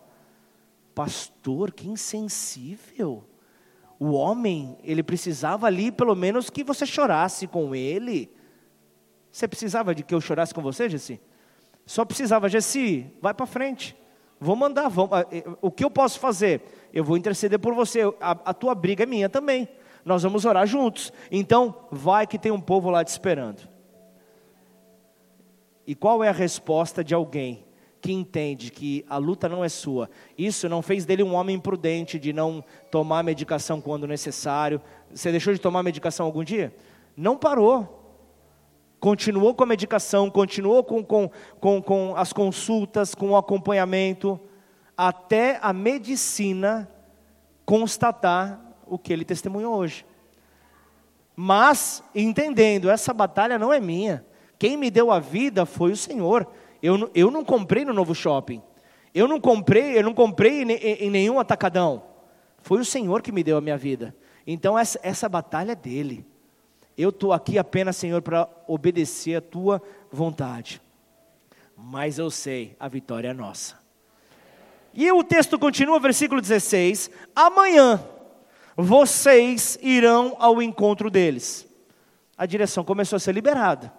Pastor, 0.94 1.72
que 1.72 1.88
insensível. 1.88 3.24
O 3.98 4.12
homem, 4.12 4.78
ele 4.84 5.02
precisava 5.02 5.68
ali, 5.68 5.90
pelo 5.90 6.16
menos, 6.16 6.50
que 6.50 6.66
você 6.66 6.86
chorasse 6.86 7.48
com 7.48 7.74
ele. 7.74 8.30
Você 9.32 9.48
precisava 9.48 9.96
de 9.96 10.04
que 10.04 10.14
eu 10.14 10.20
chorasse 10.20 10.54
com 10.54 10.62
você, 10.62 10.90
Gessi? 10.90 11.22
Só 11.86 12.04
precisava, 12.04 12.50
Jesse, 12.50 13.06
vai 13.22 13.34
para 13.34 13.46
frente. 13.46 13.96
Vou 14.40 14.56
mandar, 14.56 14.90
vamos, 14.90 15.12
o 15.62 15.72
que 15.72 15.84
eu 15.84 15.90
posso 15.90 16.20
fazer? 16.20 16.62
Eu 16.94 17.04
vou 17.04 17.16
interceder 17.16 17.60
por 17.60 17.74
você. 17.74 18.02
A, 18.20 18.32
a 18.32 18.54
tua 18.54 18.74
briga 18.76 19.04
é 19.04 19.06
minha 19.06 19.30
também. 19.30 19.68
Nós 20.04 20.24
vamos 20.24 20.46
orar 20.46 20.68
juntos. 20.68 21.12
Então, 21.32 21.88
vai 21.92 22.28
que 22.28 22.38
tem 22.38 22.52
um 22.52 22.60
povo 22.60 22.90
lá 22.90 23.04
te 23.04 23.10
esperando. 23.10 23.68
E 25.88 25.94
qual 25.94 26.24
é 26.24 26.30
a 26.30 26.34
resposta 26.34 27.04
de 27.04 27.14
alguém 27.14 27.64
que 28.02 28.12
entende 28.12 28.72
que 28.72 29.06
a 29.08 29.18
luta 29.18 29.48
não 29.48 29.64
é 29.64 29.70
sua? 29.70 30.10
Isso 30.38 30.68
não 30.68 30.82
fez 30.82 31.06
dele 31.06 31.24
um 31.24 31.34
homem 31.36 31.56
imprudente 31.56 32.20
de 32.20 32.34
não 32.34 32.64
tomar 32.92 33.24
medicação 33.24 33.80
quando 33.80 34.08
necessário. 34.08 34.82
Você 35.14 35.32
deixou 35.32 35.54
de 35.54 35.60
tomar 35.60 35.84
medicação 35.84 36.26
algum 36.26 36.44
dia? 36.44 36.76
Não 37.16 37.38
parou 37.38 37.95
continuou 39.00 39.54
com 39.54 39.64
a 39.64 39.68
medicação, 39.68 40.30
continuou 40.30 40.84
com, 40.84 41.04
com, 41.04 41.30
com, 41.60 41.82
com 41.82 42.16
as 42.16 42.34
consultas, 42.34 43.14
com 43.14 43.32
o 43.32 43.38
acompanhamento. 43.38 44.40
até 44.98 45.60
a 45.62 45.74
medicina 45.74 46.90
constatar 47.66 48.62
o 48.88 48.98
que 48.98 49.12
ele 49.12 49.26
testemunhou 49.26 49.76
hoje. 49.76 50.06
Mas, 51.36 52.02
entendendo, 52.14 52.90
essa 52.90 53.14
batalha 53.14 53.60
não 53.60 53.74
é 53.74 53.80
minha. 53.80 54.26
Quem 54.58 54.78
me 54.78 54.90
deu 54.90 55.12
a 55.12 55.20
vida 55.20 55.66
foi 55.66 55.92
o 55.92 55.98
Senhor. 55.98 56.48
Eu, 56.82 57.12
eu 57.14 57.30
não 57.30 57.44
comprei 57.44 57.84
no 57.84 57.94
novo 57.94 58.16
shopping. 58.16 58.62
Eu 59.14 59.28
não 59.28 59.40
comprei, 59.40 59.98
eu 59.98 60.04
não 60.04 60.14
comprei 60.14 60.64
em, 60.64 60.72
em 60.72 61.10
nenhum 61.10 61.40
atacadão. 61.40 62.04
Foi 62.60 62.80
o 62.80 62.86
Senhor 62.86 63.22
que 63.22 63.32
me 63.32 63.44
deu 63.44 63.58
a 63.58 63.62
minha 63.62 63.78
vida. 63.78 64.16
Então 64.48 64.78
essa, 64.78 65.00
essa 65.04 65.28
batalha 65.28 65.74
é 65.74 65.76
dele. 65.76 66.26
Eu 66.98 67.10
estou 67.10 67.34
aqui 67.34 67.58
apenas, 67.58 67.96
Senhor, 67.96 68.22
para 68.22 68.48
obedecer 68.68 69.36
a 69.36 69.42
tua 69.42 69.82
vontade. 70.12 70.82
Mas 71.78 72.18
eu 72.18 72.32
sei, 72.32 72.76
a 72.80 72.88
vitória 72.88 73.30
é 73.30 73.34
nossa. 73.34 73.78
E 74.94 75.12
o 75.12 75.24
texto 75.24 75.60
continua, 75.60 76.00
versículo 76.00 76.40
16: 76.40 77.12
Amanhã 77.36 78.02
vocês 78.78 79.78
irão 79.82 80.36
ao 80.40 80.62
encontro 80.62 81.10
deles. 81.10 81.68
A 82.38 82.46
direção 82.46 82.84
começou 82.84 83.18
a 83.18 83.20
ser 83.20 83.34
liberada. 83.34 83.92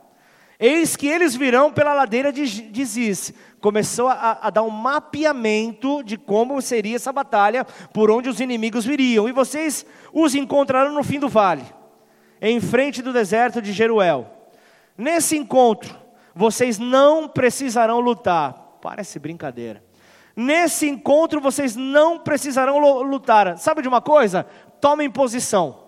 Eis 0.59 0.96
que 0.96 1.06
eles 1.06 1.37
virão 1.37 1.70
pela 1.70 1.92
ladeira 1.92 2.32
de, 2.32 2.46
de 2.46 2.85
Ziz. 2.85 3.32
Começou 3.61 4.09
a, 4.09 4.38
a, 4.42 4.50
dar 4.50 4.62
um 4.62 4.70
mapeamento 4.70 6.02
de 6.02 6.16
como 6.16 6.61
seria 6.62 6.96
essa 6.96 7.12
batalha, 7.12 7.64
por 7.92 8.11
onde 8.11 8.30
os 8.30 8.40
inimigos 8.40 8.85
viriam. 8.85 9.28
E 9.28 9.32
vocês 9.32 9.85
os 10.14 10.35
encontrarão 10.35 10.94
no 10.94 11.04
fim 11.04 11.18
do 11.18 11.28
vale, 11.28 11.64
em 12.40 12.61
frente 12.61 13.03
do 13.03 13.12
deserto 13.12 13.61
de 13.61 13.72
Jeruel. 13.72 14.31
Nesse 14.96 15.37
encontro, 15.37 15.94
vocês 16.35 16.79
não 16.79 17.29
precisarão 17.29 18.01
lutar. 18.01 18.79
Parece 18.81 19.18
brincadeira. 19.18 19.83
Nesse 20.35 20.88
encontro, 20.88 21.40
vocês 21.40 21.77
não 21.77 22.18
precisarão 22.18 22.79
lutar. 23.03 23.57
Sabe 23.59 23.83
de 23.83 23.88
uma 23.88 24.01
coisa? 24.01 24.44
Tomem 24.81 25.11
posição. 25.11 25.79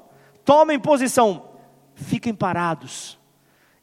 Tomem 0.44 0.78
posição. 0.78 1.50
Fiquem 1.94 2.34
parados 2.34 3.18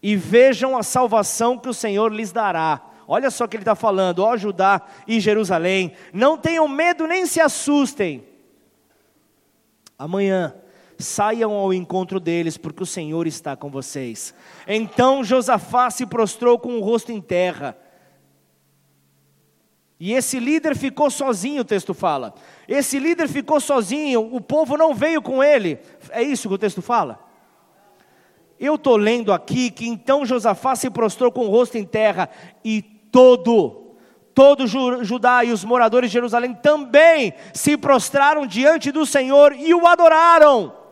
e 0.08 0.16
vejam 0.16 0.78
a 0.78 0.84
salvação 0.84 1.58
que 1.58 1.68
o 1.68 1.74
Senhor 1.74 2.14
lhes 2.14 2.32
dará. 2.32 2.80
Olha 3.08 3.32
só 3.32 3.46
o 3.46 3.48
que 3.48 3.56
ele 3.56 3.64
está 3.64 3.74
falando, 3.74 4.20
ó 4.20 4.38
Judá 4.38 4.80
e 5.08 5.20
Jerusalém, 5.20 5.94
não 6.14 6.38
tenham 6.38 6.68
medo 6.68 7.08
nem 7.08 7.26
se 7.26 7.42
assustem. 7.42 8.24
Amanhã 9.98 10.54
saiam 10.98 11.52
ao 11.52 11.74
encontro 11.74 12.20
deles, 12.20 12.58
porque 12.58 12.84
o 12.84 12.86
Senhor 12.86 13.28
está 13.28 13.56
com 13.56 13.70
vocês. 13.70 14.34
Então 14.68 15.24
Josafá 15.24 15.90
se 15.90 16.06
prostrou 16.06 16.58
com 16.58 16.78
o 16.78 16.82
rosto 16.82 17.12
em 17.12 17.22
terra. 17.22 17.78
E 20.00 20.14
esse 20.14 20.40
líder 20.40 20.76
ficou 20.76 21.10
sozinho, 21.10 21.62
o 21.62 21.66
texto 21.66 21.94
fala. 21.94 22.34
Esse 22.68 23.00
líder 23.00 23.30
ficou 23.30 23.62
sozinho, 23.62 24.34
o 24.36 24.42
povo 24.42 24.78
não 24.78 24.94
veio 24.94 25.22
com 25.22 25.44
ele. 25.44 25.80
É 26.10 26.22
isso 26.22 26.50
que 26.50 26.56
o 26.56 26.60
texto 26.60 26.82
fala? 26.82 27.20
Eu 28.60 28.76
estou 28.76 28.98
lendo 28.98 29.34
aqui 29.34 29.70
que 29.70 29.88
então 29.88 30.26
Josafá 30.26 30.76
se 30.76 30.90
prostrou 30.90 31.32
com 31.32 31.46
o 31.46 31.50
rosto 31.50 31.78
em 31.78 31.84
terra 31.84 32.30
e 32.64 32.82
todo, 32.82 33.96
todo 34.34 34.68
Judá 34.68 35.44
e 35.44 35.52
os 35.52 35.64
moradores 35.64 36.10
de 36.10 36.14
Jerusalém 36.14 36.54
também 36.54 37.34
se 37.54 37.78
prostraram 37.78 38.46
diante 38.46 38.92
do 38.92 39.06
Senhor 39.06 39.54
e 39.54 39.74
o 39.74 39.88
adoraram. 39.88 40.85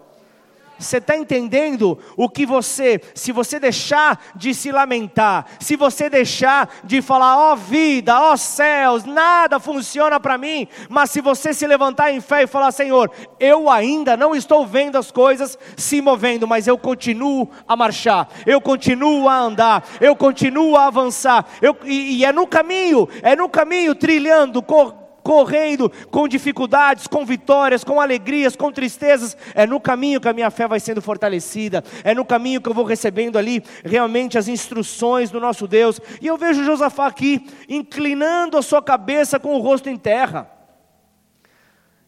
Você 0.84 0.98
está 0.98 1.16
entendendo 1.16 1.98
o 2.18 2.30
que 2.30 2.46
você, 2.46 3.02
se 3.16 3.32
você 3.32 3.60
deixar 3.60 4.20
de 4.36 4.54
se 4.54 4.72
lamentar, 4.72 5.46
se 5.60 5.76
você 5.76 6.10
deixar 6.10 6.70
de 6.84 7.02
falar, 7.02 7.38
ó 7.38 7.54
oh 7.54 7.56
vida, 7.56 8.20
ó 8.20 8.34
oh 8.34 8.38
céus, 8.38 9.06
nada 9.06 9.60
funciona 9.60 10.20
para 10.20 10.38
mim, 10.38 10.68
mas 10.90 11.10
se 11.12 11.22
você 11.22 11.54
se 11.54 11.66
levantar 11.66 12.12
em 12.12 12.20
fé 12.20 12.44
e 12.44 12.48
falar, 12.48 12.72
Senhor, 12.72 13.10
eu 13.40 13.70
ainda 13.70 14.18
não 14.18 14.36
estou 14.36 14.66
vendo 14.66 14.98
as 14.98 15.12
coisas 15.12 15.58
se 15.78 16.02
movendo, 16.02 16.48
mas 16.48 16.68
eu 16.68 16.78
continuo 16.78 17.50
a 17.68 17.76
marchar, 17.76 18.28
eu 18.46 18.60
continuo 18.60 19.30
a 19.30 19.38
andar, 19.38 19.84
eu 20.02 20.16
continuo 20.16 20.76
a 20.76 20.88
avançar, 20.88 21.46
eu, 21.62 21.76
e, 21.86 22.18
e 22.18 22.26
é 22.26 22.32
no 22.32 22.46
caminho, 22.46 23.08
é 23.22 23.36
no 23.36 23.48
caminho, 23.48 23.96
trilhando, 23.96 24.62
correndo 24.62 25.03
correndo 25.24 25.90
com 26.12 26.28
dificuldades, 26.28 27.08
com 27.08 27.26
vitórias, 27.26 27.84
com 27.84 28.00
alegrias, 28.02 28.56
com 28.56 28.72
tristezas. 28.72 29.36
É 29.56 29.66
no 29.66 29.80
caminho 29.80 30.20
que 30.20 30.28
a 30.28 30.34
minha 30.34 30.52
fé 30.52 30.68
vai 30.68 30.80
sendo 30.80 31.02
fortalecida, 31.02 31.84
é 32.04 32.14
no 32.14 32.26
caminho 32.26 32.62
que 32.62 32.70
eu 32.70 32.74
vou 32.74 32.84
recebendo 32.84 33.38
ali 33.38 33.64
realmente 33.84 34.38
as 34.38 34.48
instruções 34.48 35.32
do 35.32 35.40
nosso 35.40 35.68
Deus. 35.68 36.00
E 36.22 36.28
eu 36.28 36.38
vejo 36.38 36.64
Josafá 36.64 37.08
aqui, 37.08 37.48
inclinando 37.70 38.58
a 38.58 38.62
sua 38.62 38.82
cabeça 38.82 39.40
com 39.40 39.56
o 39.56 39.60
rosto 39.60 39.90
em 39.90 39.98
terra. 39.98 40.50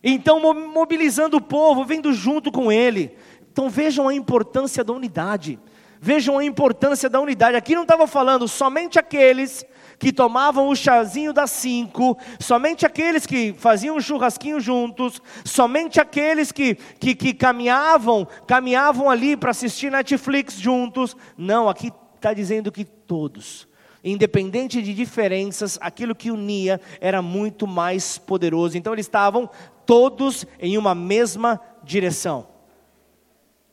Então, 0.04 0.39
mobilizando 0.54 1.38
o 1.38 1.41
povo, 1.41 1.84
vindo 1.84 2.13
junto 2.13 2.51
com 2.51 2.71
ele. 2.71 3.17
Então, 3.51 3.69
vejam 3.69 4.08
a 4.08 4.13
importância 4.13 4.84
da 4.84 4.93
unidade. 4.93 5.58
Vejam 6.06 6.38
a 6.38 6.46
importância 6.46 7.10
da 7.10 7.20
unidade. 7.20 7.58
Aqui 7.58 7.74
não 7.74 7.82
estava 7.82 8.06
falando 8.06 8.48
somente 8.48 9.00
aqueles 9.00 9.65
que 9.98 10.13
tomavam 10.13 10.68
o 10.68 10.76
chazinho 10.76 11.34
das 11.34 11.50
cinco, 11.50 12.15
somente 12.39 12.86
aqueles 12.86 13.26
que 13.26 13.56
faziam 13.58 13.96
um 13.96 14.00
churrasquinho 14.00 14.60
juntos, 14.60 15.20
somente 15.44 16.00
aqueles 16.00 16.52
que, 16.52 16.76
que, 16.76 17.15
que 17.15 17.34
caminhavam, 17.34 18.28
caminhavam 18.46 19.10
ali 19.10 19.36
para 19.36 19.50
assistir 19.50 19.91
Netflix 19.91 20.60
juntos. 20.60 21.18
Não, 21.36 21.68
aqui 21.68 21.91
está 22.13 22.36
dizendo 22.36 22.72
que 22.72 22.86
todos. 22.86 23.68
Independente 24.04 24.84
de 24.84 24.94
diferenças, 24.94 25.76
aquilo 25.82 26.13
que 26.13 26.30
unia 26.30 26.80
era 27.02 27.20
muito 27.20 27.65
mais 27.65 28.20
poderoso. 28.20 28.78
Então 28.78 28.94
eles 28.94 29.08
estavam 29.08 29.50
todos 29.88 30.46
em 30.60 30.78
uma 30.78 30.94
mesma 30.94 31.60
direção. 31.84 32.55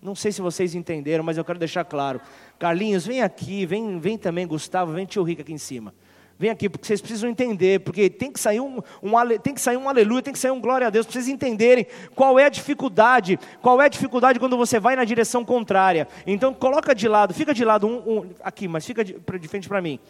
Não 0.03 0.17
sei 0.17 0.33
se 0.33 0.43
vocês 0.43 0.75
entenderam, 0.75 1.23
mas 1.23 1.39
eu 1.39 1.45
quero 1.45 1.61
deixar 1.61 1.85
claro. 1.85 2.21
Carlinhos, 2.59 3.07
vem 3.07 3.23
aqui, 3.23 3.65
vem, 3.65 4.01
vem 4.01 4.19
também, 4.19 4.45
Gustavo, 4.45 4.93
vem 4.93 5.07
tio 5.07 5.23
Rico 5.23 5.43
aqui 5.43 5.53
em 5.53 5.59
cima. 5.59 5.95
Vem 6.37 6.51
aqui, 6.51 6.69
porque 6.69 6.85
vocês 6.85 7.01
precisam 7.01 7.31
entender, 7.31 7.79
porque 7.81 8.11
tem 8.11 8.33
que 8.33 8.41
sair 8.41 8.59
um, 8.59 8.81
um, 9.01 9.13
tem 9.41 9.55
que 9.55 9.61
sair 9.61 9.77
um 9.77 9.89
aleluia, 9.89 10.21
tem 10.21 10.33
que 10.33 10.41
sair 10.41 10.51
um 10.51 10.61
glória 10.61 10.89
a 10.89 10.91
Deus, 10.91 11.07
para 11.07 11.13
vocês 11.13 11.29
entenderem 11.29 11.87
qual 12.17 12.37
é 12.37 12.47
a 12.47 12.49
dificuldade, 12.49 13.39
qual 13.61 13.81
é 13.81 13.85
a 13.85 13.89
dificuldade 13.89 14.41
quando 14.41 14.57
você 14.57 14.81
vai 14.81 14.97
na 14.97 15.05
direção 15.05 15.45
contrária. 15.45 16.09
Então 16.27 16.53
coloca 16.53 16.97
de 16.97 17.07
lado, 17.07 17.33
fica 17.33 17.55
de 17.55 17.65
lado, 17.65 17.87
um, 17.87 18.19
um 18.19 18.31
aqui, 18.43 18.67
mas 18.67 18.85
fica 18.85 19.05
de, 19.05 19.15
de 19.15 19.49
frente 19.49 19.69
para 19.69 19.81
mim. 19.81 20.01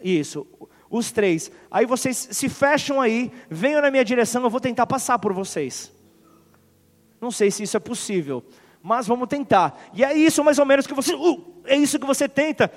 Isso, 0.00 0.46
os 0.88 1.12
três. 1.12 1.52
Aí 1.70 1.84
vocês 1.84 2.28
se 2.30 2.48
fecham 2.48 2.98
aí, 2.98 3.30
venham 3.50 3.82
na 3.82 3.90
minha 3.90 4.04
direção, 4.04 4.42
eu 4.44 4.50
vou 4.50 4.60
tentar 4.60 4.86
passar 4.86 5.18
por 5.18 5.34
vocês. 5.34 5.92
Não 7.20 7.30
sei 7.30 7.50
se 7.50 7.64
isso 7.64 7.76
é 7.76 7.80
possível, 7.80 8.42
mas 8.86 9.04
vamos 9.04 9.26
tentar. 9.26 9.76
E 9.92 10.04
é 10.04 10.14
isso 10.14 10.44
mais 10.44 10.60
ou 10.60 10.64
menos 10.64 10.86
que 10.86 10.94
você, 10.94 11.12
uh, 11.12 11.44
é 11.66 11.74
isso 11.74 11.98
que 11.98 12.06
você 12.06 12.28
tenta 12.28 12.70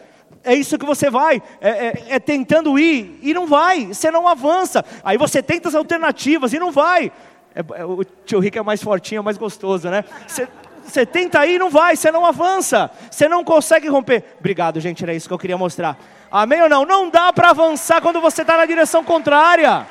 é 0.43 0.53
isso 0.53 0.77
que 0.77 0.85
você 0.85 1.09
vai, 1.09 1.41
é, 1.59 1.69
é, 1.69 2.03
é, 2.09 2.19
tentando 2.19 2.77
ir 2.79 3.19
e 3.21 3.33
não 3.33 3.47
vai, 3.47 3.87
você 3.87 4.09
não 4.11 4.27
avança. 4.27 4.85
Aí 5.03 5.17
você 5.17 5.41
tenta 5.41 5.67
as 5.67 5.75
alternativas 5.75 6.53
e 6.53 6.59
não 6.59 6.71
vai. 6.71 7.11
É, 7.53 7.81
é 7.81 7.85
o 7.85 8.03
tio 8.03 8.39
Rico 8.39 8.57
é 8.57 8.61
mais 8.61 8.81
fortinho, 8.81 9.19
é 9.19 9.21
mais 9.23 9.37
gostoso, 9.37 9.89
né? 9.89 10.05
Você, 10.27 10.47
você 10.83 11.05
tenta 11.05 11.45
ir 11.45 11.55
e 11.55 11.59
não 11.59 11.69
vai, 11.69 11.95
você 11.95 12.11
não 12.11 12.25
avança, 12.25 12.89
você 13.09 13.27
não 13.27 13.43
consegue 13.43 13.89
romper. 13.89 14.23
Obrigado, 14.39 14.79
gente, 14.79 15.03
era 15.03 15.13
isso 15.13 15.27
que 15.27 15.33
eu 15.33 15.39
queria 15.39 15.57
mostrar. 15.57 15.97
Amém 16.31 16.61
ou 16.61 16.69
não? 16.69 16.85
Não 16.85 17.09
dá 17.09 17.33
para 17.33 17.49
avançar 17.49 18.01
quando 18.01 18.21
você 18.21 18.43
está 18.43 18.55
na 18.55 18.65
direção 18.65 19.03
contrária. 19.03 19.85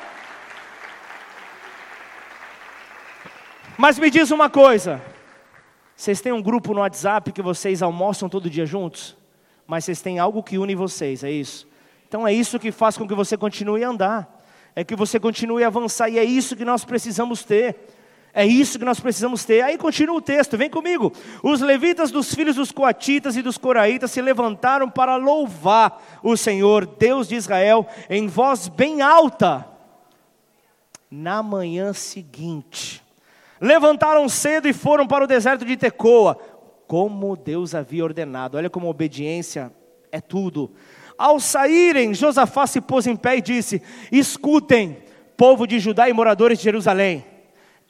Mas 3.76 3.98
me 3.98 4.08
diz 4.08 4.30
uma 4.30 4.48
coisa: 4.48 5.00
vocês 5.98 6.20
têm 6.20 6.32
um 6.32 6.40
grupo 6.40 6.72
no 6.72 6.80
WhatsApp 6.80 7.32
que 7.32 7.42
vocês 7.42 7.82
almoçam 7.82 8.28
todo 8.28 8.48
dia 8.48 8.64
juntos? 8.64 9.18
mas 9.68 9.84
vocês 9.84 10.00
têm 10.00 10.18
algo 10.18 10.42
que 10.42 10.56
une 10.56 10.74
vocês, 10.74 11.22
é 11.22 11.30
isso. 11.30 11.68
Então 12.08 12.26
é 12.26 12.32
isso 12.32 12.58
que 12.58 12.72
faz 12.72 12.96
com 12.96 13.06
que 13.06 13.14
você 13.14 13.36
continue 13.36 13.84
a 13.84 13.90
andar, 13.90 14.42
é 14.74 14.82
que 14.82 14.96
você 14.96 15.20
continue 15.20 15.62
a 15.62 15.66
avançar, 15.66 16.08
e 16.08 16.18
é 16.18 16.24
isso 16.24 16.56
que 16.56 16.64
nós 16.64 16.86
precisamos 16.86 17.44
ter. 17.44 17.76
É 18.32 18.46
isso 18.46 18.78
que 18.78 18.84
nós 18.84 19.00
precisamos 19.00 19.44
ter. 19.44 19.62
Aí 19.62 19.76
continua 19.76 20.16
o 20.16 20.20
texto, 20.20 20.56
vem 20.56 20.70
comigo. 20.70 21.12
Os 21.42 21.60
levitas 21.60 22.10
dos 22.10 22.32
filhos 22.32 22.56
dos 22.56 22.70
coatitas 22.70 23.36
e 23.36 23.42
dos 23.42 23.58
coraitas 23.58 24.10
se 24.10 24.22
levantaram 24.22 24.88
para 24.88 25.16
louvar 25.16 26.20
o 26.22 26.36
Senhor, 26.36 26.86
Deus 26.86 27.26
de 27.26 27.34
Israel, 27.34 27.86
em 28.08 28.28
voz 28.28 28.68
bem 28.68 29.02
alta. 29.02 29.66
Na 31.10 31.42
manhã 31.42 31.92
seguinte, 31.92 33.02
levantaram 33.60 34.28
cedo 34.28 34.68
e 34.68 34.72
foram 34.72 35.06
para 35.06 35.24
o 35.24 35.26
deserto 35.28 35.64
de 35.64 35.76
Tecoa 35.76 36.36
como 36.86 37.36
Deus 37.36 37.74
havia 37.74 38.02
ordenado. 38.02 38.56
Olha 38.56 38.70
como 38.70 38.88
obediência 38.88 39.70
é 40.10 40.20
tudo. 40.20 40.72
Ao 41.18 41.38
saírem, 41.38 42.14
Josafá 42.14 42.66
se 42.66 42.80
pôs 42.80 43.06
em 43.06 43.16
pé 43.16 43.36
e 43.36 43.42
disse: 43.42 43.82
Escutem, 44.10 44.96
povo 45.36 45.66
de 45.66 45.78
Judá 45.78 46.08
e 46.08 46.12
moradores 46.12 46.58
de 46.58 46.64
Jerusalém, 46.64 47.24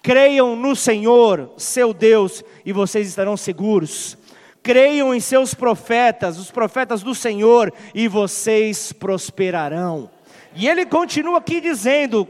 creiam 0.02 0.56
no 0.56 0.74
Senhor, 0.74 1.52
seu 1.56 1.92
Deus, 1.92 2.42
e 2.64 2.72
vocês 2.72 3.06
estarão 3.06 3.36
seguros. 3.36 4.18
Creiam 4.62 5.14
em 5.14 5.20
seus 5.20 5.54
profetas, 5.54 6.38
os 6.38 6.50
profetas 6.50 7.02
do 7.02 7.14
Senhor, 7.14 7.72
e 7.94 8.08
vocês 8.08 8.92
prosperarão. 8.92 10.10
E 10.54 10.66
ele 10.66 10.84
continua 10.84 11.38
aqui 11.38 11.60
dizendo: 11.60 12.26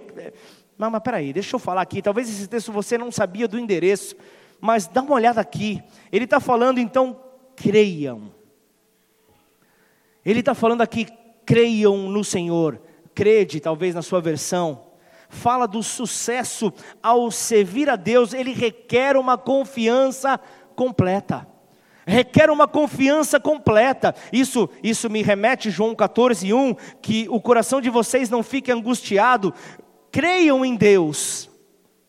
Mas, 0.79 0.93
mas 0.93 1.03
peraí, 1.03 1.33
deixa 1.33 1.57
eu 1.57 1.59
falar 1.59 1.83
aqui. 1.83 2.01
Talvez 2.01 2.29
esse 2.29 2.47
texto 2.47 2.71
você 2.71 2.97
não 2.97 3.11
sabia 3.11 3.49
do 3.49 3.59
endereço, 3.59 4.15
mas 4.61 4.87
dá 4.87 5.03
uma 5.03 5.17
olhada 5.17 5.41
aqui. 5.41 5.83
Ele 6.13 6.25
está 6.25 6.39
falando 6.39 6.79
então, 6.79 7.21
creiam. 7.57 8.33
Ele 10.25 10.39
está 10.39 10.55
falando 10.55 10.83
aqui, 10.83 11.09
creiam 11.45 12.09
no 12.09 12.23
Senhor. 12.23 12.81
Crede, 13.13 13.59
talvez 13.59 13.95
na 13.95 14.03
sua 14.03 14.21
versão. 14.21 14.87
Fala 15.29 15.67
do 15.67 15.83
sucesso 15.83 16.73
ao 17.03 17.31
servir 17.31 17.91
a 17.91 17.97
Deus, 17.97 18.33
ele 18.33 18.53
requer 18.53 19.17
uma 19.17 19.37
confiança 19.37 20.41
completa 20.77 21.47
requer 22.09 22.51
uma 22.51 22.67
confiança 22.67 23.39
completa. 23.39 24.15
Isso, 24.33 24.69
isso 24.83 25.11
me 25.11 25.23
remete 25.23 25.71
João 25.71 25.95
14, 25.95 26.53
1, 26.53 26.75
que 27.03 27.27
o 27.29 27.39
coração 27.39 27.83
de 27.83 27.91
vocês 27.91 28.31
não 28.31 28.43
fique 28.43 28.73
angustiado. 28.73 29.53
Creiam 30.11 30.65
em 30.65 30.75
Deus, 30.75 31.51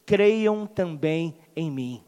creiam 0.06 0.66
também 0.66 1.38
em 1.56 1.70
mim. 1.70 2.04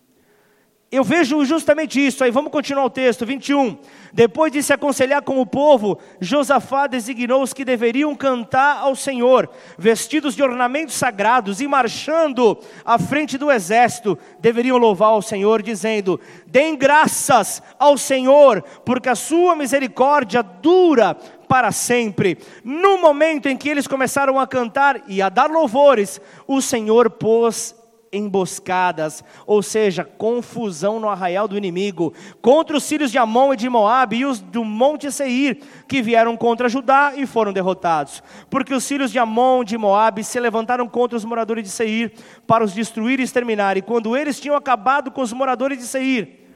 Eu 0.91 1.06
vejo 1.06 1.45
justamente 1.45 2.06
isso, 2.06 2.21
aí 2.21 2.32
vamos 2.32 2.51
continuar 2.51 2.84
o 2.84 2.89
texto, 2.89 3.25
21. 3.25 3.77
Depois 4.12 4.51
de 4.51 4.62
se 4.62 4.73
aconselhar 4.73 5.21
com 5.21 5.39
o 5.39 5.45
povo, 5.45 5.97
Josafá 6.19 6.86
designou 6.86 7.41
os 7.41 7.54
que 7.54 7.63
deveriam 7.63 8.13
cantar 8.13 8.80
ao 8.80 8.93
Senhor, 8.93 9.49
vestidos 9.77 10.36
de 10.36 10.43
ornamentos 10.43 10.95
sagrados 10.95 11.62
e 11.62 11.67
marchando 11.67 12.60
à 12.84 12.99
frente 12.99 13.38
do 13.38 13.49
exército, 13.49 14.19
deveriam 14.41 14.77
louvar 14.77 15.12
ao 15.12 15.21
Senhor, 15.21 15.62
dizendo: 15.62 16.19
Deem 16.45 16.75
graças 16.75 17.63
ao 17.80 17.97
Senhor, 17.97 18.62
porque 18.84 19.08
a 19.08 19.15
sua 19.15 19.56
misericórdia 19.56 20.43
dura 20.43 21.15
para 21.51 21.73
sempre. 21.73 22.37
No 22.63 22.97
momento 22.97 23.49
em 23.49 23.57
que 23.57 23.67
eles 23.67 23.85
começaram 23.85 24.39
a 24.39 24.47
cantar 24.47 25.01
e 25.05 25.21
a 25.21 25.27
dar 25.27 25.51
louvores, 25.51 26.21
o 26.47 26.61
Senhor 26.61 27.09
pôs 27.09 27.75
emboscadas, 28.09 29.21
ou 29.45 29.61
seja, 29.61 30.05
confusão 30.05 30.97
no 30.97 31.09
arraial 31.09 31.49
do 31.49 31.57
inimigo, 31.57 32.13
contra 32.41 32.77
os 32.77 32.87
filhos 32.87 33.11
de 33.11 33.17
Amon 33.17 33.51
e 33.51 33.57
de 33.57 33.67
Moabe 33.67 34.19
e 34.19 34.25
os 34.25 34.39
do 34.39 34.63
monte 34.63 35.11
Seir, 35.11 35.59
que 35.89 36.01
vieram 36.01 36.37
contra 36.37 36.69
Judá 36.69 37.15
e 37.17 37.27
foram 37.27 37.51
derrotados. 37.51 38.23
Porque 38.49 38.73
os 38.73 38.87
filhos 38.87 39.11
de 39.11 39.19
Amon 39.19 39.63
e 39.63 39.65
de 39.65 39.77
Moabe 39.77 40.23
se 40.23 40.39
levantaram 40.39 40.87
contra 40.87 41.17
os 41.17 41.25
moradores 41.25 41.65
de 41.65 41.69
Seir 41.69 42.13
para 42.47 42.63
os 42.63 42.73
destruir 42.73 43.19
e 43.19 43.23
exterminar, 43.23 43.75
e 43.75 43.81
quando 43.81 44.15
eles 44.15 44.39
tinham 44.39 44.55
acabado 44.55 45.11
com 45.11 45.21
os 45.21 45.33
moradores 45.33 45.79
de 45.79 45.83
Seir, 45.83 46.47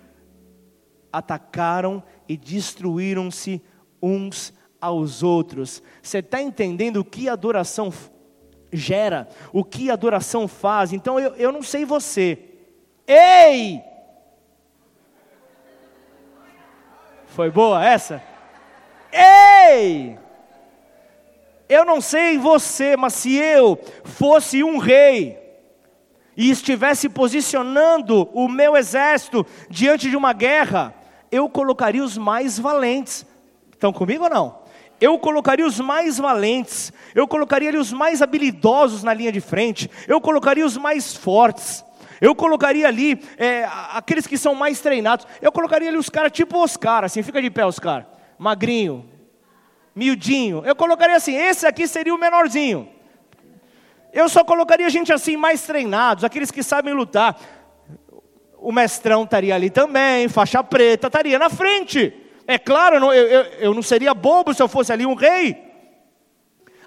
atacaram 1.11 2.01
e 2.29 2.37
destruíram-se 2.37 3.61
uns 4.01 4.53
aos 4.85 5.23
outros. 5.23 5.81
Você 6.01 6.19
está 6.19 6.41
entendendo 6.41 6.97
o 6.97 7.05
que 7.05 7.27
adoração 7.27 7.91
gera, 8.71 9.27
o 9.51 9.63
que 9.63 9.89
adoração 9.89 10.47
faz. 10.47 10.93
Então 10.93 11.19
eu, 11.19 11.33
eu 11.35 11.51
não 11.51 11.61
sei 11.61 11.85
você. 11.85 12.37
Ei! 13.07 13.81
Foi 17.27 17.51
boa 17.51 17.83
essa? 17.85 18.21
Ei! 19.11 20.17
Eu 21.67 21.83
não 21.83 21.99
sei 21.99 22.37
você, 22.37 22.95
mas 22.95 23.13
se 23.13 23.35
eu 23.35 23.79
fosse 24.03 24.63
um 24.63 24.77
rei 24.77 25.39
e 26.37 26.51
estivesse 26.51 27.09
posicionando 27.09 28.29
o 28.33 28.47
meu 28.47 28.77
exército 28.77 29.45
diante 29.69 30.09
de 30.09 30.15
uma 30.15 30.31
guerra, 30.31 30.93
eu 31.31 31.49
colocaria 31.49 32.03
os 32.03 32.17
mais 32.17 32.59
valentes. 32.59 33.25
Estão 33.71 33.91
comigo 33.91 34.25
ou 34.25 34.29
não? 34.29 34.64
Eu 34.99 35.17
colocaria 35.19 35.65
os 35.65 35.79
mais 35.79 36.17
valentes, 36.17 36.91
eu 37.13 37.27
colocaria 37.27 37.69
ali 37.69 37.77
os 37.77 37.91
mais 37.91 38.21
habilidosos 38.21 39.03
na 39.03 39.13
linha 39.13 39.31
de 39.31 39.41
frente, 39.41 39.89
eu 40.07 40.21
colocaria 40.21 40.65
os 40.65 40.77
mais 40.77 41.15
fortes, 41.15 41.83
eu 42.21 42.33
colocaria 42.33 42.87
ali 42.87 43.21
é, 43.37 43.67
aqueles 43.91 44.25
que 44.25 44.37
são 44.37 44.55
mais 44.55 44.79
treinados, 44.79 45.27
eu 45.41 45.51
colocaria 45.51 45.89
ali 45.89 45.97
os 45.97 46.09
caras 46.09 46.31
tipo 46.31 46.57
Oscar, 46.57 47.03
assim, 47.03 47.21
fica 47.21 47.41
de 47.41 47.49
pé 47.49 47.65
Oscar, 47.65 48.05
magrinho, 48.37 49.09
miudinho, 49.93 50.63
eu 50.65 50.75
colocaria 50.75 51.15
assim, 51.15 51.35
esse 51.35 51.67
aqui 51.67 51.87
seria 51.87 52.15
o 52.15 52.17
menorzinho, 52.17 52.89
eu 54.13 54.29
só 54.29 54.45
colocaria 54.45 54.89
gente 54.89 55.11
assim 55.11 55.35
mais 55.35 55.63
treinados, 55.63 56.23
aqueles 56.23 56.51
que 56.51 56.63
sabem 56.63 56.93
lutar, 56.93 57.37
o 58.57 58.71
mestrão 58.71 59.23
estaria 59.23 59.53
ali 59.53 59.69
também, 59.69 60.27
faixa 60.29 60.63
preta, 60.63 61.07
estaria 61.07 61.37
na 61.37 61.49
frente, 61.49 62.24
é 62.47 62.57
claro, 62.57 62.97
eu, 62.97 63.11
eu, 63.11 63.41
eu 63.59 63.73
não 63.73 63.81
seria 63.81 64.13
bobo 64.13 64.53
se 64.53 64.61
eu 64.61 64.67
fosse 64.67 64.91
ali 64.91 65.05
um 65.05 65.15
rei. 65.15 65.63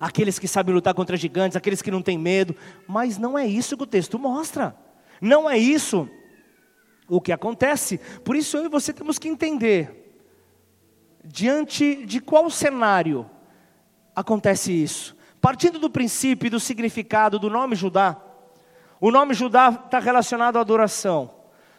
Aqueles 0.00 0.38
que 0.38 0.46
sabem 0.46 0.74
lutar 0.74 0.94
contra 0.94 1.16
gigantes, 1.16 1.56
aqueles 1.56 1.82
que 1.82 1.90
não 1.90 2.00
têm 2.00 2.16
medo. 2.16 2.54
Mas 2.86 3.18
não 3.18 3.36
é 3.36 3.46
isso 3.46 3.76
que 3.76 3.82
o 3.82 3.86
texto 3.86 4.18
mostra. 4.18 4.76
Não 5.20 5.50
é 5.50 5.58
isso 5.58 6.08
o 7.08 7.20
que 7.20 7.32
acontece. 7.32 7.98
Por 8.24 8.36
isso 8.36 8.56
eu 8.56 8.66
e 8.66 8.68
você 8.68 8.92
temos 8.92 9.18
que 9.18 9.28
entender 9.28 9.98
diante 11.24 12.06
de 12.06 12.20
qual 12.20 12.48
cenário 12.48 13.28
acontece 14.14 14.72
isso. 14.72 15.16
Partindo 15.40 15.78
do 15.78 15.90
princípio 15.90 16.46
e 16.46 16.50
do 16.50 16.60
significado 16.60 17.38
do 17.38 17.50
nome 17.50 17.74
Judá, 17.74 18.16
o 19.00 19.10
nome 19.10 19.34
Judá 19.34 19.82
está 19.84 19.98
relacionado 19.98 20.56
à 20.56 20.60
adoração 20.60 21.37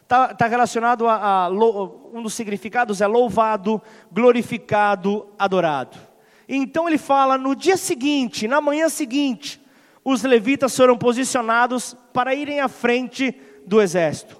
está 0.09 0.33
tá 0.33 0.47
relacionado 0.47 1.07
a, 1.07 1.45
a, 1.45 1.49
um 1.49 2.23
dos 2.23 2.33
significados 2.33 2.99
é 2.99 3.05
louvado, 3.05 3.79
glorificado, 4.11 5.27
adorado. 5.37 5.99
Então 6.47 6.87
ele 6.87 6.97
fala 6.97 7.37
no 7.37 7.55
dia 7.55 7.77
seguinte, 7.77 8.47
na 8.47 8.59
manhã 8.59 8.89
seguinte, 8.89 9.61
os 10.03 10.23
levitas 10.23 10.75
foram 10.75 10.97
posicionados 10.97 11.95
para 12.11 12.33
irem 12.33 12.59
à 12.59 12.67
frente 12.67 13.39
do 13.67 13.79
exército. 13.79 14.38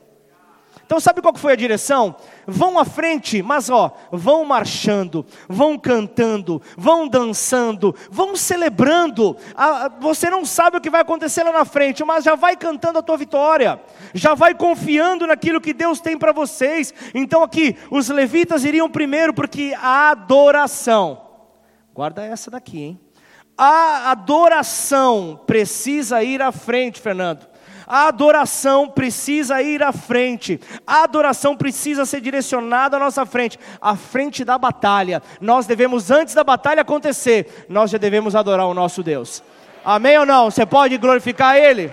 Então 0.90 1.00
sabe 1.00 1.22
qual 1.22 1.36
foi 1.36 1.54
a 1.54 1.56
direção? 1.56 2.16
Vão 2.48 2.80
à 2.80 2.84
frente, 2.84 3.44
mas 3.44 3.70
ó, 3.70 3.96
vão 4.12 4.44
marchando, 4.44 5.24
vão 5.48 5.78
cantando, 5.78 6.60
vão 6.76 7.08
dançando, 7.08 7.96
vão 8.10 8.36
celebrando. 8.36 9.38
Você 10.00 10.32
não 10.32 10.44
sabe 10.44 10.78
o 10.78 10.82
que 10.82 10.90
vai 10.90 11.02
acontecer 11.02 11.44
lá 11.44 11.52
na 11.52 11.64
frente, 11.64 12.04
mas 12.04 12.24
já 12.24 12.34
vai 12.34 12.58
cantando 12.58 12.98
a 12.98 13.04
tua 13.04 13.18
vitória, 13.18 13.80
já 14.16 14.34
vai 14.34 14.56
confiando 14.56 15.28
naquilo 15.28 15.62
que 15.62 15.76
Deus 15.76 16.02
tem 16.02 16.18
para 16.18 16.32
vocês. 16.32 16.92
Então 17.14 17.44
aqui, 17.44 17.78
os 17.92 18.10
levitas 18.10 18.66
iriam 18.66 18.90
primeiro 18.90 19.32
porque 19.32 19.76
a 19.80 20.10
adoração. 20.10 21.22
Guarda 21.94 22.26
essa 22.26 22.50
daqui, 22.50 22.82
hein? 22.82 23.00
A 23.56 24.10
adoração 24.10 25.40
precisa 25.46 26.24
ir 26.24 26.42
à 26.42 26.52
frente, 26.52 27.00
Fernando. 27.00 27.49
A 27.90 28.08
adoração 28.08 28.88
precisa 28.88 29.64
ir 29.64 29.82
à 29.82 29.92
frente. 29.92 30.62
A 30.86 31.02
adoração 31.04 31.58
precisa 31.58 32.06
ser 32.06 32.22
direcionada 32.22 32.98
à 32.98 33.00
nossa 33.00 33.26
frente, 33.26 33.58
à 33.82 33.96
frente 33.96 34.46
da 34.46 34.60
batalha. 34.60 35.24
Nós 35.42 35.66
devemos, 35.66 36.12
antes 36.12 36.36
da 36.36 36.44
batalha 36.44 36.84
acontecer, 36.84 37.66
nós 37.68 37.90
já 37.90 37.98
devemos 37.98 38.36
adorar 38.36 38.68
o 38.68 38.76
nosso 38.76 39.02
Deus. 39.02 39.42
Amém 39.84 40.20
ou 40.20 40.26
não? 40.26 40.52
Você 40.52 40.68
pode 40.68 40.96
glorificar 41.00 41.56
Ele? 41.56 41.92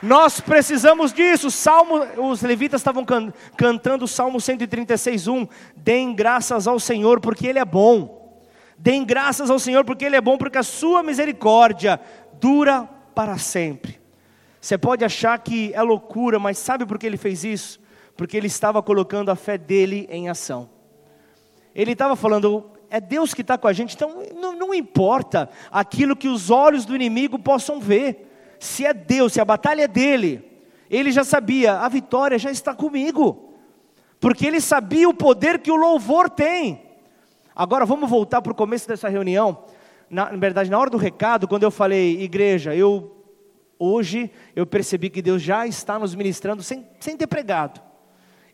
Nós 0.00 0.40
precisamos 0.40 1.12
disso. 1.12 1.50
Salmo, 1.50 2.06
os 2.16 2.42
levitas 2.42 2.80
estavam 2.80 3.04
can, 3.04 3.32
cantando 3.56 4.04
o 4.04 4.08
Salmo 4.08 4.38
136:1. 4.38 5.48
Deem 5.74 6.14
graças 6.14 6.68
ao 6.68 6.78
Senhor 6.78 7.20
porque 7.20 7.48
ele 7.48 7.58
é 7.58 7.64
bom. 7.64 8.24
Deem 8.78 9.04
graças 9.04 9.50
ao 9.50 9.58
Senhor 9.58 9.84
porque 9.84 10.04
ele 10.04 10.16
é 10.16 10.20
bom, 10.20 10.36
porque 10.36 10.58
a 10.58 10.62
sua 10.62 11.02
misericórdia 11.02 11.98
dura 12.40 12.88
para 13.14 13.38
sempre. 13.38 14.00
Você 14.60 14.76
pode 14.76 15.04
achar 15.04 15.38
que 15.38 15.72
é 15.74 15.82
loucura, 15.82 16.38
mas 16.38 16.58
sabe 16.58 16.84
por 16.84 16.98
que 16.98 17.06
ele 17.06 17.16
fez 17.16 17.44
isso? 17.44 17.80
Porque 18.16 18.36
ele 18.36 18.46
estava 18.46 18.82
colocando 18.82 19.30
a 19.30 19.36
fé 19.36 19.56
dele 19.56 20.08
em 20.10 20.28
ação. 20.28 20.68
Ele 21.74 21.92
estava 21.92 22.16
falando, 22.16 22.70
é 22.90 23.00
Deus 23.00 23.32
que 23.32 23.42
está 23.42 23.56
com 23.56 23.68
a 23.68 23.72
gente, 23.72 23.94
então 23.94 24.22
não, 24.34 24.56
não 24.56 24.74
importa 24.74 25.48
aquilo 25.70 26.16
que 26.16 26.28
os 26.28 26.50
olhos 26.50 26.84
do 26.84 26.96
inimigo 26.96 27.38
possam 27.38 27.78
ver. 27.78 28.56
Se 28.58 28.84
é 28.84 28.92
Deus, 28.92 29.34
se 29.34 29.40
a 29.40 29.44
batalha 29.44 29.82
é 29.82 29.88
dele, 29.88 30.44
ele 30.90 31.12
já 31.12 31.22
sabia, 31.22 31.74
a 31.74 31.88
vitória 31.88 32.38
já 32.38 32.50
está 32.50 32.74
comigo. 32.74 33.54
Porque 34.18 34.46
ele 34.46 34.60
sabia 34.60 35.08
o 35.08 35.14
poder 35.14 35.58
que 35.58 35.70
o 35.70 35.76
louvor 35.76 36.30
tem. 36.30 36.82
Agora 37.54 37.86
vamos 37.86 38.08
voltar 38.08 38.42
para 38.42 38.52
o 38.52 38.56
começo 38.56 38.88
dessa 38.88 39.08
reunião 39.08 39.64
na, 40.08 40.30
na 40.30 40.38
verdade, 40.38 40.70
na 40.70 40.78
hora 40.78 40.90
do 40.90 40.96
recado, 40.96 41.48
quando 41.48 41.62
eu 41.62 41.70
falei, 41.70 42.20
igreja, 42.20 42.74
eu 42.74 43.12
hoje 43.78 44.30
eu 44.54 44.66
percebi 44.66 45.10
que 45.10 45.20
Deus 45.20 45.42
já 45.42 45.66
está 45.66 45.98
nos 45.98 46.14
ministrando 46.14 46.62
sem, 46.62 46.86
sem 46.98 47.16
ter 47.16 47.26
pregado. 47.26 47.80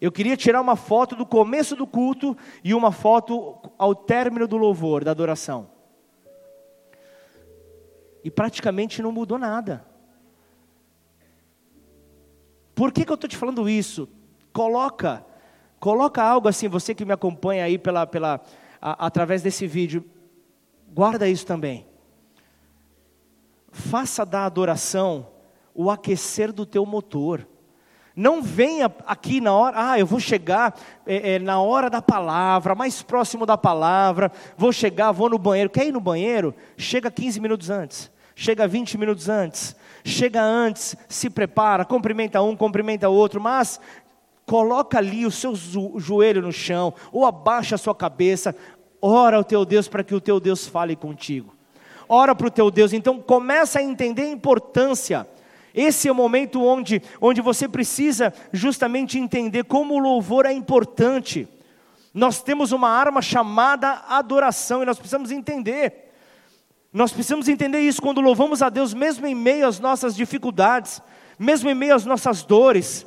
Eu 0.01 0.11
queria 0.11 0.37
tirar 0.37 0.61
uma 0.61 0.75
foto 0.75 1.15
do 1.15 1.25
começo 1.25 1.77
do 1.77 1.87
culto 1.87 2.37
e 2.65 2.75
uma 2.75 2.91
foto 2.91 3.57
ao 3.79 3.95
término 3.95 4.49
do 4.49 4.57
louvor, 4.57 5.05
da 5.05 5.13
adoração. 5.13 5.71
E 8.25 8.31
praticamente 8.31 9.01
não 9.01 9.13
mudou 9.13 9.39
nada. 9.39 9.87
Por 12.75 12.91
que, 12.91 13.05
que 13.05 13.13
eu 13.13 13.15
estou 13.15 13.29
te 13.29 13.37
falando 13.37 13.69
isso? 13.69 14.09
Coloca, 14.53 15.25
coloca 15.79 16.23
algo 16.23 16.49
assim, 16.49 16.69
você 16.69 16.95
que 16.95 17.05
me 17.05 17.13
acompanha 17.13 17.65
aí 17.65 17.79
pela, 17.79 18.05
pela, 18.05 18.41
a, 18.81 19.07
através 19.07 19.41
desse 19.41 19.69
vídeo. 19.69 20.05
Guarda 20.93 21.27
isso 21.27 21.47
também. 21.47 21.87
faça 23.75 24.27
da 24.27 24.45
adoração 24.45 25.27
o 25.75 25.91
aquecer 25.91 26.53
do 26.53 26.67
teu 26.67 26.85
motor. 26.85 27.49
Não 28.15 28.43
venha 28.43 28.95
aqui 29.07 29.41
na 29.41 29.55
hora, 29.55 29.93
ah, 29.93 29.99
eu 29.99 30.05
vou 30.05 30.21
chegar 30.21 30.79
é, 31.07 31.37
é, 31.37 31.39
na 31.39 31.59
hora 31.63 31.89
da 31.89 32.03
palavra, 32.03 32.75
mais 32.75 33.01
próximo 33.01 33.47
da 33.47 33.57
palavra, 33.57 34.31
vou 34.55 34.71
chegar, 34.71 35.13
vou 35.13 35.31
no 35.31 35.39
banheiro. 35.39 35.71
Quer 35.71 35.87
ir 35.87 35.93
no 35.93 36.01
banheiro? 36.01 36.55
Chega 36.77 37.11
15 37.11 37.41
minutos 37.41 37.71
antes, 37.71 38.11
chega 38.37 38.69
20 38.69 38.99
minutos 38.99 39.31
antes, 39.31 39.75
chega 40.05 40.43
antes, 40.43 40.95
se 41.09 41.31
prepara, 41.31 41.87
cumprimenta 41.87 42.43
um, 42.43 42.55
cumprimenta 42.55 43.09
outro, 43.09 43.41
mas 43.41 43.81
coloca 44.45 44.99
ali 44.99 45.25
o 45.25 45.31
seu 45.31 45.55
joelho 45.97 46.43
no 46.43 46.53
chão, 46.53 46.93
ou 47.11 47.25
abaixa 47.25 47.77
a 47.77 47.79
sua 47.79 47.95
cabeça, 47.95 48.55
ora 49.03 49.37
ao 49.37 49.45
teu 49.45 49.65
Deus 49.65 49.89
para 49.89 50.05
que 50.05 50.15
o 50.15 50.21
teu 50.21 50.41
Deus 50.41 50.67
fale 50.67 50.97
contigo. 50.97 51.53
Ora 52.09 52.35
para 52.35 52.47
o 52.47 52.51
teu 52.51 52.71
Deus, 52.71 52.93
então 52.93 53.21
começa 53.21 53.81
a 53.81 53.83
entender 53.83 54.23
a 54.23 54.31
importância 54.31 55.27
esse 55.75 56.09
é 56.09 56.13
o 56.13 56.15
momento 56.15 56.63
onde, 56.63 57.03
onde 57.21 57.41
você 57.41 57.67
precisa 57.67 58.33
justamente 58.53 59.19
entender 59.19 59.65
como 59.65 59.95
o 59.95 59.99
louvor 59.99 60.45
é 60.45 60.53
importante. 60.53 61.49
Nós 62.13 62.43
temos 62.43 62.73
uma 62.73 62.91
arma 62.91 63.23
chamada 63.23 64.03
adoração 64.09 64.83
e 64.83 64.87
nós 64.87 64.99
precisamos 64.99 65.31
entender. 65.31 66.11
Nós 66.93 67.11
precisamos 67.11 67.49
entender 67.49 67.81
isso 67.81 68.03
quando 68.03 68.21
louvamos 68.21 68.61
a 68.61 68.69
Deus, 68.69 68.93
mesmo 68.93 69.27
em 69.27 69.35
meio 69.35 69.67
às 69.67 69.81
nossas 69.81 70.15
dificuldades, 70.15 71.01
mesmo 71.39 71.71
em 71.71 71.75
meio 71.75 71.95
às 71.95 72.05
nossas 72.05 72.43
dores. 72.43 73.07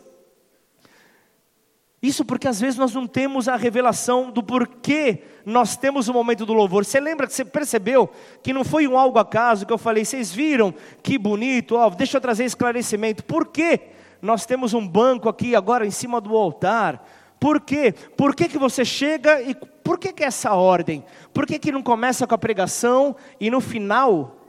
Isso 2.06 2.24
porque 2.24 2.48
às 2.48 2.62
vezes 2.62 2.78
nós 2.78 2.94
não 2.94 3.08
temos 3.08 3.48
a 3.48 3.56
revelação 3.56 4.30
do 4.30 4.44
porquê 4.44 5.24
nós 5.44 5.76
temos 5.76 6.08
o 6.08 6.14
momento 6.14 6.46
do 6.46 6.54
louvor. 6.54 6.86
Você 6.86 7.00
lembra 7.00 7.26
que 7.26 7.34
você 7.34 7.44
percebeu 7.44 8.08
que 8.44 8.54
não 8.54 8.64
foi 8.64 8.88
um 8.88 8.96
algo 8.96 9.18
acaso 9.18 9.66
que 9.66 9.74
eu 9.74 9.78
falei, 9.78 10.06
vocês 10.06 10.32
viram 10.32 10.72
que 11.02 11.18
bonito, 11.18 11.76
ó, 11.76 11.90
deixa 11.90 12.18
eu 12.18 12.22
trazer 12.22 12.46
esclarecimento. 12.46 13.24
Por 13.24 13.48
que 13.48 13.80
nós 14.22 14.46
temos 14.46 14.76
um 14.76 14.88
banco 14.88 15.28
aqui 15.28 15.56
agora 15.56 15.84
em 15.84 15.90
cima 15.90 16.22
do 16.22 16.38
altar? 16.38 17.04
Por 17.40 17.60
quê? 17.60 17.94
Por 18.16 18.36
que, 18.36 18.48
que 18.50 18.58
você 18.60 18.86
chega 18.86 19.42
e 19.42 19.56
por 19.56 19.98
que, 19.98 20.14
que 20.14 20.24
é 20.24 20.28
essa 20.28 20.54
ordem? 20.54 21.04
Por 21.34 21.48
que, 21.48 21.58
que 21.58 21.72
não 21.72 21.82
começa 21.82 22.28
com 22.28 22.36
a 22.36 22.38
pregação 22.38 23.16
e 23.40 23.50
no 23.50 23.60
final 23.60 24.45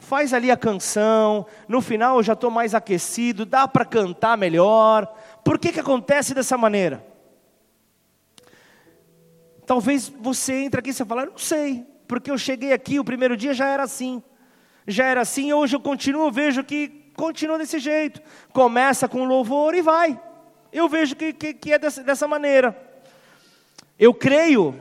faz 0.00 0.34
ali 0.34 0.50
a 0.50 0.56
canção, 0.56 1.46
no 1.68 1.80
final 1.80 2.16
eu 2.16 2.22
já 2.22 2.32
estou 2.32 2.50
mais 2.50 2.74
aquecido, 2.74 3.46
dá 3.46 3.68
para 3.68 3.84
cantar 3.84 4.36
melhor. 4.36 5.06
Por 5.44 5.58
que, 5.58 5.70
que 5.70 5.80
acontece 5.80 6.34
dessa 6.34 6.58
maneira? 6.58 7.06
Talvez 9.64 10.08
você 10.08 10.64
entre 10.64 10.80
aqui 10.80 10.90
e 10.90 10.92
você 10.92 11.04
fala, 11.04 11.26
não 11.26 11.38
sei, 11.38 11.86
porque 12.08 12.30
eu 12.30 12.36
cheguei 12.36 12.72
aqui, 12.72 12.98
o 12.98 13.04
primeiro 13.04 13.36
dia 13.36 13.54
já 13.54 13.68
era 13.68 13.84
assim. 13.84 14.20
Já 14.86 15.04
era 15.04 15.20
assim, 15.20 15.52
hoje 15.52 15.76
eu 15.76 15.80
continuo, 15.80 16.32
vejo 16.32 16.64
que 16.64 17.12
continua 17.14 17.58
desse 17.58 17.78
jeito. 17.78 18.20
Começa 18.52 19.06
com 19.06 19.24
louvor 19.24 19.74
e 19.74 19.82
vai. 19.82 20.20
Eu 20.72 20.88
vejo 20.88 21.14
que, 21.14 21.32
que, 21.32 21.54
que 21.54 21.72
é 21.72 21.78
dessa, 21.78 22.02
dessa 22.02 22.26
maneira. 22.26 22.76
Eu 23.98 24.12
creio 24.12 24.74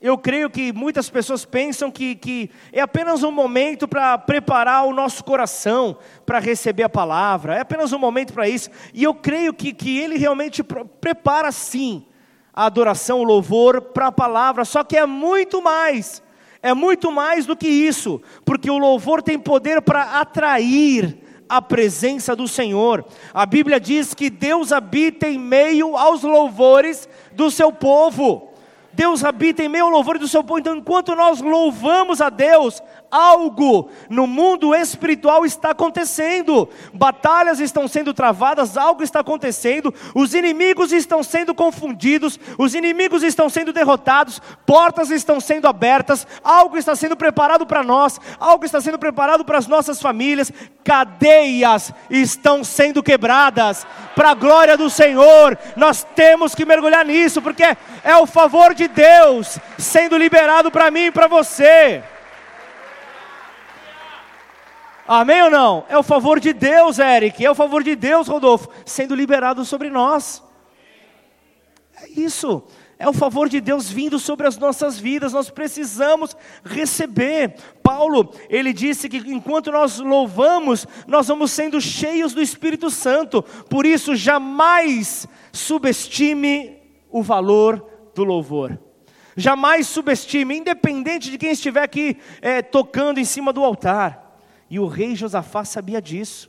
eu 0.00 0.16
creio 0.16 0.48
que 0.48 0.72
muitas 0.72 1.10
pessoas 1.10 1.44
pensam 1.44 1.90
que, 1.90 2.14
que 2.14 2.50
é 2.72 2.80
apenas 2.80 3.22
um 3.22 3.30
momento 3.30 3.86
para 3.86 4.16
preparar 4.16 4.86
o 4.86 4.94
nosso 4.94 5.22
coração 5.22 5.98
para 6.24 6.38
receber 6.38 6.84
a 6.84 6.88
palavra, 6.88 7.56
é 7.56 7.60
apenas 7.60 7.92
um 7.92 7.98
momento 7.98 8.32
para 8.32 8.48
isso. 8.48 8.70
E 8.94 9.04
eu 9.04 9.12
creio 9.12 9.52
que, 9.52 9.74
que 9.74 9.98
ele 9.98 10.16
realmente 10.16 10.62
prepara 10.62 11.52
sim 11.52 12.06
a 12.54 12.64
adoração, 12.64 13.20
o 13.20 13.24
louvor 13.24 13.80
para 13.80 14.06
a 14.06 14.12
palavra, 14.12 14.64
só 14.64 14.82
que 14.82 14.96
é 14.96 15.04
muito 15.04 15.60
mais, 15.60 16.22
é 16.62 16.72
muito 16.72 17.12
mais 17.12 17.44
do 17.44 17.54
que 17.54 17.68
isso, 17.68 18.22
porque 18.44 18.70
o 18.70 18.78
louvor 18.78 19.22
tem 19.22 19.38
poder 19.38 19.82
para 19.82 20.18
atrair 20.18 21.18
a 21.46 21.60
presença 21.60 22.34
do 22.34 22.48
Senhor. 22.48 23.04
A 23.34 23.44
Bíblia 23.44 23.78
diz 23.78 24.14
que 24.14 24.30
Deus 24.30 24.72
habita 24.72 25.28
em 25.28 25.38
meio 25.38 25.96
aos 25.96 26.22
louvores 26.22 27.08
do 27.32 27.50
seu 27.50 27.72
povo. 27.72 28.49
Deus 29.00 29.24
habita 29.24 29.62
em 29.62 29.68
meio 29.68 29.86
ao 29.86 29.90
louvor 29.90 30.18
do 30.18 30.28
seu 30.28 30.44
povo. 30.44 30.58
Então, 30.58 30.76
enquanto 30.76 31.16
nós 31.16 31.40
louvamos 31.40 32.20
a 32.20 32.28
Deus, 32.28 32.82
algo 33.10 33.90
no 34.08 34.26
mundo 34.26 34.74
espiritual 34.74 35.44
está 35.44 35.70
acontecendo, 35.70 36.68
batalhas 36.94 37.60
estão 37.60 37.88
sendo 37.88 38.14
travadas, 38.14 38.76
algo 38.76 39.02
está 39.02 39.20
acontecendo, 39.20 39.92
os 40.14 40.34
inimigos 40.34 40.92
estão 40.92 41.22
sendo 41.22 41.54
confundidos, 41.54 42.38
os 42.56 42.74
inimigos 42.74 43.22
estão 43.22 43.48
sendo 43.48 43.72
derrotados, 43.72 44.40
portas 44.64 45.10
estão 45.10 45.40
sendo 45.40 45.66
abertas, 45.66 46.26
algo 46.44 46.78
está 46.78 46.94
sendo 46.94 47.16
preparado 47.16 47.66
para 47.66 47.82
nós, 47.82 48.20
algo 48.38 48.64
está 48.64 48.80
sendo 48.80 48.98
preparado 48.98 49.44
para 49.44 49.58
as 49.58 49.66
nossas 49.66 50.00
famílias, 50.00 50.52
cadeias 50.84 51.92
estão 52.08 52.62
sendo 52.62 53.02
quebradas, 53.02 53.86
para 54.14 54.30
a 54.30 54.34
glória 54.34 54.76
do 54.76 54.88
Senhor, 54.88 55.58
nós 55.76 56.06
temos 56.14 56.54
que 56.54 56.64
mergulhar 56.64 57.04
nisso, 57.04 57.42
porque 57.42 57.64
é 58.04 58.16
o 58.16 58.26
favor 58.26 58.74
de 58.74 58.86
Deus 58.86 59.58
sendo 59.78 60.16
liberado 60.16 60.70
para 60.70 60.90
mim 60.90 61.06
e 61.06 61.10
para 61.10 61.26
você. 61.26 62.02
Amém 65.12 65.42
ou 65.42 65.50
não? 65.50 65.84
É 65.88 65.98
o 65.98 66.04
favor 66.04 66.38
de 66.38 66.52
Deus, 66.52 67.00
Eric, 67.00 67.44
é 67.44 67.50
o 67.50 67.54
favor 67.54 67.82
de 67.82 67.96
Deus, 67.96 68.28
Rodolfo, 68.28 68.68
sendo 68.86 69.12
liberado 69.12 69.64
sobre 69.64 69.90
nós. 69.90 70.40
É 72.00 72.08
isso. 72.10 72.62
É 72.96 73.08
o 73.08 73.12
favor 73.12 73.48
de 73.48 73.60
Deus 73.60 73.90
vindo 73.90 74.20
sobre 74.20 74.46
as 74.46 74.56
nossas 74.56 75.00
vidas, 75.00 75.32
nós 75.32 75.50
precisamos 75.50 76.36
receber. 76.62 77.56
Paulo, 77.82 78.32
ele 78.48 78.72
disse 78.72 79.08
que 79.08 79.16
enquanto 79.16 79.72
nós 79.72 79.98
louvamos, 79.98 80.86
nós 81.08 81.26
vamos 81.26 81.50
sendo 81.50 81.80
cheios 81.80 82.32
do 82.32 82.40
Espírito 82.40 82.88
Santo, 82.88 83.42
por 83.68 83.84
isso 83.84 84.14
jamais 84.14 85.26
subestime 85.52 86.78
o 87.10 87.20
valor 87.20 87.84
do 88.14 88.22
louvor. 88.22 88.78
Jamais 89.36 89.88
subestime, 89.88 90.58
independente 90.58 91.32
de 91.32 91.38
quem 91.38 91.50
estiver 91.50 91.82
aqui 91.82 92.16
é, 92.40 92.62
tocando 92.62 93.18
em 93.18 93.24
cima 93.24 93.52
do 93.52 93.64
altar. 93.64 94.29
E 94.70 94.78
o 94.78 94.86
rei 94.86 95.16
Josafá 95.16 95.64
sabia 95.64 96.00
disso. 96.00 96.48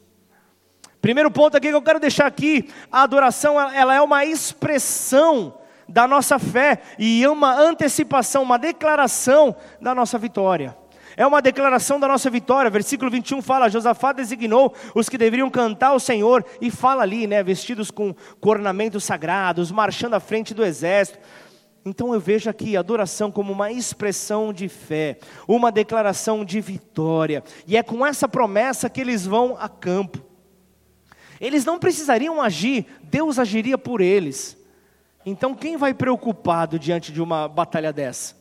Primeiro 1.01 1.31
ponto 1.31 1.57
aqui 1.57 1.69
que 1.69 1.75
eu 1.75 1.81
quero 1.81 1.99
deixar 1.99 2.27
aqui, 2.27 2.69
a 2.91 3.01
adoração 3.01 3.59
ela 3.59 3.95
é 3.95 3.99
uma 3.99 4.23
expressão 4.23 5.57
da 5.89 6.07
nossa 6.07 6.37
fé 6.37 6.81
e 6.99 7.25
uma 7.27 7.59
antecipação, 7.59 8.43
uma 8.43 8.59
declaração 8.59 9.55
da 9.81 9.95
nossa 9.95 10.19
vitória. 10.19 10.77
É 11.17 11.25
uma 11.25 11.41
declaração 11.41 11.99
da 11.99 12.07
nossa 12.07 12.29
vitória. 12.29 12.69
Versículo 12.69 13.11
21 13.11 13.41
fala: 13.41 13.69
Josafá 13.69 14.13
designou 14.13 14.73
os 14.95 15.09
que 15.09 15.17
deveriam 15.17 15.49
cantar 15.49 15.89
ao 15.89 15.99
Senhor, 15.99 16.45
e 16.61 16.71
fala 16.71 17.03
ali, 17.03 17.27
né, 17.27 17.43
vestidos 17.43 17.91
com 17.91 18.15
ornamentos 18.41 19.03
sagrados, 19.03 19.71
marchando 19.71 20.13
à 20.13 20.19
frente 20.19 20.53
do 20.53 20.63
exército. 20.63 21.19
Então 21.83 22.13
eu 22.13 22.19
vejo 22.19 22.49
aqui 22.49 22.77
a 22.77 22.79
adoração 22.79 23.31
como 23.31 23.51
uma 23.51 23.71
expressão 23.71 24.53
de 24.53 24.69
fé, 24.69 25.17
uma 25.47 25.71
declaração 25.71 26.45
de 26.45 26.61
vitória, 26.61 27.43
e 27.65 27.75
é 27.75 27.81
com 27.81 28.05
essa 28.05 28.27
promessa 28.27 28.89
que 28.89 29.01
eles 29.01 29.25
vão 29.25 29.57
a 29.59 29.67
campo. 29.67 30.23
Eles 31.39 31.65
não 31.65 31.79
precisariam 31.79 32.39
agir, 32.39 32.85
Deus 33.01 33.39
agiria 33.39 33.77
por 33.77 33.99
eles. 33.99 34.55
Então 35.25 35.55
quem 35.55 35.75
vai 35.75 35.91
preocupado 35.91 36.77
diante 36.77 37.11
de 37.11 37.19
uma 37.19 37.47
batalha 37.47 37.91
dessa? 37.91 38.39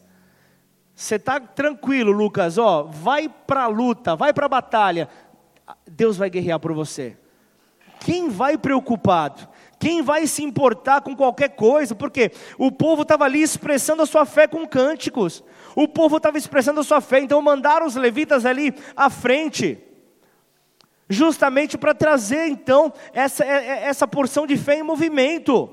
Você 0.95 1.15
está 1.15 1.41
tranquilo, 1.41 2.13
Lucas, 2.13 2.59
ó, 2.59 2.83
vai 2.83 3.27
para 3.27 3.63
a 3.63 3.69
luta, 3.69 4.15
vai 4.15 4.35
para 4.35 4.45
a 4.45 4.51
batalha, 4.51 5.09
Deus 5.91 6.19
vai 6.19 6.29
guerrear 6.29 6.61
por 6.61 6.75
você. 6.75 7.17
Quem 8.01 8.29
vai 8.29 8.59
preocupado? 8.59 9.49
Quem 9.81 10.03
vai 10.03 10.27
se 10.27 10.45
importar 10.45 11.01
com 11.01 11.17
qualquer 11.17 11.49
coisa? 11.49 11.95
Porque 11.95 12.31
o 12.59 12.71
povo 12.71 13.01
estava 13.01 13.25
ali 13.25 13.41
expressando 13.41 14.03
a 14.03 14.07
sua 14.07 14.27
fé 14.27 14.47
com 14.47 14.69
cânticos. 14.69 15.43
O 15.75 15.89
povo 15.89 16.19
estava 16.19 16.37
expressando 16.37 16.81
a 16.81 16.85
sua 16.85 17.01
fé, 17.01 17.21
então 17.21 17.41
mandaram 17.41 17.87
os 17.87 17.97
levitas 17.97 18.45
ali 18.45 18.75
à 18.95 19.09
frente. 19.09 19.79
Justamente 21.09 21.79
para 21.79 21.95
trazer 21.95 22.47
então 22.49 22.93
essa, 23.15 23.43
é, 23.43 23.69
é, 23.69 23.85
essa 23.85 24.07
porção 24.07 24.47
de 24.47 24.59
fé 24.59 24.75
em 24.75 24.83
movimento. 24.83 25.71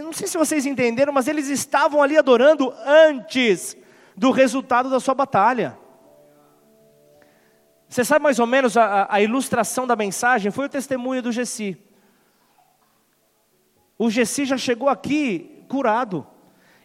Não 0.00 0.12
sei 0.12 0.28
se 0.28 0.38
vocês 0.38 0.64
entenderam, 0.64 1.12
mas 1.12 1.26
eles 1.26 1.48
estavam 1.48 2.00
ali 2.00 2.16
adorando 2.16 2.72
antes 2.86 3.76
do 4.16 4.30
resultado 4.30 4.88
da 4.88 5.00
sua 5.00 5.14
batalha. 5.14 5.76
Você 7.88 8.04
sabe 8.04 8.22
mais 8.22 8.38
ou 8.38 8.46
menos 8.46 8.76
a, 8.76 9.08
a 9.10 9.20
ilustração 9.20 9.88
da 9.88 9.96
mensagem? 9.96 10.52
Foi 10.52 10.66
o 10.66 10.68
testemunho 10.68 11.20
do 11.20 11.32
Gessi. 11.32 11.87
O 13.98 14.08
Gessi 14.08 14.44
já 14.44 14.56
chegou 14.56 14.88
aqui 14.88 15.64
curado. 15.68 16.26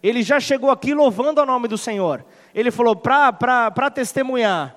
Ele 0.02 0.24
já 0.24 0.40
chegou 0.40 0.72
aqui 0.72 0.94
louvando 0.94 1.42
o 1.42 1.46
nome 1.46 1.68
do 1.68 1.78
Senhor. 1.78 2.26
Ele 2.54 2.72
falou: 2.72 2.96
para 2.96 3.92
testemunhar, 3.94 4.76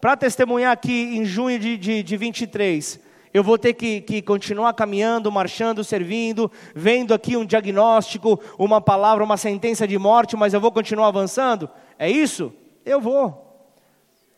para 0.00 0.16
testemunhar 0.16 0.72
aqui 0.72 1.16
em 1.16 1.24
junho 1.24 1.58
de, 1.58 1.76
de, 1.76 2.02
de 2.02 2.16
23, 2.16 3.00
eu 3.32 3.42
vou 3.42 3.56
ter 3.56 3.74
que, 3.74 4.00
que, 4.00 4.20
continuar 4.20 4.72
caminhando, 4.74 5.30
marchando, 5.30 5.84
servindo, 5.84 6.50
vendo 6.74 7.14
aqui 7.14 7.36
um 7.36 7.44
diagnóstico, 7.44 8.40
uma 8.58 8.80
palavra, 8.80 9.22
uma 9.22 9.36
sentença 9.36 9.86
de 9.86 9.98
morte, 9.98 10.36
mas 10.36 10.54
eu 10.54 10.60
vou 10.60 10.72
continuar 10.72 11.08
avançando? 11.08 11.70
É 11.98 12.10
isso? 12.10 12.52
Eu 12.84 13.00
vou. 13.00 13.44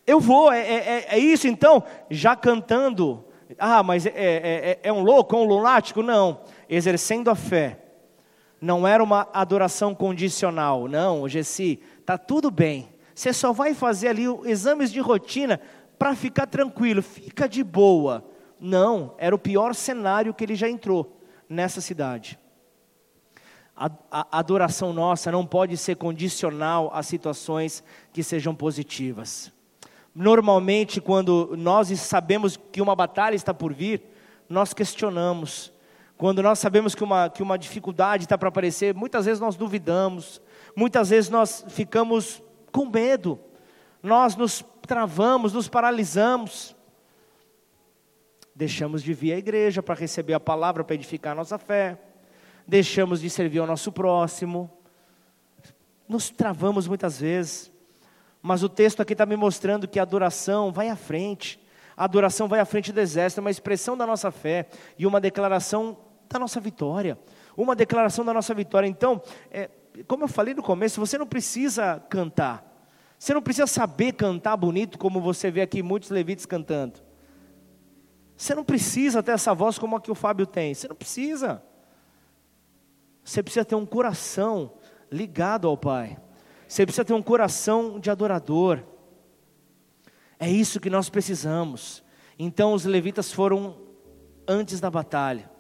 Eu 0.07 0.21
vou, 0.21 0.53
é, 0.53 0.61
é, 0.61 1.07
é 1.11 1.19
isso 1.19 1.47
então, 1.47 1.83
já 2.11 2.35
cantando. 2.35 3.25
Ah, 3.59 3.83
mas 3.83 4.07
é, 4.07 4.11
é, 4.11 4.13
é, 4.15 4.79
é 4.83 4.93
um 4.93 5.03
louco, 5.03 5.35
é 5.35 5.39
um 5.39 5.45
lunático? 5.45 6.03
Não. 6.03 6.41
Exercendo 6.69 7.31
a 7.31 7.35
fé. 7.35 7.81
Não 8.61 8.87
era 8.87 9.03
uma 9.03 9.29
adoração 9.33 9.95
condicional. 9.95 10.89
Não, 10.89 11.29
Gessi, 11.29 11.81
está 12.01 12.19
tudo 12.19 12.51
bem. 12.51 12.89
Você 13.15 13.33
só 13.33 13.53
vai 13.53 13.75
fazer 13.75 14.09
ali 14.09 14.25
exames 14.45 14.93
de 14.93 15.01
rotina 15.01 15.61
para 15.99 16.15
ficar 16.15 16.47
tranquilo, 16.47 17.03
fica 17.03 17.49
de 17.49 17.65
boa. 17.65 18.25
Não, 18.61 19.15
era 19.19 19.35
o 19.35 19.39
pior 19.39 19.75
cenário 19.75 20.33
que 20.33 20.45
ele 20.45 20.55
já 20.55 20.69
entrou 20.69 21.21
nessa 21.49 21.81
cidade. 21.81 22.39
A, 23.77 23.91
a, 24.11 24.39
adoração 24.39 24.93
nossa 24.93 25.31
não 25.31 25.47
pode 25.47 25.77
ser 25.77 25.97
condicional 25.97 26.91
a 26.93 27.03
situações 27.03 27.83
que 28.13 28.23
sejam 28.23 28.55
positivas. 28.55 29.53
Normalmente, 30.15 31.01
quando 31.01 31.55
nós 31.57 31.89
sabemos 32.01 32.57
que 32.57 32.83
uma 32.83 32.97
batalha 32.97 33.37
está 33.37 33.55
por 33.55 33.73
vir, 33.73 34.03
nós 34.49 34.75
questionamos. 34.75 35.73
Quando 36.19 36.43
nós 36.43 36.59
sabemos 36.59 36.97
que 36.97 37.05
uma, 37.05 37.31
que 37.31 37.45
uma 37.45 37.57
dificuldade 37.57 38.25
está 38.25 38.37
para 38.37 38.49
aparecer, 38.49 38.93
muitas 38.93 39.25
vezes 39.25 39.39
nós 39.41 39.55
duvidamos, 39.55 40.43
muitas 40.75 41.11
vezes 41.11 41.31
nós 41.31 41.65
ficamos 41.69 42.43
com 42.73 42.87
medo, 42.87 43.39
nós 44.03 44.35
nos 44.35 44.65
travamos, 44.83 45.53
nos 45.53 45.69
paralisamos. 45.69 46.75
Deixamos 48.53 49.01
de 49.01 49.15
vir 49.15 49.33
à 49.33 49.39
igreja 49.39 49.81
para 49.81 49.95
receber 49.95 50.35
a 50.35 50.41
palavra, 50.41 50.83
para 50.83 50.97
edificar 50.97 51.35
a 51.35 51.37
nossa 51.37 51.57
fé, 51.57 51.97
deixamos 52.67 53.21
de 53.21 53.31
servir 53.31 53.61
ao 53.61 53.67
nosso 53.69 53.93
próximo, 53.93 54.69
nos 56.09 56.31
travamos 56.31 56.89
muitas 56.89 57.21
vezes. 57.21 57.71
Mas 58.43 58.65
o 58.65 58.69
texto 58.69 59.01
aqui 59.01 59.13
está 59.13 59.25
me 59.25 59.37
mostrando 59.37 59.87
que 59.87 60.01
a 60.01 60.03
adoração 60.03 60.73
vai 60.73 60.89
à 60.89 60.97
frente. 60.97 61.61
A 61.97 62.05
adoração 62.05 62.49
vai 62.49 62.59
à 62.59 62.65
frente 62.65 62.93
do 62.93 63.01
exército, 63.01 63.39
é 63.39 63.43
uma 63.43 63.51
expressão 63.53 63.97
da 63.97 64.05
nossa 64.05 64.33
fé 64.33 64.69
e 64.99 65.07
uma 65.07 65.21
declaração 65.21 65.97
da 66.29 66.39
nossa 66.39 66.61
vitória. 66.61 67.19
Uma 67.57 67.75
declaração 67.75 68.25
da 68.25 68.33
nossa 68.33 68.55
vitória. 68.55 68.87
Então, 68.87 69.21
é, 69.51 69.71
como 70.07 70.25
eu 70.25 70.29
falei 70.29 70.55
no 70.55 70.63
começo, 70.63 71.01
você 71.01 71.17
não 71.19 71.27
precisa 71.27 72.01
cantar. 72.09 72.65
Você 73.19 73.35
não 73.35 73.43
precisa 73.43 73.67
saber 73.67 74.13
cantar 74.13 74.57
bonito, 74.57 74.99
como 74.99 75.21
você 75.21 75.51
vê 75.51 75.63
aqui 75.63 75.83
muitos 75.83 76.11
levitas 76.11 76.47
cantando. 76.47 77.01
Você 78.37 78.55
não 78.55 78.63
precisa 78.63 79.23
ter 79.23 79.33
essa 79.33 79.53
voz 79.53 79.79
como 79.79 79.97
a 79.97 80.01
que 80.01 80.11
o 80.11 80.15
Fábio 80.15 80.47
tem. 80.47 80.73
Você 80.73 80.87
não 80.87 80.95
precisa. 80.95 81.63
Você 83.25 83.43
precisa 83.43 83.65
ter 83.65 83.75
um 83.75 83.85
coração 83.85 84.75
ligado 85.11 85.67
ao 85.67 85.77
Pai. 85.77 86.17
Você 86.69 86.87
precisa 86.87 87.05
ter 87.05 87.15
um 87.15 87.23
coração 87.23 87.99
de 87.99 88.11
adorador. 88.11 88.85
É 90.39 90.49
isso 90.49 90.79
que 90.79 90.89
nós 90.89 91.11
precisamos. 91.11 92.05
Então 92.39 92.73
os 92.73 92.85
levitas 92.85 93.33
foram 93.33 93.77
antes 94.47 94.79
da 94.79 94.89
batalha. 94.89 95.51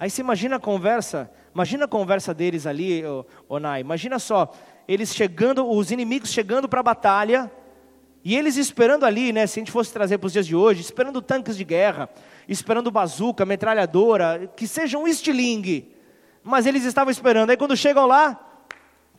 Aí 0.00 0.10
você 0.10 0.20
imagina 0.20 0.56
a 0.56 0.58
conversa, 0.58 1.30
imagina 1.54 1.84
a 1.84 1.88
conversa 1.88 2.34
deles 2.34 2.66
ali, 2.66 3.04
Onai. 3.48 3.82
Imagina 3.82 4.18
só, 4.18 4.50
eles 4.88 5.14
chegando, 5.14 5.70
os 5.70 5.92
inimigos 5.92 6.30
chegando 6.30 6.68
para 6.68 6.80
a 6.80 6.82
batalha, 6.82 7.52
e 8.24 8.36
eles 8.36 8.56
esperando 8.56 9.06
ali, 9.06 9.32
né, 9.32 9.46
se 9.46 9.58
a 9.58 9.60
gente 9.60 9.70
fosse 9.70 9.92
trazer 9.92 10.18
para 10.18 10.26
os 10.26 10.32
dias 10.32 10.46
de 10.46 10.56
hoje, 10.56 10.80
esperando 10.80 11.22
tanques 11.22 11.56
de 11.56 11.64
guerra, 11.64 12.08
esperando 12.48 12.90
bazuca, 12.90 13.46
metralhadora, 13.46 14.50
que 14.56 14.66
seja 14.66 14.98
um 14.98 15.06
estilingue. 15.06 15.94
Mas 16.42 16.66
eles 16.66 16.84
estavam 16.84 17.10
esperando. 17.10 17.50
Aí 17.50 17.56
quando 17.56 17.76
chegam 17.76 18.06
lá, 18.06 18.50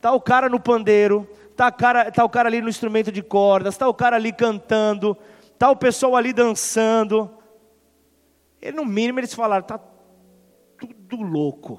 Está 0.02 0.10
o 0.10 0.20
cara 0.20 0.48
no 0.48 0.58
pandeiro, 0.58 1.28
está 1.52 1.70
cara, 1.70 2.10
tá 2.10 2.24
o 2.24 2.28
cara 2.28 2.48
ali 2.48 2.60
no 2.60 2.68
instrumento 2.68 3.12
de 3.12 3.22
cordas, 3.22 3.74
está 3.74 3.86
o 3.86 3.94
cara 3.94 4.16
ali 4.16 4.32
cantando, 4.32 5.16
está 5.52 5.70
o 5.70 5.76
pessoal 5.76 6.16
ali 6.16 6.32
dançando. 6.32 7.30
E 8.60 8.72
no 8.72 8.84
mínimo 8.84 9.20
eles 9.20 9.32
falaram, 9.32 9.62
está 9.62 9.78
tudo 11.12 11.24
louco. 11.24 11.78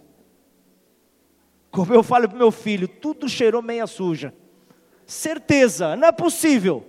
Como 1.71 1.91
eu 1.91 2.03
falo 2.03 2.29
para 2.29 2.37
meu 2.37 2.51
filho, 2.51 2.87
tudo 2.87 3.27
cheirou 3.27 3.63
meia 3.63 3.87
suja. 3.87 4.31
Certeza, 5.07 5.95
não 5.95 6.07
é 6.07 6.11
possível. 6.11 6.85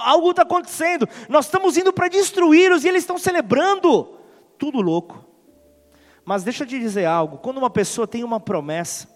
Algo 0.00 0.30
está 0.30 0.42
acontecendo. 0.42 1.08
Nós 1.26 1.46
estamos 1.46 1.78
indo 1.78 1.90
para 1.90 2.08
destruí-los 2.08 2.84
e 2.84 2.88
eles 2.88 3.02
estão 3.02 3.16
celebrando. 3.16 4.18
Tudo 4.58 4.82
louco. 4.82 5.24
Mas 6.22 6.44
deixa 6.44 6.64
eu 6.64 6.68
te 6.68 6.78
dizer 6.78 7.06
algo: 7.06 7.38
quando 7.38 7.56
uma 7.56 7.70
pessoa 7.70 8.06
tem 8.06 8.22
uma 8.22 8.38
promessa, 8.38 9.08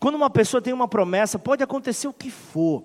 quando 0.00 0.16
uma 0.16 0.30
pessoa 0.30 0.60
tem 0.60 0.72
uma 0.72 0.88
promessa, 0.88 1.38
pode 1.38 1.62
acontecer 1.62 2.08
o 2.08 2.12
que 2.12 2.30
for, 2.30 2.84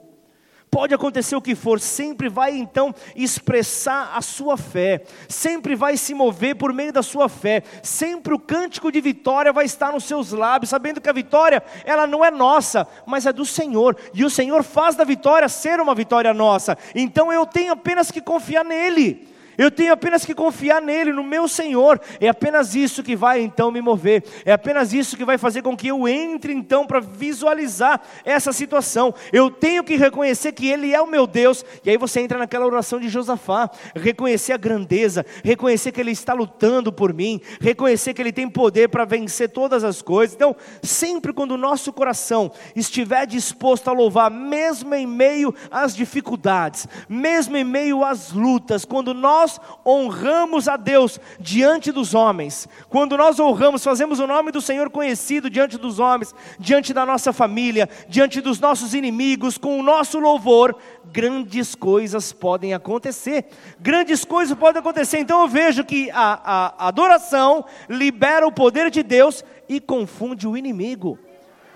pode 0.70 0.94
acontecer 0.94 1.36
o 1.36 1.42
que 1.42 1.56
for, 1.56 1.80
sempre 1.80 2.28
vai 2.28 2.52
então 2.58 2.94
expressar 3.16 4.12
a 4.14 4.22
sua 4.22 4.58
fé, 4.58 5.04
sempre 5.30 5.76
vai 5.76 5.96
se 5.98 6.14
mover 6.14 6.56
por 6.56 6.74
meio 6.74 6.92
da 6.92 7.02
sua 7.02 7.30
fé, 7.30 7.64
sempre 7.82 8.34
o 8.34 8.40
cântico 8.40 8.92
de 8.92 9.00
vitória 9.00 9.54
vai 9.54 9.66
estar 9.66 9.92
nos 9.92 10.04
seus 10.04 10.32
lábios, 10.32 10.70
sabendo 10.70 11.00
que 11.00 11.10
a 11.10 11.14
vitória, 11.14 11.64
ela 11.86 12.06
não 12.06 12.26
é 12.26 12.30
nossa, 12.30 12.88
mas 13.06 13.26
é 13.26 13.32
do 13.32 13.46
Senhor, 13.46 13.98
e 14.14 14.26
o 14.26 14.30
Senhor 14.30 14.64
faz 14.64 14.96
da 14.96 15.04
vitória 15.04 15.48
ser 15.48 15.80
uma 15.80 15.96
vitória 15.96 16.34
nossa, 16.34 16.78
então 16.94 17.32
eu 17.32 17.46
tenho 17.46 17.72
apenas 17.72 18.12
que 18.12 18.20
confiar 18.20 18.66
nele. 18.66 19.35
Eu 19.58 19.72
tenho 19.72 19.94
apenas 19.94 20.26
que 20.26 20.34
confiar 20.34 20.82
nele, 20.82 21.12
no 21.12 21.24
meu 21.24 21.48
Senhor. 21.48 22.00
É 22.20 22.28
apenas 22.28 22.76
isso 22.76 23.04
que 23.04 23.16
vai 23.16 23.42
então 23.42 23.72
me 23.72 23.82
mover. 23.82 24.24
É 24.46 24.52
apenas 24.52 24.94
isso 24.94 25.16
que 25.18 25.26
vai 25.26 25.38
fazer 25.38 25.62
com 25.62 25.76
que 25.76 25.88
eu 25.88 26.08
entre 26.08 26.54
então 26.54 26.86
para 26.86 27.00
visualizar 27.00 28.02
essa 28.24 28.52
situação. 28.52 29.14
Eu 29.32 29.50
tenho 29.50 29.84
que 29.84 29.96
reconhecer 29.96 30.52
que 30.52 30.68
ele 30.68 30.94
é 30.94 31.02
o 31.02 31.08
meu 31.08 31.28
Deus. 31.28 31.64
E 31.84 31.90
aí 31.90 31.98
você 31.98 32.22
entra 32.22 32.38
naquela 32.38 32.66
oração 32.66 33.00
de 33.00 33.10
Josafá, 33.10 33.70
reconhecer 33.96 34.54
a 34.54 34.58
grandeza, 34.58 35.26
reconhecer 35.44 35.92
que 35.92 36.02
ele 36.02 36.12
está 36.12 36.34
lutando 36.34 36.92
por 36.92 37.14
mim, 37.14 37.40
reconhecer 37.62 38.14
que 38.14 38.22
ele 38.22 38.32
tem 38.32 38.50
poder 38.50 38.90
para 38.90 39.06
vencer 39.06 39.50
todas 39.50 39.84
as 39.84 40.02
coisas. 40.02 40.36
Então, 40.36 40.56
sempre 40.82 41.34
quando 41.34 41.52
o 41.52 41.58
nosso 41.58 41.94
coração 41.94 42.52
estiver 42.76 43.26
disposto 43.28 43.90
a 43.90 43.94
louvar, 43.94 44.32
mesmo 44.32 44.96
em 44.96 45.06
meio 45.06 45.54
às 45.70 45.96
dificuldades, 45.96 46.88
mesmo 47.08 47.58
em 47.58 47.64
meio 47.64 48.04
às 48.04 48.32
lutas, 48.32 48.86
quando 48.86 49.14
nós 49.14 49.45
nós 49.46 49.62
honramos 49.86 50.68
a 50.68 50.76
Deus 50.76 51.20
diante 51.40 51.92
dos 51.92 52.16
homens, 52.16 52.68
quando 52.90 53.16
nós 53.16 53.40
honramos, 53.40 53.84
fazemos 53.84 54.20
o 54.20 54.26
nome 54.26 54.52
do 54.52 54.60
Senhor 54.60 54.90
conhecido 54.90 55.52
diante 55.52 55.78
dos 55.78 56.00
homens, 56.00 56.34
diante 56.58 56.94
da 56.94 57.06
nossa 57.06 57.32
família, 57.32 57.88
diante 58.10 58.42
dos 58.42 58.60
nossos 58.60 58.96
inimigos, 58.96 59.58
com 59.58 59.80
o 59.80 59.84
nosso 59.84 60.20
louvor, 60.20 60.76
grandes 61.12 61.76
coisas 61.76 62.34
podem 62.34 62.74
acontecer. 62.74 63.46
Grandes 63.80 64.26
coisas 64.26 64.58
podem 64.58 64.80
acontecer. 64.80 65.20
Então 65.20 65.42
eu 65.42 65.48
vejo 65.48 65.84
que 65.84 66.10
a, 66.12 66.74
a 66.80 66.88
adoração 66.88 67.66
libera 67.88 68.48
o 68.48 68.52
poder 68.52 68.90
de 68.90 69.04
Deus 69.04 69.44
e 69.70 69.80
confunde 69.80 70.48
o 70.48 70.58
inimigo. 70.58 71.20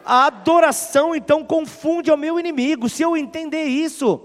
A 0.03 0.25
adoração 0.25 1.13
então 1.13 1.43
confunde 1.43 2.09
o 2.09 2.17
meu 2.17 2.39
inimigo. 2.39 2.89
Se 2.89 3.03
eu 3.03 3.15
entender 3.15 3.65
isso, 3.65 4.19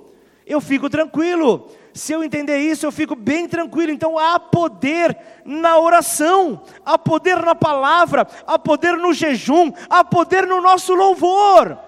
eu 0.47 0.63
fico 0.63 0.89
tranquilo 0.89 1.69
se 1.95 2.13
eu 2.13 2.25
entender 2.25 2.59
isso, 2.59 2.85
eu 2.85 2.91
fico 2.91 3.15
bem 3.15 3.47
tranquilo. 3.47 3.93
Então 3.93 4.19
há 4.19 4.41
poder 4.41 5.17
na 5.45 5.79
oração, 5.79 6.61
há 6.85 6.99
poder 6.99 7.37
na 7.37 7.55
palavra, 7.55 8.27
há 8.45 8.59
poder 8.59 8.97
no 8.97 9.15
jejum, 9.15 9.73
há 9.89 10.03
poder 10.03 10.45
no 10.45 10.61
nosso 10.61 10.93
louvor. 10.93 11.79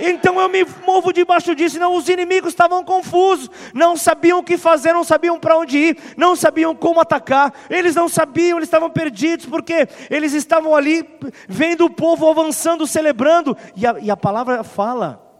Então 0.00 0.40
eu 0.40 0.48
me 0.48 0.64
movo 0.86 1.12
debaixo 1.12 1.54
disso. 1.54 1.78
Não, 1.78 1.94
os 1.94 2.08
inimigos 2.08 2.54
estavam 2.54 2.82
confusos, 2.82 3.50
não 3.74 3.94
sabiam 3.94 4.38
o 4.38 4.42
que 4.42 4.56
fazer, 4.56 4.94
não 4.94 5.04
sabiam 5.04 5.38
para 5.38 5.58
onde 5.58 5.76
ir, 5.76 5.98
não 6.16 6.34
sabiam 6.34 6.74
como 6.74 6.98
atacar. 6.98 7.52
Eles 7.68 7.94
não 7.94 8.08
sabiam, 8.08 8.56
eles 8.56 8.68
estavam 8.68 8.88
perdidos, 8.88 9.44
porque 9.44 9.86
eles 10.08 10.32
estavam 10.32 10.74
ali 10.74 11.06
vendo 11.46 11.84
o 11.84 11.90
povo 11.90 12.26
avançando, 12.30 12.86
celebrando. 12.86 13.54
E 13.76 13.86
a, 13.86 13.96
e 14.00 14.10
a 14.10 14.16
palavra 14.16 14.64
fala 14.64 15.31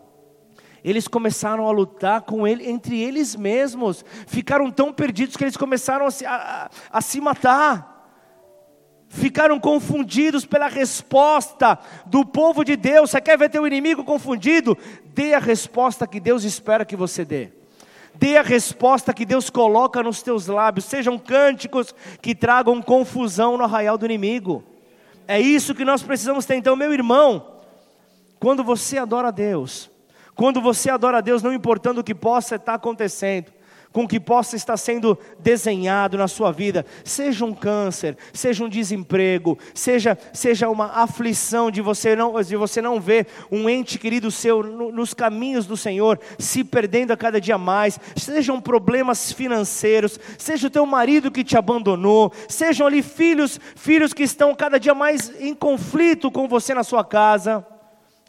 eles 0.84 1.06
começaram 1.06 1.66
a 1.66 1.70
lutar 1.70 2.22
com 2.22 2.46
ele, 2.46 2.68
entre 2.68 3.00
eles 3.00 3.36
mesmos, 3.36 4.04
ficaram 4.26 4.70
tão 4.70 4.92
perdidos 4.92 5.36
que 5.36 5.44
eles 5.44 5.56
começaram 5.56 6.06
a 6.06 6.10
se, 6.10 6.26
a, 6.26 6.70
a 6.90 7.00
se 7.00 7.20
matar. 7.20 7.92
Ficaram 9.08 9.60
confundidos 9.60 10.46
pela 10.46 10.68
resposta 10.68 11.78
do 12.06 12.24
povo 12.24 12.64
de 12.64 12.76
Deus. 12.76 13.10
Você 13.10 13.20
quer 13.20 13.36
ver 13.36 13.50
teu 13.50 13.66
inimigo 13.66 14.02
confundido? 14.02 14.76
Dê 15.14 15.34
a 15.34 15.38
resposta 15.38 16.06
que 16.06 16.18
Deus 16.18 16.44
espera 16.44 16.84
que 16.84 16.96
você 16.96 17.24
dê. 17.24 17.50
Dê 18.14 18.36
a 18.36 18.42
resposta 18.42 19.12
que 19.12 19.26
Deus 19.26 19.50
coloca 19.50 20.02
nos 20.02 20.22
teus 20.22 20.46
lábios. 20.46 20.86
Sejam 20.86 21.18
cânticos 21.18 21.94
que 22.20 22.34
tragam 22.34 22.80
confusão 22.80 23.56
no 23.58 23.64
arraial 23.64 23.98
do 23.98 24.06
inimigo. 24.06 24.64
É 25.28 25.38
isso 25.38 25.74
que 25.74 25.84
nós 25.84 26.02
precisamos 26.02 26.46
ter. 26.46 26.56
Então, 26.56 26.74
meu 26.74 26.92
irmão, 26.92 27.60
quando 28.40 28.64
você 28.64 28.96
adora 28.96 29.28
a 29.28 29.30
Deus, 29.30 29.91
quando 30.34 30.60
você 30.60 30.90
adora 30.90 31.18
a 31.18 31.20
Deus, 31.20 31.42
não 31.42 31.52
importando 31.52 32.00
o 32.00 32.04
que 32.04 32.14
possa 32.14 32.56
estar 32.56 32.74
acontecendo, 32.74 33.52
com 33.92 34.08
que 34.08 34.18
possa 34.18 34.56
estar 34.56 34.76
sendo 34.76 35.18
desenhado 35.38 36.16
na 36.16 36.26
sua 36.26 36.50
vida, 36.50 36.86
seja 37.04 37.44
um 37.44 37.52
câncer, 37.52 38.16
seja 38.32 38.64
um 38.64 38.68
desemprego, 38.68 39.58
seja, 39.74 40.18
seja 40.32 40.68
uma 40.70 40.86
aflição 40.86 41.70
de 41.70 41.82
você 41.82 42.16
não 42.16 42.32
de 42.42 42.56
você 42.56 42.80
não 42.80 42.98
ver 42.98 43.26
um 43.50 43.68
ente 43.68 43.98
querido 43.98 44.30
seu 44.30 44.62
no, 44.62 44.90
nos 44.90 45.12
caminhos 45.12 45.66
do 45.66 45.76
Senhor 45.76 46.18
se 46.38 46.64
perdendo 46.64 47.12
a 47.12 47.16
cada 47.16 47.40
dia 47.40 47.58
mais, 47.58 48.00
sejam 48.16 48.60
problemas 48.60 49.30
financeiros, 49.30 50.18
seja 50.38 50.68
o 50.68 50.70
teu 50.70 50.86
marido 50.86 51.30
que 51.30 51.44
te 51.44 51.56
abandonou, 51.56 52.32
sejam 52.48 52.86
ali 52.86 53.02
filhos, 53.02 53.60
filhos 53.76 54.14
que 54.14 54.22
estão 54.22 54.54
cada 54.54 54.80
dia 54.80 54.94
mais 54.94 55.30
em 55.38 55.54
conflito 55.54 56.30
com 56.30 56.48
você 56.48 56.72
na 56.72 56.82
sua 56.82 57.04
casa. 57.04 57.66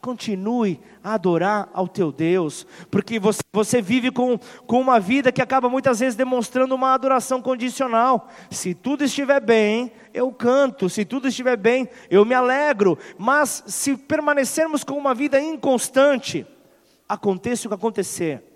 Continue 0.01 0.81
adorar 1.03 1.69
ao 1.73 1.87
teu 1.87 2.11
Deus, 2.11 2.65
porque 2.89 3.19
você, 3.19 3.41
você 3.51 3.81
vive 3.81 4.09
com, 4.09 4.39
com 4.65 4.79
uma 4.79 4.99
vida 4.99 5.31
que 5.31 5.41
acaba 5.41 5.67
muitas 5.67 5.99
vezes 5.99 6.15
demonstrando 6.15 6.73
uma 6.73 6.93
adoração 6.93 7.41
condicional. 7.41 8.29
Se 8.49 8.73
tudo 8.73 9.03
estiver 9.03 9.41
bem, 9.41 9.91
eu 10.13 10.31
canto, 10.31 10.89
se 10.89 11.03
tudo 11.03 11.27
estiver 11.27 11.57
bem, 11.57 11.89
eu 12.09 12.23
me 12.23 12.33
alegro, 12.33 12.97
mas 13.17 13.63
se 13.67 13.97
permanecermos 13.97 14.83
com 14.83 14.93
uma 14.93 15.13
vida 15.13 15.41
inconstante, 15.41 16.47
aconteça 17.09 17.67
o 17.67 17.69
que 17.69 17.75
acontecer, 17.75 18.52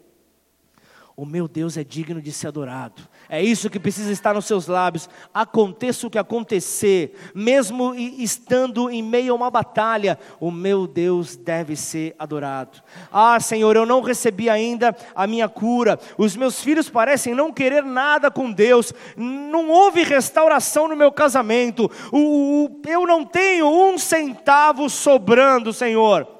o 1.19 1.25
meu 1.25 1.47
Deus 1.47 1.77
é 1.77 1.83
digno 1.83 2.21
de 2.21 2.31
ser 2.31 2.49
adorado. 2.49 3.01
É 3.27 3.41
isso 3.41 3.71
que 3.71 3.79
precisa 3.79 4.11
estar 4.11 4.35
nos 4.35 4.45
seus 4.45 4.67
lábios. 4.67 5.09
Aconteça 5.33 6.05
o 6.05 6.11
que 6.11 6.19
acontecer, 6.19 7.17
mesmo 7.33 7.95
estando 7.95 8.87
em 8.87 9.01
meio 9.01 9.33
a 9.33 9.35
uma 9.35 9.49
batalha, 9.49 10.19
o 10.39 10.51
meu 10.51 10.85
Deus 10.85 11.35
deve 11.35 11.75
ser 11.75 12.15
adorado. 12.19 12.83
Ah, 13.11 13.39
Senhor, 13.39 13.75
eu 13.75 13.83
não 13.83 14.01
recebi 14.01 14.47
ainda 14.47 14.95
a 15.15 15.25
minha 15.25 15.49
cura. 15.49 15.99
Os 16.19 16.35
meus 16.35 16.61
filhos 16.61 16.87
parecem 16.87 17.33
não 17.33 17.51
querer 17.51 17.83
nada 17.83 18.29
com 18.29 18.51
Deus. 18.51 18.93
Não 19.15 19.71
houve 19.71 20.03
restauração 20.03 20.87
no 20.87 20.95
meu 20.95 21.11
casamento. 21.11 21.89
O, 22.11 22.65
o, 22.65 22.81
eu 22.87 23.07
não 23.07 23.25
tenho 23.25 23.67
um 23.67 23.97
centavo 23.97 24.87
sobrando, 24.87 25.73
Senhor 25.73 26.36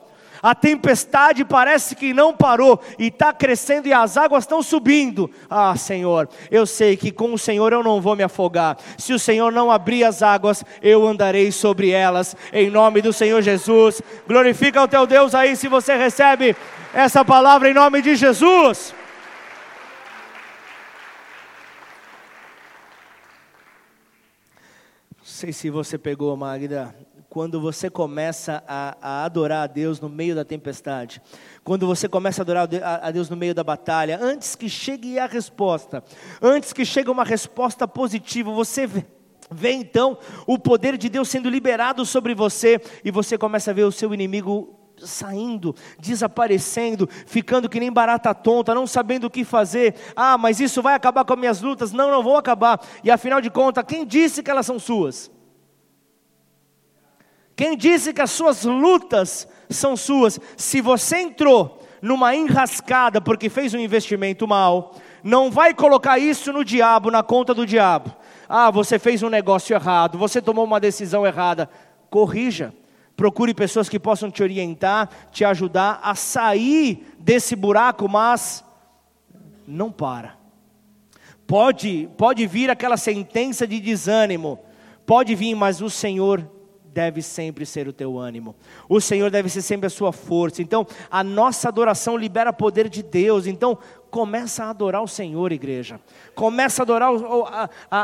a 0.47 0.55
tempestade 0.55 1.43
parece 1.43 1.93
que 1.93 2.13
não 2.13 2.33
parou 2.33 2.79
e 2.97 3.07
está 3.07 3.33
crescendo 3.33 3.85
e 3.89 3.91
as 3.91 4.15
águas 4.15 4.45
estão 4.45 4.63
subindo. 4.63 5.29
Ah, 5.49 5.75
Senhor, 5.75 6.29
eu 6.49 6.65
sei 6.65 6.95
que 6.95 7.11
com 7.11 7.33
o 7.33 7.37
Senhor 7.37 7.73
eu 7.73 7.83
não 7.83 7.99
vou 7.99 8.15
me 8.15 8.23
afogar. 8.23 8.77
Se 8.97 9.11
o 9.11 9.19
Senhor 9.19 9.51
não 9.51 9.69
abrir 9.69 10.05
as 10.05 10.23
águas, 10.23 10.63
eu 10.81 11.05
andarei 11.05 11.51
sobre 11.51 11.89
elas, 11.89 12.33
em 12.53 12.69
nome 12.69 13.01
do 13.01 13.11
Senhor 13.11 13.41
Jesus. 13.41 14.01
Glorifica 14.25 14.81
o 14.81 14.87
teu 14.87 15.05
Deus 15.05 15.35
aí 15.35 15.53
se 15.57 15.67
você 15.67 15.97
recebe 15.97 16.55
essa 16.93 17.25
palavra 17.25 17.69
em 17.69 17.73
nome 17.73 18.01
de 18.01 18.15
Jesus. 18.15 18.95
Não 25.17 25.25
sei 25.25 25.51
se 25.51 25.69
você 25.69 25.97
pegou, 25.97 26.37
Magda, 26.37 26.95
quando 27.29 27.59
você 27.59 27.89
começa 27.89 28.63
a, 28.67 28.97
a, 29.01 29.25
adorar 29.25 29.63
a 29.63 29.67
Deus 29.67 29.99
no 29.99 30.09
meio 30.09 30.33
da 30.33 30.45
tempestade, 30.45 31.21
quando 31.63 31.85
você 31.85 32.07
começa 32.07 32.41
a 32.41 32.43
adorar 32.43 32.69
a 33.01 33.11
Deus 33.11 33.29
no 33.29 33.35
meio 33.35 33.53
da 33.53 33.63
batalha, 33.63 34.17
antes 34.21 34.55
que 34.55 34.69
chegue 34.69 35.19
a 35.19 35.25
resposta, 35.25 36.03
antes 36.41 36.71
que 36.71 36.85
chegue 36.85 37.09
uma 37.09 37.23
resposta 37.23 37.87
positiva, 37.87 38.51
você 38.51 38.87
vê, 38.87 39.05
vê 39.51 39.71
então 39.71 40.17
o 40.45 40.57
poder 40.57 40.97
de 40.97 41.09
Deus 41.09 41.27
sendo 41.29 41.49
liberado 41.49 42.05
sobre 42.05 42.33
você 42.33 42.81
e 43.03 43.11
você 43.11 43.37
começa 43.37 43.71
a 43.71 43.73
ver 43.73 43.83
o 43.83 43.91
seu 43.91 44.13
inimigo 44.13 44.73
saindo, 44.97 45.75
desaparecendo, 45.99 47.07
ficando 47.27 47.69
que 47.69 47.79
nem 47.79 47.91
barata 47.91 48.33
tonta, 48.33 48.73
não 48.73 48.87
sabendo 48.87 49.27
o 49.27 49.29
que 49.29 49.43
fazer. 49.43 49.93
Ah, 50.15 50.37
mas 50.39 50.59
isso 50.59 50.81
vai 50.81 50.95
acabar 50.95 51.23
com 51.23 51.33
as 51.33 51.39
minhas 51.39 51.61
lutas? 51.61 51.91
Não, 51.91 52.09
não 52.09 52.23
vão 52.23 52.35
acabar. 52.35 52.81
E 53.03 53.11
afinal 53.11 53.39
de 53.39 53.51
contas, 53.51 53.83
quem 53.87 54.05
disse 54.05 54.41
que 54.41 54.49
elas 54.49 54.65
são 54.65 54.79
suas? 54.79 55.29
Quem 57.57 57.75
disse 57.75 58.13
que 58.13 58.21
as 58.21 58.29
suas 58.29 58.63
lutas 58.63 59.47
são 59.67 59.97
suas? 59.97 60.39
Se 60.55 60.79
você 60.79 61.17
entrou 61.17 61.81
numa 62.03 62.35
enrascada 62.35 63.19
porque 63.19 63.49
fez 63.49 63.73
um 63.73 63.79
investimento 63.79 64.47
mal, 64.47 64.95
não 65.23 65.49
vai 65.49 65.73
colocar 65.73 66.19
isso 66.19 66.53
no 66.53 66.63
diabo, 66.63 67.09
na 67.09 67.23
conta 67.23 67.55
do 67.55 67.65
diabo. 67.65 68.15
Ah, 68.47 68.69
você 68.69 68.99
fez 68.99 69.23
um 69.23 69.29
negócio 69.29 69.73
errado, 69.73 70.19
você 70.19 70.39
tomou 70.39 70.65
uma 70.65 70.79
decisão 70.79 71.25
errada. 71.25 71.67
Corrija. 72.11 72.71
Procure 73.15 73.55
pessoas 73.55 73.89
que 73.89 73.99
possam 73.99 74.29
te 74.29 74.43
orientar, 74.43 75.09
te 75.31 75.43
ajudar 75.43 75.99
a 76.03 76.13
sair 76.13 77.11
desse 77.17 77.55
buraco, 77.55 78.07
mas 78.07 78.63
não 79.67 79.91
para. 79.91 80.37
Pode, 81.47 82.07
pode 82.15 82.45
vir 82.45 82.69
aquela 82.69 82.97
sentença 82.97 83.65
de 83.65 83.79
desânimo, 83.79 84.59
pode 85.07 85.33
vir, 85.33 85.55
mas 85.55 85.81
o 85.81 85.89
Senhor 85.89 86.47
deve 86.97 87.21
sempre 87.21 87.63
ser 87.63 87.87
o 87.87 87.93
teu 87.93 88.17
ânimo, 88.17 88.55
o 88.89 88.99
Senhor 88.99 89.29
deve 89.29 89.49
ser 89.49 89.61
sempre 89.61 89.85
a 89.85 89.89
sua 89.89 90.11
força. 90.11 90.63
Então, 90.63 90.87
a 91.11 91.23
nossa 91.23 91.67
adoração 91.67 92.17
libera 92.17 92.51
poder 92.51 92.89
de 92.89 93.03
Deus. 93.03 93.45
Então, 93.45 93.77
começa 94.09 94.63
a 94.63 94.71
adorar 94.71 95.03
o 95.03 95.07
Senhor, 95.07 95.51
igreja. 95.51 95.99
Começa 96.33 96.81
a 96.81 96.83
adorar 96.83 97.11
a, 97.11 97.69
a, 97.91 97.99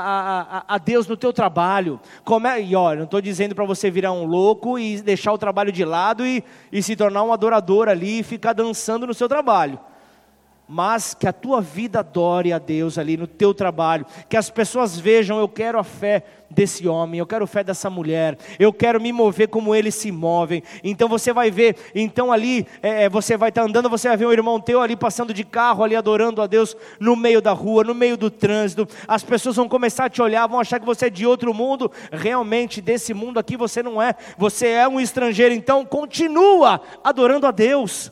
a, 0.68 0.76
a 0.76 0.78
Deus 0.78 1.08
no 1.08 1.18
teu 1.18 1.34
trabalho. 1.34 2.00
Come... 2.24 2.62
E 2.62 2.76
olha, 2.76 2.98
não 2.98 3.06
estou 3.06 3.20
dizendo 3.20 3.56
para 3.56 3.66
você 3.66 3.90
virar 3.90 4.12
um 4.12 4.26
louco 4.26 4.78
e 4.78 5.02
deixar 5.02 5.34
o 5.34 5.40
trabalho 5.40 5.72
de 5.72 5.84
lado 5.84 6.24
e, 6.24 6.44
e 6.72 6.84
se 6.84 6.96
tornar 6.96 7.24
um 7.24 7.34
adorador 7.34 7.90
ali 7.90 8.20
e 8.20 8.24
ficar 8.24 8.54
dançando 8.54 9.08
no 9.08 9.14
seu 9.16 9.28
trabalho 9.28 9.80
mas 10.68 11.14
que 11.14 11.28
a 11.28 11.34
tua 11.34 11.62
vida 11.62 12.00
adore 12.00 12.54
a 12.54 12.58
Deus 12.58 12.98
ali 12.98 13.18
no 13.18 13.28
teu 13.28 13.54
trabalho, 13.54 14.06
que 14.30 14.38
as 14.38 14.50
pessoas 14.50 14.98
vejam, 14.98 15.38
eu 15.40 15.48
quero 15.48 15.78
a 15.78 15.84
fé 15.84 16.24
desse 16.50 16.88
homem, 16.88 17.20
eu 17.20 17.26
quero 17.26 17.44
a 17.44 17.48
fé 17.48 17.64
dessa 17.64 17.90
mulher, 17.90 18.38
eu 18.60 18.72
quero 18.72 19.02
me 19.02 19.12
mover 19.12 19.48
como 19.48 19.74
eles 19.76 19.96
se 19.96 20.12
movem. 20.12 20.64
Então 20.84 21.10
você 21.10 21.34
vai 21.34 21.52
ver, 21.52 21.76
então 21.94 22.32
ali 22.32 22.66
é, 22.82 23.04
é 23.04 23.10
você 23.10 23.36
vai 23.36 23.50
estar 23.50 23.62
tá 23.62 23.68
andando, 23.68 23.90
você 23.90 24.08
vai 24.08 24.18
ver 24.18 24.28
um 24.28 24.32
irmão 24.32 24.60
teu 24.60 24.82
ali 24.82 24.96
passando 24.96 25.34
de 25.34 25.44
carro, 25.44 25.84
ali 25.84 25.96
adorando 25.96 26.42
a 26.42 26.48
Deus 26.48 26.78
no 27.00 27.16
meio 27.16 27.42
da 27.42 27.52
rua, 27.52 27.84
no 27.84 27.94
meio 27.94 28.16
do 28.16 28.30
trânsito. 28.30 28.88
As 29.08 29.24
pessoas 29.24 29.56
vão 29.56 29.68
começar 29.68 30.06
a 30.06 30.10
te 30.10 30.22
olhar, 30.22 30.48
vão 30.48 30.60
achar 30.60 30.80
que 30.80 30.86
você 30.86 31.08
é 31.08 31.10
de 31.10 31.26
outro 31.26 31.54
mundo. 31.54 31.92
Realmente 32.12 32.82
desse 32.82 33.14
mundo 33.14 33.40
aqui 33.40 33.58
você 33.58 33.84
não 33.84 34.02
é. 34.02 34.16
Você 34.38 34.68
é 34.68 34.88
um 34.88 35.00
estrangeiro. 35.00 35.54
Então 35.54 35.86
continua 35.86 36.82
adorando 37.04 37.48
a 37.48 37.52
Deus. 37.52 38.12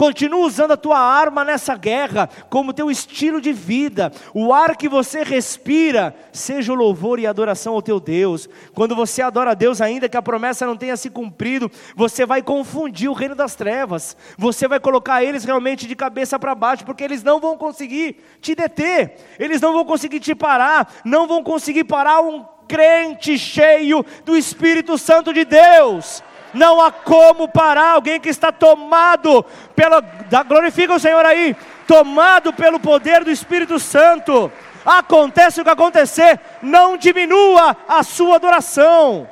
Continua 0.00 0.46
usando 0.46 0.70
a 0.70 0.78
tua 0.78 0.98
arma 0.98 1.44
nessa 1.44 1.76
guerra, 1.76 2.26
como 2.48 2.72
teu 2.72 2.90
estilo 2.90 3.38
de 3.38 3.52
vida. 3.52 4.10
O 4.32 4.50
ar 4.50 4.74
que 4.74 4.88
você 4.88 5.22
respira, 5.22 6.16
seja 6.32 6.72
o 6.72 6.74
louvor 6.74 7.18
e 7.18 7.26
adoração 7.26 7.74
ao 7.74 7.82
teu 7.82 8.00
Deus. 8.00 8.48
Quando 8.72 8.96
você 8.96 9.20
adora 9.20 9.50
a 9.50 9.54
Deus, 9.54 9.78
ainda 9.78 10.08
que 10.08 10.16
a 10.16 10.22
promessa 10.22 10.64
não 10.66 10.74
tenha 10.74 10.96
se 10.96 11.10
cumprido, 11.10 11.70
você 11.94 12.24
vai 12.24 12.40
confundir 12.40 13.10
o 13.10 13.12
reino 13.12 13.34
das 13.34 13.54
trevas. 13.54 14.16
Você 14.38 14.66
vai 14.66 14.80
colocar 14.80 15.22
eles 15.22 15.44
realmente 15.44 15.86
de 15.86 15.94
cabeça 15.94 16.38
para 16.38 16.54
baixo, 16.54 16.82
porque 16.86 17.04
eles 17.04 17.22
não 17.22 17.38
vão 17.38 17.58
conseguir 17.58 18.16
te 18.40 18.54
deter. 18.54 19.18
Eles 19.38 19.60
não 19.60 19.74
vão 19.74 19.84
conseguir 19.84 20.20
te 20.20 20.34
parar, 20.34 20.94
não 21.04 21.28
vão 21.28 21.42
conseguir 21.42 21.84
parar 21.84 22.22
um 22.22 22.42
crente 22.66 23.38
cheio 23.38 24.02
do 24.24 24.34
Espírito 24.34 24.96
Santo 24.96 25.30
de 25.34 25.44
Deus 25.44 26.22
não 26.52 26.80
há 26.80 26.90
como 26.90 27.48
parar 27.48 27.92
alguém 27.92 28.20
que 28.20 28.28
está 28.28 28.50
tomado 28.52 29.44
pela. 29.74 30.00
Glorifica 30.46 30.94
o 30.94 31.00
Senhor 31.00 31.24
aí, 31.24 31.56
tomado 31.86 32.52
pelo 32.52 32.80
poder 32.80 33.24
do 33.24 33.30
Espírito 33.30 33.78
Santo. 33.78 34.50
Acontece 34.84 35.60
o 35.60 35.64
que 35.64 35.70
acontecer, 35.70 36.40
não 36.62 36.96
diminua 36.96 37.76
a 37.86 38.02
sua 38.02 38.36
adoração. 38.36 39.28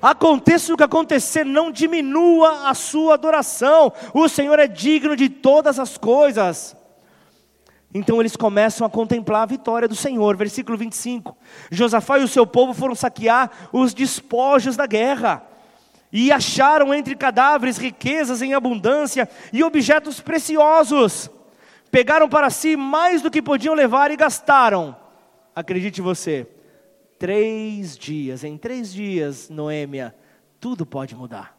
Aconteça 0.00 0.74
o 0.74 0.76
que 0.76 0.82
acontecer, 0.82 1.46
não 1.46 1.70
diminua 1.70 2.68
a 2.68 2.74
sua 2.74 3.14
adoração. 3.14 3.90
O 4.12 4.28
Senhor 4.28 4.58
é 4.58 4.66
digno 4.66 5.16
de 5.16 5.30
todas 5.30 5.78
as 5.78 5.96
coisas. 5.96 6.76
Então 7.94 8.20
eles 8.20 8.36
começam 8.36 8.86
a 8.86 8.90
contemplar 8.90 9.44
a 9.44 9.46
vitória 9.46 9.88
do 9.88 9.94
Senhor. 9.94 10.36
Versículo 10.36 10.76
25: 10.76 11.34
Josafá 11.70 12.18
e 12.18 12.24
o 12.24 12.28
seu 12.28 12.46
povo 12.46 12.74
foram 12.74 12.94
saquear 12.94 13.50
os 13.72 13.94
despojos 13.94 14.76
da 14.76 14.86
guerra 14.86 15.42
e 16.16 16.30
acharam 16.30 16.94
entre 16.94 17.16
cadáveres 17.16 17.76
riquezas 17.76 18.40
em 18.40 18.54
abundância 18.54 19.28
e 19.52 19.64
objetos 19.64 20.20
preciosos. 20.20 21.28
Pegaram 21.90 22.28
para 22.28 22.50
si 22.50 22.76
mais 22.76 23.20
do 23.20 23.32
que 23.32 23.42
podiam 23.42 23.74
levar 23.74 24.12
e 24.12 24.16
gastaram. 24.16 24.96
Acredite 25.56 26.00
você, 26.00 26.46
três 27.18 27.98
dias, 27.98 28.44
em 28.44 28.56
três 28.56 28.92
dias, 28.92 29.50
Noêmia, 29.50 30.14
tudo 30.60 30.86
pode 30.86 31.16
mudar. 31.16 31.58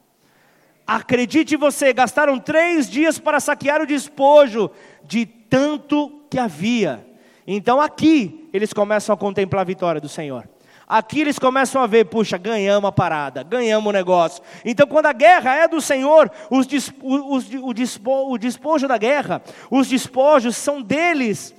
Acredite 0.88 1.58
você, 1.58 1.92
gastaram 1.92 2.40
três 2.40 2.90
dias 2.90 3.20
para 3.20 3.42
saquear 3.42 3.82
o 3.82 3.88
despojo 3.88 4.72
de 5.04 5.26
tanto 5.26 6.22
que 6.30 6.40
havia. 6.40 7.06
Então 7.46 7.82
aqui 7.82 8.50
eles 8.54 8.72
começam 8.72 9.14
a 9.14 9.18
contemplar 9.18 9.64
a 9.64 9.66
vitória 9.66 10.00
do 10.00 10.08
Senhor. 10.08 10.48
Aqui 10.88 11.22
eles 11.22 11.40
começam 11.40 11.82
a 11.82 11.88
ver, 11.88 12.06
puxa, 12.06 12.38
ganhamos 12.38 12.88
a 12.88 12.92
parada, 12.92 13.42
ganhamos 13.42 13.90
o 13.90 13.94
negócio. 13.94 14.44
Então, 14.64 14.86
quando 14.86 15.08
a 15.08 15.14
guerra 15.14 15.56
é 15.56 15.68
do 15.68 15.82
Senhor, 15.82 16.32
os, 16.50 16.68
os, 17.02 17.50
o, 17.54 17.74
despo, 17.74 18.32
o 18.32 18.38
despojo 18.38 18.88
da 18.88 18.98
guerra, 18.98 19.42
os 19.72 19.88
despojos 19.88 20.56
são 20.56 20.82
deles. 20.82 21.56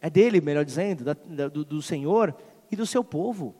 É 0.00 0.08
dele, 0.08 0.40
melhor 0.40 0.64
dizendo, 0.64 1.04
da, 1.04 1.48
do, 1.48 1.64
do 1.64 1.82
Senhor 1.82 2.34
e 2.70 2.76
do 2.76 2.86
seu 2.86 3.04
povo. 3.04 3.54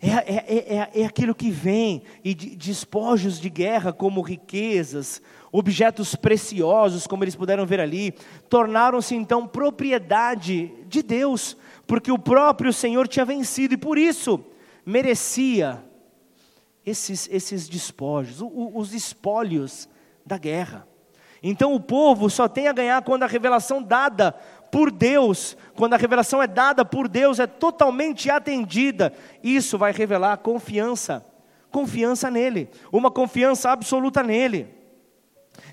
É, 0.00 0.08
é, 0.08 0.44
é, 0.48 0.76
é, 0.76 1.02
é 1.02 1.06
aquilo 1.06 1.32
que 1.32 1.48
vem, 1.48 2.02
e 2.24 2.34
de, 2.34 2.56
despojos 2.56 3.40
de 3.40 3.48
guerra, 3.48 3.92
como 3.92 4.20
riquezas, 4.20 5.22
objetos 5.52 6.16
preciosos, 6.16 7.06
como 7.06 7.22
eles 7.22 7.36
puderam 7.36 7.64
ver 7.64 7.78
ali, 7.78 8.12
tornaram-se 8.48 9.14
então 9.14 9.46
propriedade 9.46 10.72
de 10.88 11.02
Deus 11.04 11.56
porque 11.92 12.10
o 12.10 12.18
próprio 12.18 12.72
Senhor 12.72 13.06
tinha 13.06 13.22
vencido 13.22 13.74
e 13.74 13.76
por 13.76 13.98
isso 13.98 14.42
merecia 14.82 15.84
esses, 16.86 17.28
esses 17.30 17.68
despojos, 17.68 18.38
os 18.40 18.94
espólios 18.94 19.86
da 20.24 20.38
guerra. 20.38 20.88
Então 21.42 21.74
o 21.74 21.78
povo 21.78 22.30
só 22.30 22.48
tem 22.48 22.66
a 22.66 22.72
ganhar 22.72 23.02
quando 23.02 23.24
a 23.24 23.26
revelação 23.26 23.82
dada 23.82 24.32
por 24.70 24.90
Deus, 24.90 25.54
quando 25.76 25.92
a 25.92 25.98
revelação 25.98 26.42
é 26.42 26.46
dada 26.46 26.82
por 26.82 27.06
Deus, 27.08 27.38
é 27.38 27.46
totalmente 27.46 28.30
atendida. 28.30 29.12
Isso 29.42 29.76
vai 29.76 29.92
revelar 29.92 30.38
confiança, 30.38 31.22
confiança 31.70 32.30
nele, 32.30 32.70
uma 32.90 33.10
confiança 33.10 33.70
absoluta 33.70 34.22
nele. 34.22 34.66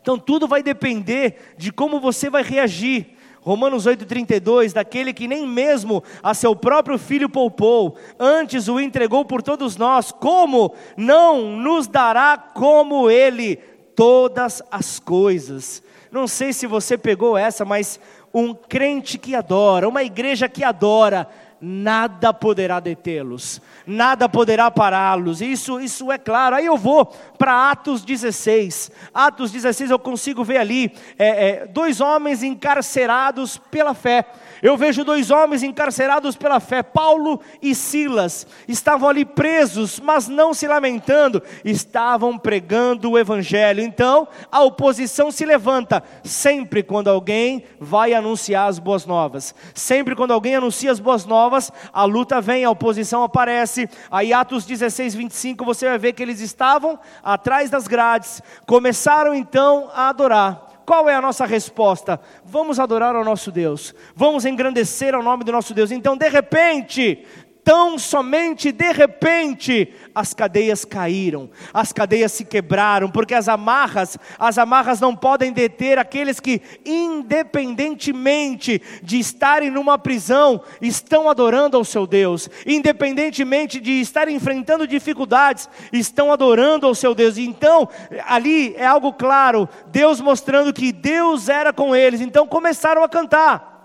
Então 0.01 0.19
tudo 0.19 0.49
vai 0.49 0.61
depender 0.61 1.55
de 1.57 1.71
como 1.71 1.97
você 1.97 2.29
vai 2.29 2.43
reagir 2.43 3.17
Romanos 3.41 3.85
8,32, 3.85 4.73
daquele 4.73 5.13
que 5.13 5.27
nem 5.27 5.47
mesmo 5.47 6.03
a 6.21 6.33
seu 6.33 6.55
próprio 6.55 6.97
filho 6.97 7.29
poupou, 7.29 7.95
antes 8.19 8.67
o 8.67 8.79
entregou 8.79 9.23
por 9.23 9.41
todos 9.41 9.77
nós, 9.77 10.11
como 10.11 10.73
não 10.97 11.57
nos 11.57 11.87
dará 11.87 12.37
como 12.37 13.09
ele 13.09 13.55
todas 13.95 14.61
as 14.71 14.99
coisas? 14.99 15.81
Não 16.11 16.27
sei 16.27 16.51
se 16.53 16.67
você 16.67 16.97
pegou 16.97 17.37
essa, 17.37 17.63
mas 17.63 17.99
um 18.33 18.53
crente 18.53 19.17
que 19.17 19.35
adora, 19.35 19.87
uma 19.87 20.03
igreja 20.03 20.49
que 20.49 20.63
adora, 20.63 21.27
nada 21.61 22.33
poderá 22.33 22.79
detê-los, 22.79 23.61
nada 23.85 24.29
poderá 24.29 24.71
pará-los. 24.71 25.41
Isso, 25.41 25.79
isso 25.79 26.11
é 26.11 26.17
claro. 26.17 26.55
Aí 26.55 26.65
eu 26.65 26.77
vou 26.77 27.05
para 27.37 27.71
Atos 27.71 28.03
16. 28.03 28.91
Atos 29.13 29.51
16 29.51 29.91
eu 29.91 29.99
consigo 29.99 30.43
ver 30.43 30.57
ali 30.57 30.91
é, 31.17 31.49
é, 31.49 31.65
dois 31.67 32.01
homens 32.01 32.43
encarcerados 32.43 33.57
pela 33.57 33.93
fé. 33.93 34.25
Eu 34.61 34.75
vejo 34.75 35.03
dois 35.03 35.31
homens 35.31 35.63
encarcerados 35.63 36.35
pela 36.35 36.59
fé, 36.59 36.83
Paulo 36.83 37.39
e 37.61 37.73
Silas, 37.73 38.45
estavam 38.67 39.07
ali 39.07 39.23
presos, 39.23 39.99
mas 39.99 40.27
não 40.27 40.53
se 40.53 40.67
lamentando, 40.67 41.41
estavam 41.63 42.37
pregando 42.37 43.11
o 43.11 43.17
Evangelho. 43.17 43.81
Então, 43.81 44.27
a 44.51 44.61
oposição 44.61 45.31
se 45.31 45.45
levanta 45.45 46.03
sempre 46.23 46.83
quando 46.83 47.09
alguém 47.09 47.63
vai 47.79 48.13
anunciar 48.13 48.67
as 48.67 48.79
boas 48.79 49.05
novas. 49.05 49.55
Sempre 49.73 50.15
quando 50.15 50.31
alguém 50.31 50.55
anuncia 50.55 50.91
as 50.91 50.99
boas 50.99 51.25
novas, 51.25 51.48
a 51.91 52.03
luta 52.05 52.39
vem, 52.41 52.63
a 52.63 52.71
oposição 52.71 53.23
aparece. 53.23 53.89
Aí, 54.09 54.33
Atos 54.33 54.65
16, 54.65 55.15
25, 55.15 55.65
você 55.65 55.87
vai 55.87 55.97
ver 55.97 56.13
que 56.13 56.23
eles 56.23 56.39
estavam 56.39 56.99
atrás 57.23 57.69
das 57.69 57.87
grades, 57.87 58.41
começaram 58.65 59.33
então 59.33 59.89
a 59.93 60.09
adorar. 60.09 60.67
Qual 60.85 61.07
é 61.07 61.13
a 61.13 61.21
nossa 61.21 61.45
resposta? 61.45 62.19
Vamos 62.43 62.79
adorar 62.79 63.15
ao 63.15 63.23
nosso 63.23 63.51
Deus, 63.51 63.93
vamos 64.15 64.43
engrandecer 64.43 65.13
ao 65.13 65.21
nome 65.21 65.43
do 65.43 65.51
nosso 65.51 65.73
Deus. 65.73 65.91
Então, 65.91 66.17
de 66.17 66.27
repente, 66.27 67.25
tão 67.69 67.99
somente 67.99 68.71
de 68.71 68.91
repente 68.91 69.93
as 70.15 70.33
cadeias 70.33 70.83
caíram, 70.83 71.51
as 71.71 71.93
cadeias 71.93 72.31
se 72.31 72.43
quebraram, 72.43 73.11
porque 73.11 73.35
as 73.35 73.47
amarras, 73.47 74.17
as 74.39 74.57
amarras 74.57 74.99
não 74.99 75.15
podem 75.15 75.53
deter 75.53 75.99
aqueles 75.99 76.39
que, 76.39 76.63
independentemente 76.83 78.81
de 79.03 79.19
estarem 79.19 79.69
numa 79.69 79.99
prisão, 79.99 80.63
estão 80.81 81.29
adorando 81.29 81.77
ao 81.77 81.85
seu 81.85 82.07
Deus, 82.07 82.49
independentemente 82.65 83.79
de 83.79 84.01
estarem 84.01 84.35
enfrentando 84.35 84.87
dificuldades, 84.87 85.69
estão 85.93 86.31
adorando 86.31 86.87
ao 86.87 86.95
seu 86.95 87.13
Deus. 87.13 87.37
Então, 87.37 87.87
ali 88.25 88.73
é 88.77 88.87
algo 88.87 89.13
claro, 89.13 89.69
Deus 89.91 90.19
mostrando 90.19 90.73
que 90.73 90.91
Deus 90.91 91.47
era 91.47 91.71
com 91.71 91.95
eles, 91.95 92.19
então 92.19 92.47
começaram 92.47 93.03
a 93.03 93.07
cantar. 93.07 93.78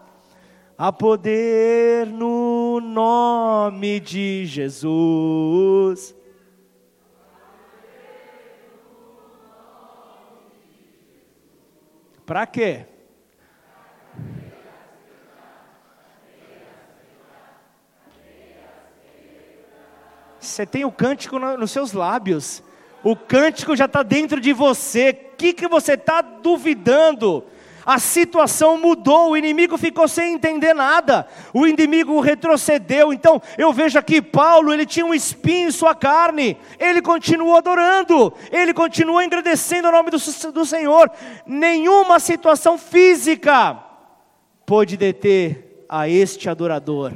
Há 0.77 0.93
poder 0.93 2.05
no 2.07 2.81
nome 2.81 4.01
de 4.01 4.45
Jesus. 4.45 6.13
Para 12.27 12.45
quê? 12.47 12.87
Você 20.41 20.67
tem 20.67 20.85
o 20.85 20.91
cântico 20.91 21.39
nos 21.39 21.71
seus 21.71 21.93
lábios. 21.93 22.65
O 23.05 23.15
cântico 23.15 23.77
já 23.77 23.85
está 23.85 24.03
dentro 24.03 24.41
de 24.41 24.53
você. 24.53 25.11
O 25.11 25.37
que, 25.37 25.53
que 25.53 25.69
você 25.69 25.93
está 25.93 26.21
duvidando? 26.21 27.45
A 27.85 27.99
situação 27.99 28.79
mudou, 28.79 29.31
o 29.31 29.37
inimigo 29.37 29.77
ficou 29.77 30.09
sem 30.09 30.35
entender 30.35 30.75
nada, 30.75 31.27
o 31.53 31.67
inimigo 31.67 32.21
retrocedeu. 32.21 33.13
Então, 33.13 33.41
eu 33.59 33.73
vejo 33.73 33.99
aqui 33.99 34.23
Paulo, 34.23 34.73
ele 34.73 34.87
tinha 34.87 35.05
um 35.05 35.15
espinho 35.15 35.69
em 35.69 35.73
sua 35.73 35.95
carne, 35.95 36.57
ele 36.79 37.03
continuou 37.03 37.57
adorando, 37.57 38.33
ele 38.51 38.73
continuou 38.73 39.19
agradecendo 39.19 39.89
o 39.89 39.93
nome 39.93 40.11
do, 40.11 40.19
do 40.53 40.65
Senhor. 40.65 41.11
Nenhuma 41.47 42.19
situação 42.19 42.79
física 42.79 43.79
pôde 44.65 44.97
deter 44.97 45.85
a 45.89 46.09
este 46.09 46.49
adorador. 46.49 47.13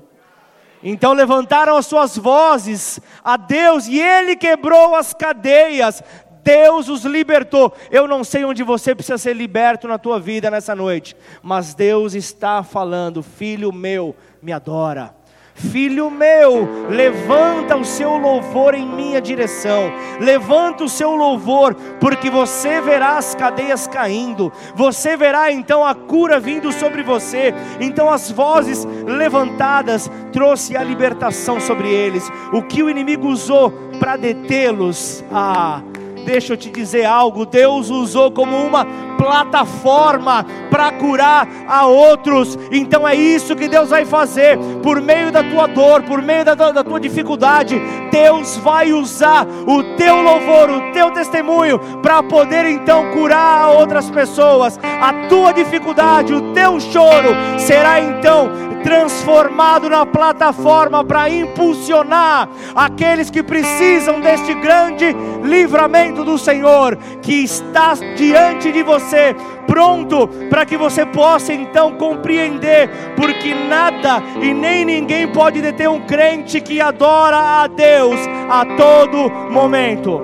Então 0.82 1.12
levantaram 1.12 1.76
as 1.76 1.86
suas 1.86 2.16
vozes 2.16 3.00
a 3.24 3.36
Deus 3.36 3.88
e 3.88 4.00
ele 4.00 4.36
quebrou 4.36 4.94
as 4.94 5.12
cadeias, 5.12 6.02
Deus 6.48 6.88
os 6.88 7.04
libertou. 7.04 7.74
Eu 7.90 8.08
não 8.08 8.24
sei 8.24 8.42
onde 8.42 8.62
você 8.62 8.94
precisa 8.94 9.18
ser 9.18 9.36
liberto 9.36 9.86
na 9.86 9.98
tua 9.98 10.18
vida 10.18 10.50
nessa 10.50 10.74
noite, 10.74 11.14
mas 11.42 11.74
Deus 11.74 12.14
está 12.14 12.62
falando: 12.62 13.22
Filho 13.22 13.70
meu, 13.70 14.16
me 14.40 14.50
adora. 14.50 15.14
Filho 15.54 16.08
meu, 16.08 16.86
levanta 16.88 17.76
o 17.76 17.84
seu 17.84 18.16
louvor 18.16 18.74
em 18.74 18.86
minha 18.86 19.20
direção, 19.20 19.92
levanta 20.20 20.84
o 20.84 20.88
seu 20.88 21.16
louvor, 21.16 21.74
porque 22.00 22.30
você 22.30 22.80
verá 22.80 23.18
as 23.18 23.34
cadeias 23.34 23.88
caindo, 23.88 24.52
você 24.74 25.16
verá 25.16 25.52
então 25.52 25.84
a 25.84 25.96
cura 25.96 26.38
vindo 26.38 26.72
sobre 26.72 27.02
você. 27.02 27.52
Então 27.80 28.08
as 28.08 28.30
vozes 28.30 28.86
levantadas 29.04 30.10
trouxe 30.32 30.76
a 30.76 30.82
libertação 30.82 31.60
sobre 31.60 31.90
eles. 31.90 32.30
O 32.52 32.62
que 32.62 32.82
o 32.82 32.88
inimigo 32.88 33.26
usou 33.26 33.70
para 33.98 34.16
detê-los, 34.16 35.24
ah, 35.32 35.82
deixa 36.28 36.52
eu 36.52 36.56
te 36.58 36.68
dizer 36.68 37.06
algo: 37.06 37.46
Deus 37.46 37.88
usou 37.88 38.30
como 38.30 38.54
uma 38.54 38.86
plataforma 39.16 40.44
para 40.70 40.92
curar 40.92 41.48
a 41.66 41.86
outros. 41.86 42.58
Então 42.70 43.08
é 43.08 43.14
isso 43.14 43.56
que 43.56 43.66
Deus 43.66 43.88
vai 43.88 44.04
fazer 44.04 44.58
por 44.82 45.00
meio 45.00 45.32
da 45.32 45.42
tua 45.42 45.66
dor, 45.66 46.02
por 46.02 46.20
meio 46.20 46.44
da, 46.44 46.54
da 46.54 46.84
tua 46.84 47.00
dificuldade. 47.00 47.80
Deus 48.12 48.58
vai 48.58 48.92
usar 48.92 49.46
o 49.66 49.96
teu 49.96 50.20
louvor, 50.20 50.70
o 50.70 50.92
teu 50.92 51.10
testemunho 51.10 51.78
para 52.02 52.22
poder 52.22 52.66
então 52.66 53.10
curar 53.12 53.70
outras 53.70 54.10
pessoas. 54.10 54.78
A 55.00 55.28
tua 55.28 55.52
dificuldade, 55.52 56.34
o 56.34 56.52
teu 56.52 56.78
choro 56.78 57.30
será 57.58 58.00
então 58.00 58.68
transformado 58.82 59.88
na 59.88 60.06
plataforma 60.06 61.04
para 61.04 61.28
impulsionar 61.28 62.48
aqueles 62.74 63.30
que 63.30 63.42
precisam 63.42 64.20
deste 64.20 64.54
grande 64.54 65.14
livramento 65.42 66.17
do 66.24 66.38
Senhor, 66.38 66.96
que 67.22 67.44
está 67.44 67.94
diante 68.16 68.72
de 68.72 68.82
você, 68.82 69.34
pronto 69.66 70.28
para 70.48 70.64
que 70.64 70.76
você 70.76 71.04
possa 71.06 71.52
então 71.52 71.92
compreender, 71.92 72.88
porque 73.16 73.54
nada 73.54 74.22
e 74.40 74.52
nem 74.52 74.84
ninguém 74.84 75.28
pode 75.28 75.60
deter 75.60 75.88
um 75.88 76.00
crente 76.00 76.60
que 76.60 76.80
adora 76.80 77.62
a 77.62 77.66
Deus 77.66 78.18
a 78.48 78.64
todo 78.76 79.30
momento. 79.50 80.20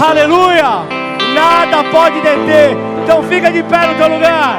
Aleluia! 0.00 1.00
Nada 1.34 1.84
pode 1.90 2.20
deter. 2.20 2.76
Então 3.02 3.22
fica 3.24 3.50
de 3.50 3.62
pé 3.62 3.86
no 3.86 3.94
teu 3.94 4.08
lugar. 4.08 4.58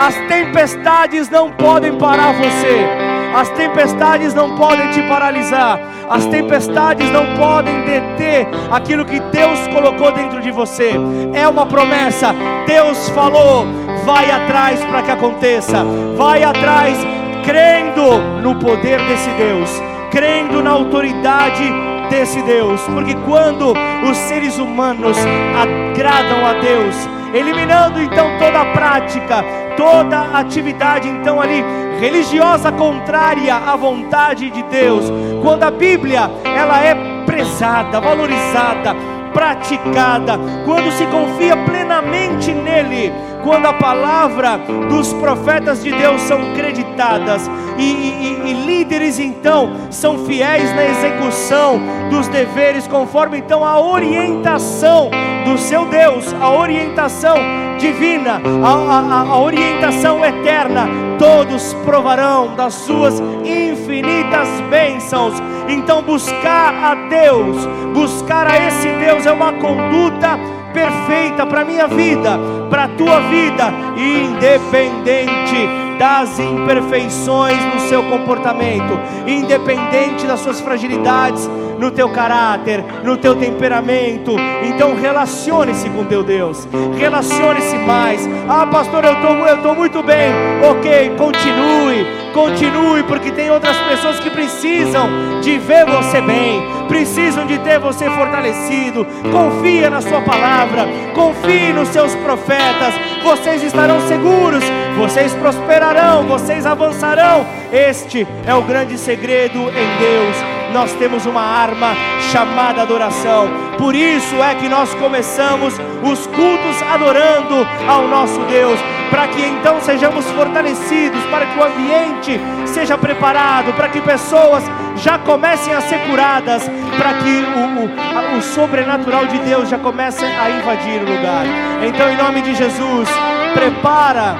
As 0.00 0.14
tempestades 0.28 1.28
não 1.28 1.50
podem 1.50 1.96
parar 1.96 2.32
você. 2.32 3.15
As 3.36 3.50
tempestades 3.50 4.32
não 4.32 4.56
podem 4.56 4.90
te 4.92 5.02
paralisar. 5.02 5.78
As 6.08 6.24
tempestades 6.24 7.10
não 7.10 7.36
podem 7.36 7.82
deter 7.82 8.48
aquilo 8.70 9.04
que 9.04 9.20
Deus 9.20 9.58
colocou 9.68 10.10
dentro 10.10 10.40
de 10.40 10.50
você. 10.50 10.92
É 11.34 11.46
uma 11.46 11.66
promessa. 11.66 12.34
Deus 12.66 13.10
falou: 13.10 13.66
vai 14.06 14.30
atrás 14.30 14.82
para 14.86 15.02
que 15.02 15.10
aconteça. 15.10 15.84
Vai 16.16 16.42
atrás 16.44 16.96
crendo 17.44 18.40
no 18.40 18.54
poder 18.58 18.98
desse 19.02 19.28
Deus, 19.32 19.70
crendo 20.10 20.62
na 20.62 20.70
autoridade 20.70 21.70
desse 22.08 22.40
Deus, 22.40 22.80
porque 22.94 23.14
quando 23.26 23.74
os 24.08 24.16
seres 24.16 24.58
humanos 24.58 25.16
agradam 25.60 26.46
a 26.46 26.54
Deus, 26.54 26.94
eliminando 27.36 28.00
então 28.00 28.38
toda 28.38 28.60
a 28.60 28.72
prática, 28.72 29.44
toda 29.76 30.16
a 30.16 30.38
atividade 30.40 31.08
então 31.08 31.40
ali 31.40 31.62
religiosa 32.00 32.70
contrária 32.72 33.54
à 33.54 33.76
vontade 33.76 34.50
de 34.50 34.62
Deus, 34.64 35.04
quando 35.42 35.62
a 35.62 35.70
Bíblia 35.70 36.30
ela 36.44 36.82
é 36.82 36.94
prezada, 37.24 38.00
valorizada, 38.00 38.94
praticada, 39.32 40.38
quando 40.64 40.90
se 40.92 41.04
confia 41.06 41.56
plenamente 41.56 42.52
nele, 42.52 43.12
quando 43.46 43.66
a 43.66 43.72
palavra 43.72 44.58
dos 44.88 45.12
profetas 45.12 45.80
de 45.80 45.92
Deus 45.92 46.20
são 46.22 46.52
creditadas 46.56 47.48
e, 47.78 47.82
e, 47.82 48.42
e, 48.44 48.66
líderes 48.66 49.20
então 49.20 49.70
são 49.88 50.26
fiéis 50.26 50.74
na 50.74 50.84
execução 50.84 51.80
dos 52.10 52.26
deveres 52.26 52.88
conforme 52.88 53.38
então 53.38 53.64
a 53.64 53.80
orientação 53.80 55.10
do 55.44 55.56
seu 55.56 55.86
Deus, 55.86 56.34
a 56.40 56.50
orientação 56.50 57.36
divina, 57.78 58.40
a, 58.64 58.68
a, 58.68 59.20
a 59.20 59.38
orientação 59.38 60.24
eterna, 60.24 60.88
todos 61.16 61.72
provarão 61.84 62.56
das 62.56 62.74
suas 62.74 63.20
infinitas 63.44 64.48
bênçãos. 64.68 65.34
Então, 65.68 66.02
buscar 66.02 66.74
a 66.74 66.94
Deus, 67.08 67.64
buscar 67.94 68.48
a 68.48 68.66
esse 68.66 68.88
Deus 68.88 69.24
é 69.24 69.30
uma 69.30 69.52
conduta 69.52 70.36
perfeita 70.76 71.46
para 71.46 71.64
minha 71.64 71.88
vida, 71.88 72.38
para 72.68 72.84
a 72.84 72.88
tua 72.88 73.20
vida, 73.30 73.72
independente 73.96 75.66
das 75.98 76.38
imperfeições 76.38 77.56
no 77.72 77.80
seu 77.88 78.02
comportamento, 78.02 79.00
independente 79.26 80.26
das 80.26 80.40
suas 80.40 80.60
fragilidades 80.60 81.48
no 81.78 81.90
teu 81.90 82.08
caráter, 82.08 82.84
no 83.02 83.16
teu 83.16 83.34
temperamento. 83.36 84.34
Então 84.64 84.94
relacione-se 84.94 85.88
com 85.90 86.04
teu 86.04 86.22
Deus, 86.22 86.66
relacione-se 86.98 87.76
mais. 87.78 88.26
Ah, 88.48 88.66
pastor, 88.66 89.04
eu 89.04 89.14
estou 89.14 89.46
eu 89.46 89.62
tô 89.62 89.74
muito 89.74 90.02
bem. 90.02 90.32
Ok, 90.62 91.12
continue, 91.16 92.06
continue, 92.32 93.02
porque 93.04 93.30
tem 93.30 93.50
outras 93.50 93.76
pessoas 93.78 94.18
que 94.20 94.30
precisam 94.30 95.40
de 95.40 95.58
ver 95.58 95.84
você 95.86 96.20
bem, 96.20 96.62
precisam 96.88 97.46
de 97.46 97.58
ter 97.58 97.78
você 97.78 98.08
fortalecido. 98.10 99.06
Confia 99.30 99.90
na 99.90 100.00
sua 100.00 100.20
palavra, 100.22 100.86
confie 101.14 101.72
nos 101.72 101.88
seus 101.88 102.14
profetas. 102.16 102.94
Vocês 103.22 103.62
estarão 103.62 104.00
seguros, 104.06 104.64
vocês 104.96 105.34
prosperarão, 105.34 106.24
vocês 106.24 106.64
avançarão. 106.64 107.46
Este 107.72 108.26
é 108.46 108.54
o 108.54 108.62
grande 108.62 108.96
segredo 108.96 109.58
em 109.58 109.98
Deus 109.98 110.55
nós 110.72 110.92
temos 110.94 111.26
uma 111.26 111.42
arma 111.42 111.94
chamada 112.32 112.82
adoração. 112.82 113.48
Por 113.78 113.94
isso 113.94 114.42
é 114.42 114.54
que 114.54 114.68
nós 114.68 114.92
começamos 114.94 115.74
os 116.02 116.26
cultos 116.26 116.82
adorando 116.92 117.66
ao 117.88 118.08
nosso 118.08 118.40
Deus, 118.44 118.78
para 119.10 119.28
que 119.28 119.40
então 119.40 119.80
sejamos 119.80 120.24
fortalecidos, 120.30 121.22
para 121.26 121.46
que 121.46 121.58
o 121.58 121.64
ambiente 121.64 122.40
seja 122.66 122.96
preparado, 122.96 123.72
para 123.74 123.88
que 123.88 124.00
pessoas 124.00 124.64
já 124.96 125.18
comecem 125.18 125.74
a 125.74 125.80
ser 125.80 125.98
curadas, 126.08 126.62
para 126.96 127.14
que 127.14 127.44
o, 127.54 128.34
o, 128.34 128.38
o 128.38 128.42
sobrenatural 128.42 129.26
de 129.26 129.38
Deus 129.38 129.68
já 129.68 129.78
comece 129.78 130.24
a 130.24 130.50
invadir 130.50 131.02
o 131.02 131.10
lugar. 131.10 131.44
Então, 131.86 132.10
em 132.10 132.16
nome 132.16 132.42
de 132.42 132.54
Jesus, 132.54 133.08
prepara 133.52 134.36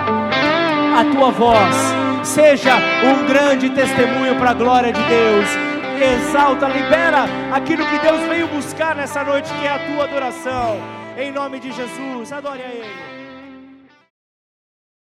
a 0.99 1.05
tua 1.12 1.31
voz, 1.31 1.77
seja 2.22 2.74
um 3.05 3.27
grande 3.27 3.68
testemunho 3.70 4.37
para 4.37 4.51
a 4.51 4.55
glória 4.55 4.93
de 4.93 5.03
Deus 5.03 5.66
exalta, 6.05 6.68
libera 6.68 7.24
aquilo 7.53 7.86
que 7.86 7.99
Deus 7.99 8.20
veio 8.28 8.49
buscar 8.49 8.94
nessa 8.94 9.24
noite, 9.24 9.53
que 9.55 9.66
é 9.66 9.70
a 9.70 9.78
tua 9.78 10.05
adoração. 10.05 10.78
Em 11.16 11.30
nome 11.32 11.59
de 11.59 11.72
Jesus, 11.72 12.32
adore 12.32 12.62
a 12.62 12.68
Ele. 12.68 13.16